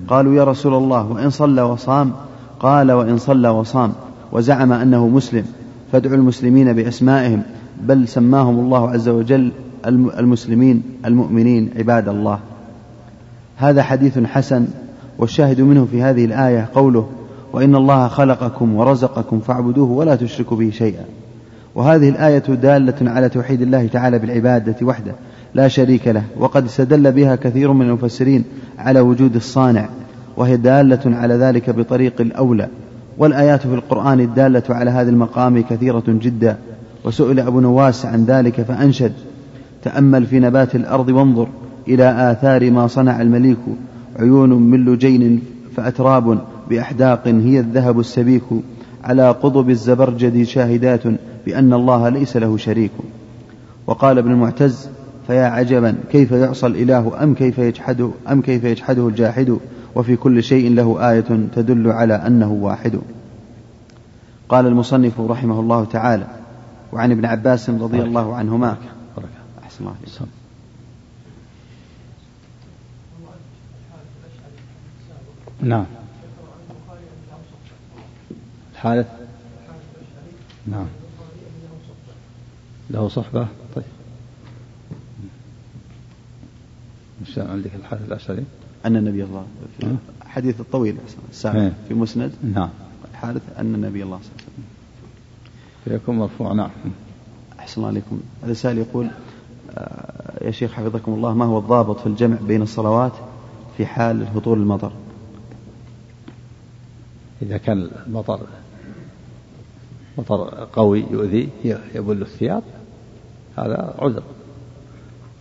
[0.08, 2.12] قالوا يا رسول الله وإن صلى وصام؟
[2.60, 3.94] قال وإن صلى وصام.
[4.32, 5.46] وزعم أنه مسلم.
[5.92, 7.42] فادعوا المسلمين بأسمائهم
[7.82, 9.52] بل سماهم الله عز وجل
[9.88, 12.40] المسلمين المؤمنين عباد الله.
[13.58, 14.68] هذا حديث حسن
[15.18, 17.10] والشاهد منه في هذه الآية قوله
[17.54, 21.06] وإن الله خلقكم ورزقكم فاعبدوه ولا تشركوا به شيئا.
[21.76, 25.12] وهذه الآية دالة على توحيد الله تعالى بالعبادة وحده
[25.54, 28.44] لا شريك له وقد استدل بها كثير من المفسرين
[28.78, 29.90] على وجود الصانع
[30.38, 32.68] وهي دالة على ذلك بطريق الأولى.
[33.18, 36.58] والآيات في القرآن الدالة على هذا المقام كثيرة جدا.
[37.04, 39.14] وسئل أبو نواس عن ذلك فأنشد
[39.84, 41.48] تأمل في نبات الأرض وانظر
[41.88, 43.58] إلى آثار ما صنع المليك
[44.20, 45.42] عيون من لجين
[45.76, 48.44] فأتراب بأحداق هي الذهب السبيك
[49.04, 51.02] على قضب الزبرجد شاهدات
[51.46, 52.92] بأن الله ليس له شريك.
[53.88, 54.90] وقال ابن المعتز
[55.28, 59.58] فيا عجبا كيف يعصى الإله؟ أم كيف يجحده؟ أم كيف يجحده الجاحد؟
[59.96, 63.00] وفي كل شيء له آية تدل على أنه واحد.
[64.50, 66.28] قال المصنف رحمه الله تعالى
[66.94, 68.76] وعن ابن عباس رضي الله عنهما
[69.82, 70.32] أحسن الله عليكم
[75.62, 75.86] نعم.
[78.74, 79.08] الحارث
[80.68, 80.88] نعم.
[82.90, 83.84] له صحبة؟ طيب.
[87.22, 88.44] مش عندك الحارث الأشعري
[88.86, 89.46] أن النبي الله
[89.80, 89.96] في
[90.26, 90.98] حديث الطويل
[91.30, 92.32] السابق في مسند.
[92.44, 92.70] نعم.
[93.12, 94.54] الحارث أن النبي الله صلى الله عليه وسلم.
[94.58, 94.66] نعم.
[95.88, 95.94] إيه.
[95.94, 96.00] نعم.
[96.00, 96.54] فيكون مرفوع.
[96.54, 96.70] نعم.
[97.60, 98.22] أحسن الله عليكم.
[98.44, 99.10] هذا سائل يقول
[100.42, 103.12] يا شيخ حفظكم الله ما هو الضابط في الجمع بين الصلوات
[103.78, 104.92] في حال هطول المطر؟
[107.42, 108.40] إذا كان المطر
[110.18, 111.50] مطر قوي يؤذي
[111.96, 112.64] يبل الثياب
[113.58, 114.24] هذا عذر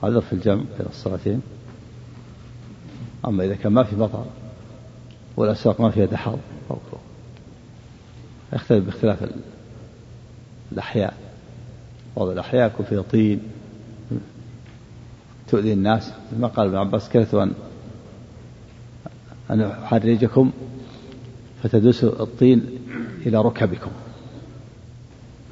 [0.03, 1.43] عذر في الجمع بين الصلاتين.
[3.27, 4.25] أما إذا كان ما في مطر
[5.37, 6.39] والأسواق ما فيها دحر
[8.53, 9.41] يختلف باختلاف ال-
[10.73, 11.15] الأحياء.
[12.17, 13.41] بعض الأحياء يكون فيها طين
[15.51, 17.53] تؤذي الناس ما قال ابن عباس كرهت أن
[19.51, 20.51] أن أحرجكم
[21.63, 22.67] فتدوسوا الطين
[23.27, 23.91] إلى ركبكم.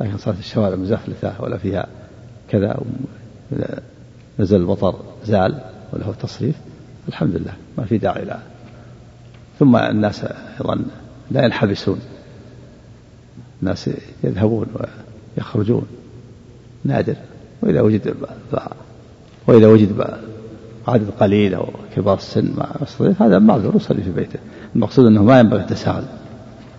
[0.00, 1.86] لكن صارت الشوارع مزفلتة ولا فيها
[2.48, 2.80] كذا
[4.38, 5.60] نزل المطر زال
[5.92, 6.56] وله تصريف.
[7.08, 8.42] الحمد لله ما في داعي له
[9.58, 10.84] ثم الناس أيضا
[11.30, 12.00] لا ينحبسون.
[13.62, 13.90] الناس
[14.24, 14.66] يذهبون
[15.36, 15.86] ويخرجون.
[16.84, 17.16] نادر.
[17.62, 18.14] وإذا وجد
[19.48, 20.04] وإذا وجد
[20.88, 21.66] عدد قليل أو
[21.96, 24.38] كبار السن مع الصديق هذا معذور يصلي في بيته.
[24.74, 26.04] المقصود أنه ما ينبغي التساهل.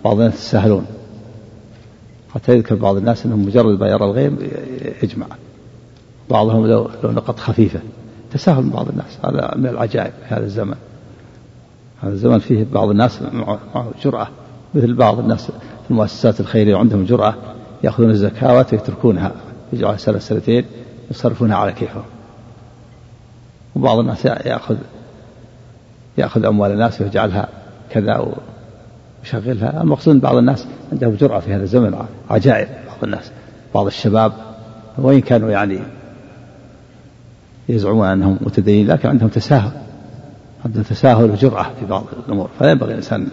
[0.04, 0.86] بعض الناس يتساهلون.
[2.34, 4.38] حتى يذكر بعض الناس أنهم مجرد ما يرى الغيم
[5.02, 5.26] يجمع.
[6.30, 7.80] بعضهم لو لو نقط خفيفة.
[8.32, 9.18] تساهل من بعض الناس.
[9.24, 10.74] هذا من العجائب في هذا الزمن.
[12.02, 13.22] هذا الزمن فيه بعض الناس
[13.74, 14.28] معه جرأة.
[14.74, 17.34] مثل بعض الناس في المؤسسات الخيرية عندهم جرأة.
[17.84, 19.32] يأخذون الزكاوات ويتركونها.
[19.72, 20.64] يجعلها سنة سنتين.
[21.10, 22.02] يصرفونها على كيفهم.
[23.76, 24.76] وبعض الناس يأخذ
[26.18, 27.48] يأخذ أموال الناس ويجعلها
[27.90, 28.34] كذا
[29.22, 29.82] ويشغلها.
[29.82, 33.30] المقصود بعض الناس عندهم جرأة في هذا الزمن عجائب بعض الناس.
[33.74, 34.32] بعض الشباب
[34.98, 35.78] وإن كانوا يعني
[37.68, 39.72] يزعمون أنهم متدينين لكن عندهم تساهل.
[40.64, 42.50] عندهم تساهل وجرأة في بعض الأمور.
[42.58, 43.28] فلا ينبغي الإنسان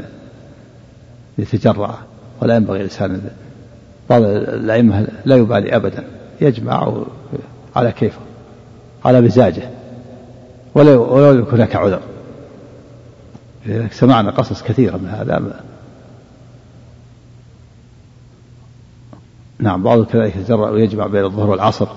[1.38, 1.97] يتجرأ
[2.41, 3.22] ولا ينبغي الإنسان
[4.09, 6.03] بعض الأئمة لا يبالي أبدا.
[6.41, 6.93] يجمع
[7.76, 8.19] على كيفه
[9.05, 9.69] على مزاجه.
[10.78, 12.02] ولا ولا يكون هناك عذر.
[13.66, 15.62] لذلك سمعنا قصص كثيرة من هذا.
[19.60, 21.88] نعم بعض كذلك يتجرأ ويجمع بين الظهر والعصر.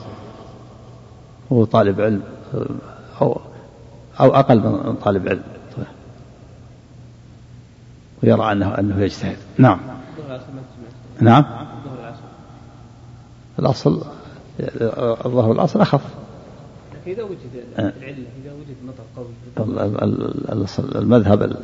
[1.50, 2.22] وهو طالب علم
[3.22, 3.40] أو
[4.20, 5.42] أو أقل من طالب علم.
[8.22, 9.36] ويرى أنه أنه يجتهد.
[9.58, 9.80] نعم.
[11.20, 11.44] نعم.
[13.58, 14.02] الأصل
[15.26, 16.00] الظهر والعصر أخف.
[17.06, 17.38] إذا وجد
[17.78, 17.80] أه.
[17.80, 19.26] العلة إذا وجد مطر قوي.
[19.58, 21.56] ال- ال- ال- المذهب ال-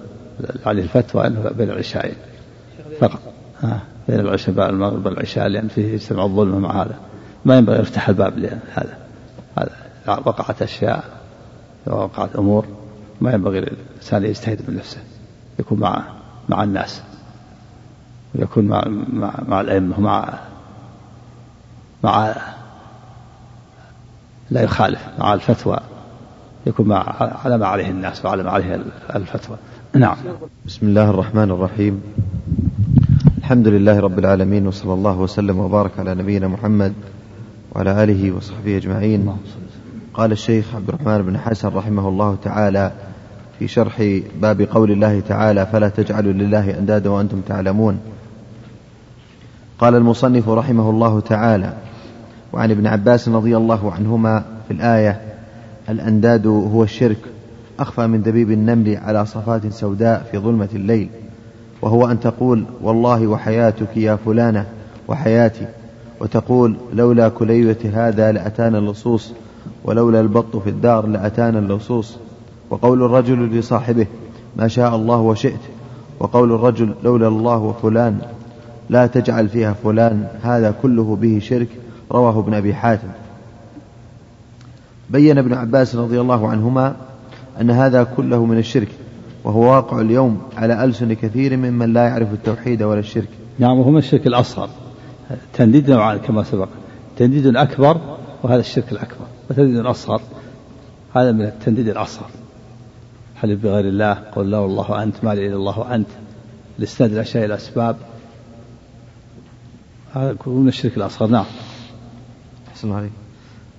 [0.67, 2.15] عليه الفتوى أنه بين العشاءين
[3.01, 3.21] فقط.
[3.65, 3.81] آه.
[4.09, 6.99] بين العشاء بعد المغرب والعشاء لأن فيه يجتمع الظلم مع هذا.
[7.45, 8.99] ما ينبغي يفتح الباب لهذا.
[9.57, 9.71] هذا
[10.09, 11.05] وقعت أشياء
[11.87, 12.67] وقعت أمور
[13.21, 14.99] ما ينبغي للإنسان يجتهد من نفسه.
[15.59, 16.03] يكون مع
[16.49, 17.03] مع الناس.
[18.35, 20.39] ويكون مع مع, مع الأئمة مع
[22.05, 22.35] مع
[24.51, 25.79] لا يخالف مع الفتوى
[26.67, 27.15] يكون مع
[27.45, 28.81] على ما عليه الناس وعلى ما عليه
[29.15, 29.57] الفتوى.
[29.95, 30.17] نعم.
[30.67, 32.03] بسم الله الرحمن الرحيم.
[33.39, 36.93] الحمد لله رب العالمين وصلى الله وسلم وبارك على نبينا محمد
[37.75, 39.37] وعلى آله وصحبه أجمعين.
[40.15, 42.93] قال الشيخ عبد الرحمن بن حسن رحمه الله تعالى
[43.59, 48.01] في شرح باب قول الله تعالى فلا تجعلوا لله أندادا وأنتم تعلمون
[49.79, 51.73] قال المصنف رحمه الله تعالى
[52.57, 55.21] وعن ابن عباس رضي الله عنهما في الآية
[55.89, 57.19] الأنداد هو الشرك
[57.79, 61.09] أخفى من دبيب النمل على صفات سوداء في ظلمة الليل
[61.83, 64.67] وهو أن تقول والله وحياتك يا فلانة
[65.09, 65.67] وحياتي
[66.21, 69.33] وتقول لولا كلية هذا لأتانا اللصوص
[69.85, 72.17] ولولا البط في الدار لأتانا اللصوص
[72.71, 74.07] وقول الرجل لصاحبه
[74.57, 75.61] ما شاء الله وشئت
[76.21, 78.19] وقول الرجل لولا الله وفلان
[78.91, 81.69] لا تجعل فيها فلان هذا كله به شرك
[82.13, 83.09] رواه ابن أبي حاتم.
[85.11, 86.97] بين ابن عباس رضي الله عنهما
[87.61, 88.89] أن هذا كله من الشرك
[89.45, 93.29] وهو واقع اليوم على ألسن كثير ممن لا يعرف التوحيد ولا الشرك.
[93.59, 94.69] نعم وهو من الشرك الأصغر.
[95.53, 96.69] تنديد نوعان كما سبق.
[97.17, 98.01] تنديد أكبر
[98.43, 99.27] وهذا الشرك الأكبر.
[99.51, 100.21] وتنديد أصغر
[101.15, 102.31] هذا من التنديد الأصغر.
[103.37, 106.09] حلف بغير الله؟ قل لا والله أنت ما إلا الله أنت.
[106.79, 107.97] الإسناد الأشياء الأسباب.
[110.15, 111.29] هذا من الشرك الأصغر.
[111.29, 111.45] نعم.
[112.77, 113.11] أحسن عليك.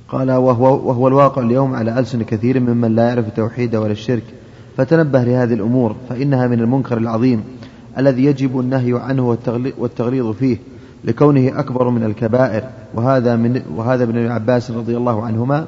[0.09, 4.23] قال وهو, وهو الواقع اليوم على ألسن كثير ممن لا يعرف التوحيد ولا الشرك.
[4.77, 7.43] فتنبه لهذه الأمور فإنها من المنكر العظيم
[7.97, 10.57] الذي يجب النهي عنه والتغلي- والتغليظ فيه
[11.03, 12.63] لكونه أكبر من الكبائر.
[12.93, 15.67] وهذا من وهذا ابن عباس رضي الله عنهما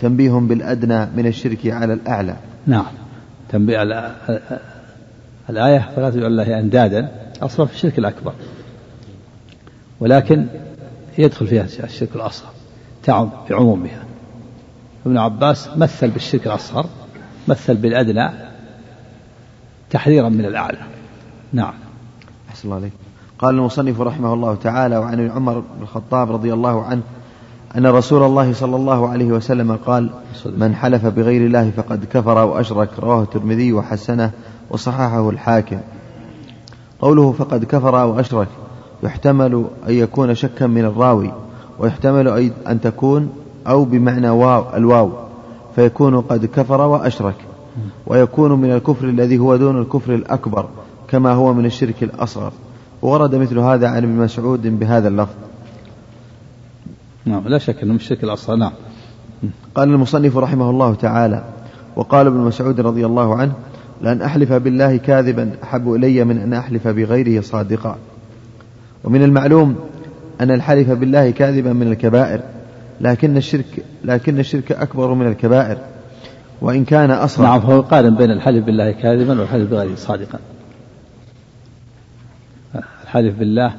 [0.00, 2.36] تنبيه بالأدنى من الشرك على الأعلى.
[2.66, 2.86] نعم.
[3.48, 4.14] تنبيه على
[5.50, 7.08] الآية فلا تجعل الله أندادا.
[7.42, 8.32] أصلا في الشرك الأكبر.
[10.00, 10.46] ولكن
[11.18, 12.61] يدخل فيها الشرك الأصغر.
[13.04, 14.04] تعم بعمومها
[15.06, 16.86] ابن عباس مثل بالشرك الأصغر
[17.48, 18.30] مثل بالأدنى
[19.90, 20.78] تحذيرا من الأعلى.
[21.52, 21.74] نعم.
[22.50, 22.92] أحسن الله عليك.
[23.38, 27.02] قال المصنف رحمه الله تعالى وعن عمر بن الخطاب رضي الله عنه
[27.76, 30.10] أن رسول الله صلى الله عليه وسلم قال
[30.44, 32.88] من حلف بغير الله فقد كفر وأشرك.
[32.98, 34.30] رواه الترمذي وحسنه
[34.70, 35.80] وصححه الحاكم.
[37.00, 38.48] قوله فقد كفر وأشرك
[39.02, 41.32] يحتمل أن يكون شكا من الراوي.
[41.82, 43.30] ويحتمل أن تكون
[43.66, 45.10] أو بمعنى واو الواو
[45.76, 47.34] فيكون قد كفر وأشرك
[48.06, 50.68] ويكون من الكفر الذي هو دون الكفر الأكبر
[51.08, 52.52] كما هو من الشرك الأصغر.
[53.02, 55.34] ورد مثل هذا عن ابن مسعود بهذا اللفظ.
[57.24, 58.56] نعم لا شك أنه من الشرك الأصغر.
[58.56, 58.72] نعم.
[59.74, 61.44] قال المصنف رحمه الله تعالى
[61.96, 63.52] وقال ابن مسعود رضي الله عنه
[64.02, 67.96] لأن أحلف بالله كاذبا أحب إلي من أن أحلف بغيره صادقا.
[69.04, 69.76] ومن المعلوم
[70.42, 72.40] أن الحلف بالله كاذبا من الكبائر
[73.00, 75.78] لكن الشرك لكن الشرك أكبر من الكبائر.
[76.60, 77.44] وإن كان أصغر.
[77.44, 80.38] نعم فهو يقارن بين الحلف بالله كاذبا والحلف بغيره صادقا.
[83.02, 83.74] الحلف بالله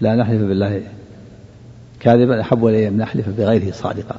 [0.00, 0.82] لا نحلف بالله
[2.00, 4.16] كاذبا أحب إلي من نحلف بغيره صادقا.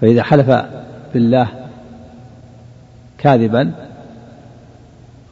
[0.00, 0.64] فإذا حلف
[1.14, 1.48] بالله
[3.18, 3.72] كاذبا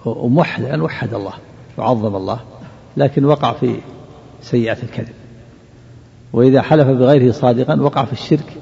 [0.04, 1.34] وموحدا وحد الله
[1.78, 2.40] وعظم الله.
[2.96, 3.76] لكن وقع في
[4.42, 5.14] سيئات الكذب.
[6.32, 8.56] وإذا حلف بغيره صادقا وقع في الشرك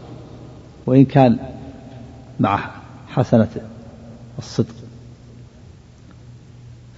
[0.87, 1.39] وإن كان
[2.41, 2.71] مع
[3.09, 3.49] حسنة
[4.39, 4.75] الصدق.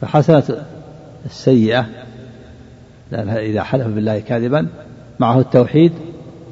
[0.00, 0.66] فحسنة
[1.26, 1.86] السيئة
[3.10, 4.68] لأنها إذا حلف بالله كاذبا
[5.20, 5.92] معه التوحيد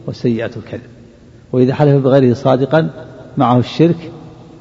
[0.06, 0.90] وسيئة الكذب.
[1.52, 2.90] وإذا حلف بغيره صادقا
[3.36, 4.12] معه الشرك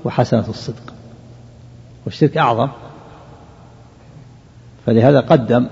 [0.05, 0.93] وحسنة الصدق.
[2.05, 2.69] والشرك أعظم.
[4.85, 5.67] فلهذا قدم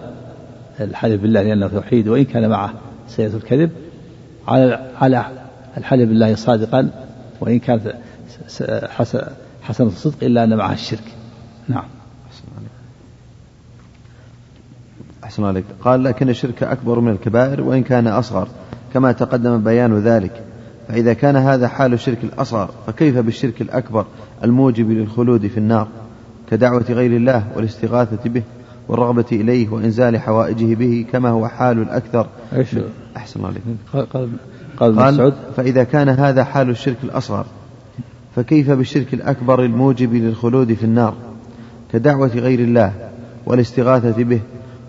[0.80, 2.74] الحلف بالله لأنه توحيد وإن كان معه
[3.08, 3.72] سيئة الكذب
[4.48, 5.26] على على
[5.78, 6.90] الحلف بالله صادقا
[7.42, 7.96] وإن كانت
[9.62, 11.04] حسنة الصدق إلا أن معها الشرك.
[11.68, 11.84] نعم.
[15.24, 15.66] أحسن عليك.
[15.82, 18.48] قال لكن الشرك أكبر من الكبائر وإن كان أصغر.
[18.94, 20.44] كما تقدم بيان ذلك.
[20.88, 24.06] فإذا كان هذا حال الشرك الأصغر فكيف بالشرك الأكبر
[24.44, 25.88] الموجب للخلود في النار؟
[26.52, 28.44] كدعوة غير الله والاستغاثة به.
[28.90, 32.28] والرغبة إليه وإنزال حوائجه به كما هو حال الأكثر.
[33.18, 33.62] أحسن عليك.
[33.94, 34.30] قال قال
[34.80, 35.34] قال قال مسعود.
[35.56, 37.46] فإذا كان هذا حال الشرك الأصغر
[38.36, 41.14] فكيف بالشرك الأكبر الموجب للخلود في النار؟
[41.94, 42.94] كدعوة غير الله
[43.46, 44.40] والاستغاثة به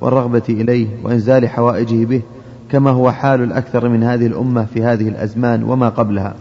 [0.00, 2.22] والرغبة إليه وإنزال حوائجه به
[2.70, 6.34] كما هو حال الأكثر من هذه الأمة في هذه الأزمان وما قبلها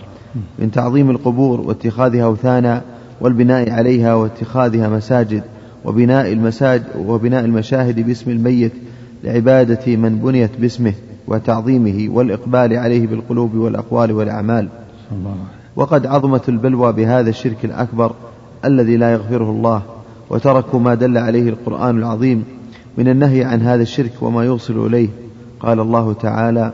[0.59, 2.81] من تعظيم القبور واتخاذها أوثانا
[3.21, 5.43] والبناء عليها واتخاذها مساجد.
[5.85, 8.71] وبناء المساجد وبناء المشاهد باسم الميت
[9.23, 10.93] لعبادة من بنيت باسمه
[11.27, 14.67] وتعظيمه والإقبال عليه بالقلوب والأقوال والأعمال.
[15.75, 18.11] وقد عظمت البلوى بهذا الشرك الأكبر
[18.65, 19.81] الذي لا يغفره الله
[20.29, 22.43] وتركوا ما دل عليه القرآن العظيم
[22.97, 25.09] من النهي عن هذا الشرك وما يوصل إليه.
[25.59, 26.73] قال الله تعالى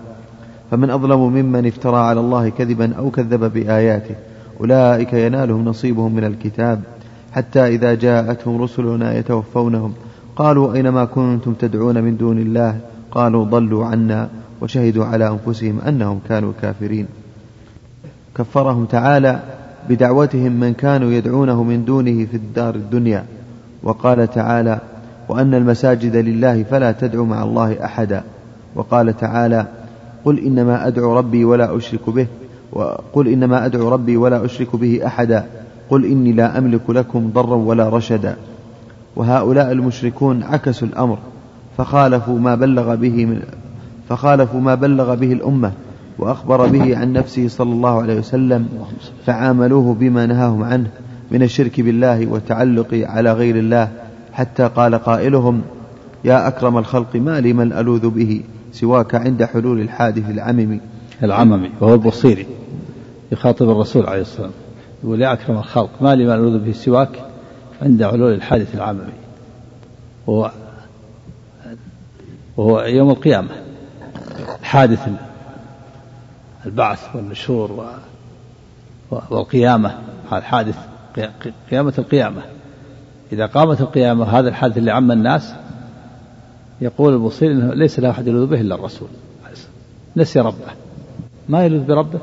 [0.72, 4.16] فمن أظلم ممن افترى على الله كذبا أو كذب بآياته
[4.60, 6.82] أولئك ينالهم نصيبهم من الكتاب
[7.34, 9.94] حتى إذا جاءتهم رسلنا يتوفونهم.
[10.36, 12.80] قالوا أينما كنتم تدعون من دون الله؟
[13.12, 14.30] قالوا ضلوا عنا
[14.62, 17.08] وشهدوا على أنفسهم أنهم كانوا كافرين.
[18.36, 19.40] كفرهم تعالى
[19.90, 23.26] بدعوتهم من كانوا يدعونه من دونه في الدار الدنيا.
[23.84, 24.80] وقال تعالى
[25.30, 28.24] وأن المساجد لله فلا تدعوا مع الله أحدا.
[28.76, 29.66] وقال تعالى
[30.26, 32.28] قل إنما أدعو ربي ولا أشرك به
[32.72, 35.46] وقل إنما أدعو ربي ولا أشرك به أحدا.
[35.90, 38.36] قل إني لا أملك لكم ضرا ولا رشدا
[39.16, 41.18] وهؤلاء المشركون عكسوا الأمر
[41.78, 43.42] فخالفوا ما بلغ به من
[44.10, 45.72] فخالفوا ما بلغ به الأمة
[46.20, 48.68] وأخبر به عن نفسه صلى الله عليه وسلم
[49.26, 50.88] فعاملوه بما نهاهم عنه
[51.32, 53.92] من الشرك بالله والتعلق على غير الله
[54.34, 55.62] حتى قال قائلهم
[56.26, 58.42] يا أكرم الخلق ما لي من ألوذ به
[58.72, 60.80] سواك عند حلول الحادث العمم
[61.24, 62.46] العممي وهو البصيري
[63.32, 64.63] يخاطب الرسول عليه الصلاة والسلام.
[65.04, 67.26] يقول يا أكرم الخلق ما لي من ألوذ به سواك
[67.82, 69.14] عند علول الحادث العممي
[70.28, 70.52] وهو
[72.58, 73.50] وهو يوم القيامة
[74.64, 75.08] حادث
[76.66, 77.86] البعث والنشور
[79.12, 79.98] والقيامة
[80.32, 80.78] هذا حادث
[81.72, 82.42] قيامة القيامة.
[83.32, 85.54] إذا قامت القيامة هذا الحادث اللي عم الناس
[86.82, 89.08] يقول البصير إنه ليس له أحد يلوذ به إلا الرسول
[90.16, 90.68] نسي ربه.
[91.50, 92.20] ما يلوذ بربه.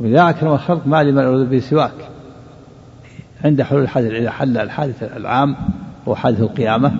[0.00, 2.08] وإذا أكرم الخلق ما لمن يلوذ به سواك.
[3.44, 5.56] عند حلول الحادث إذا حل الحادث العام
[6.08, 6.92] هو حادث القيامة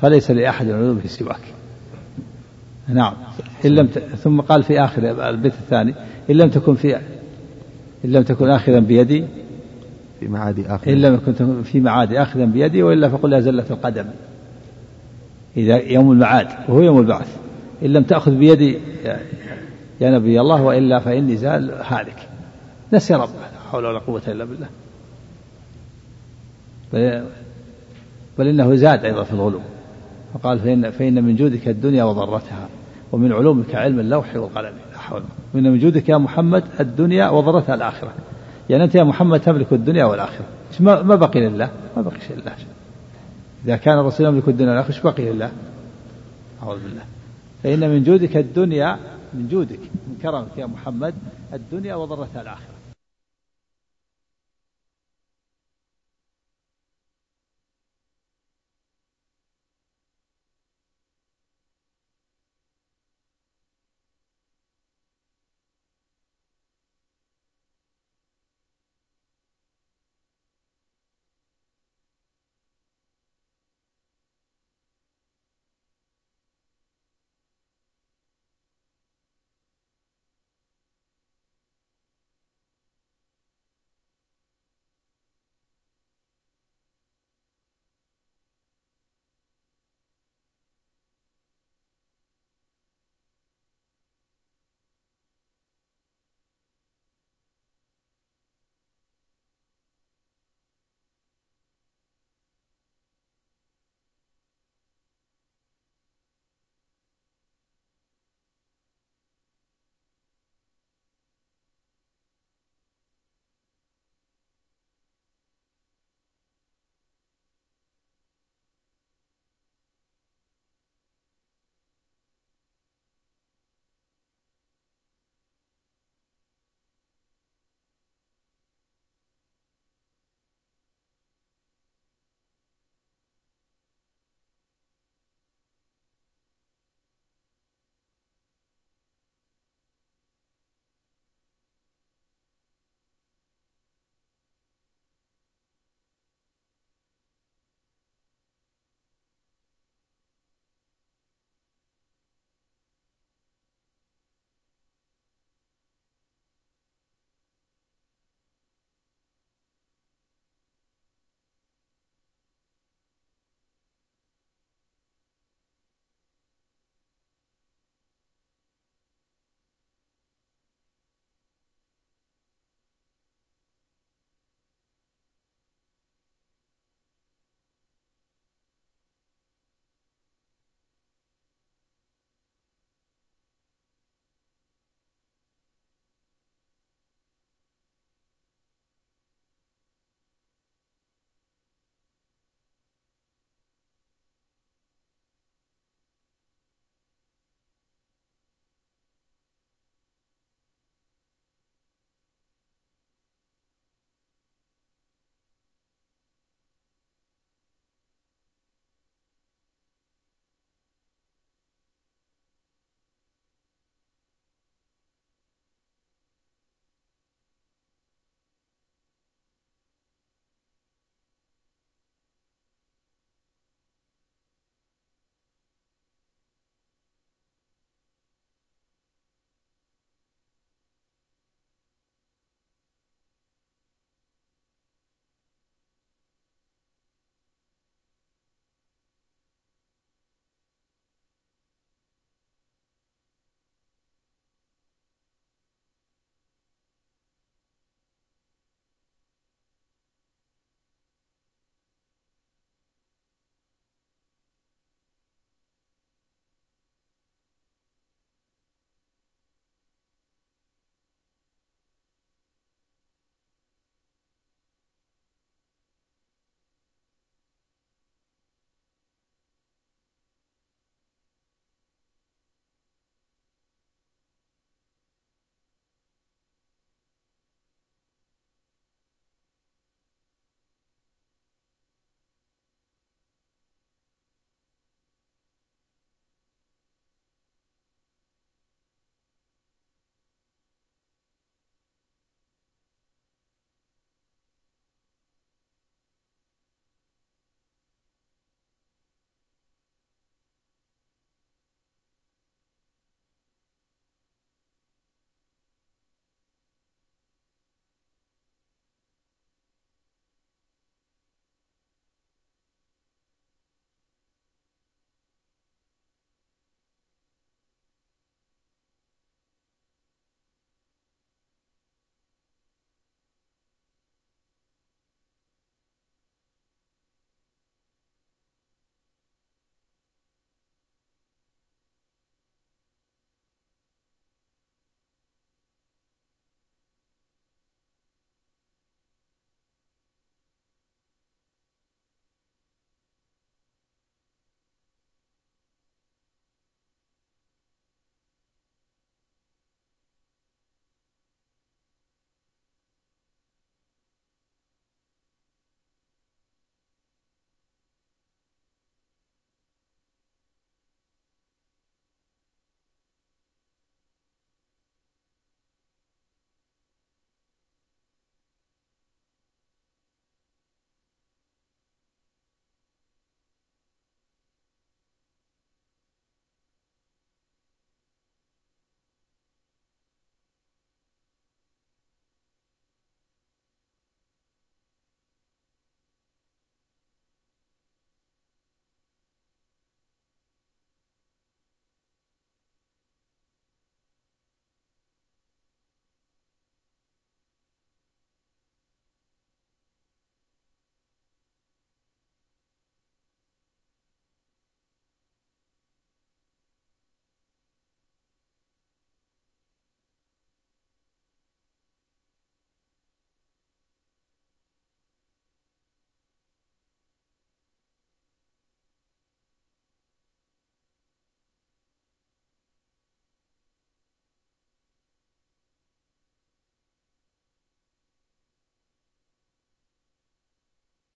[0.00, 1.40] فليس لأحد يلوذ به سواك.
[2.88, 3.12] نعم.
[3.64, 3.98] إن لم ت...
[3.98, 5.94] ثم قال في آخر البيت الثاني
[6.30, 6.96] إن لم تكن في
[8.04, 9.24] إن لم تكن آخذا بيدي
[10.20, 10.92] في معاد آخر.
[10.92, 14.04] إن لم يكن في معاد آخذا بيدي وإلا فقل لا زلة القدم.
[15.56, 17.36] إذا يوم المعاد وهو يوم البعث.
[17.82, 18.78] إن لم تأخذ بيدي
[20.00, 22.28] يا, نبي الله وإلا فإني زال هالك.
[22.92, 24.66] نسي ربه لا حول ولا قوة إلا بالله.
[26.92, 27.24] بل,
[28.38, 29.60] بل إنه زاد أيضا في الغلو.
[30.34, 32.68] فقال فإن, فإن من جودك الدنيا وضرتها
[33.12, 34.72] ومن علومك علم اللوح والقلم.
[34.92, 35.22] لا حول.
[35.54, 38.12] من من جودك يا محمد الدنيا وضرتها الآخرة.
[38.70, 40.44] يعني أنت يا محمد تملك الدنيا والآخرة.
[40.80, 42.52] ما ما بقي لله؟ ما بقي شيء لله.
[43.64, 45.50] إذا كان الرسول يملك الدنيا والآخرة إيش بقي لله؟
[46.62, 47.02] أعوذ بالله.
[47.62, 48.98] فإن من جودك الدنيا
[49.34, 51.14] من جودك من كرمك يا محمد
[51.52, 52.77] الدنيا وضرتها الآخرة.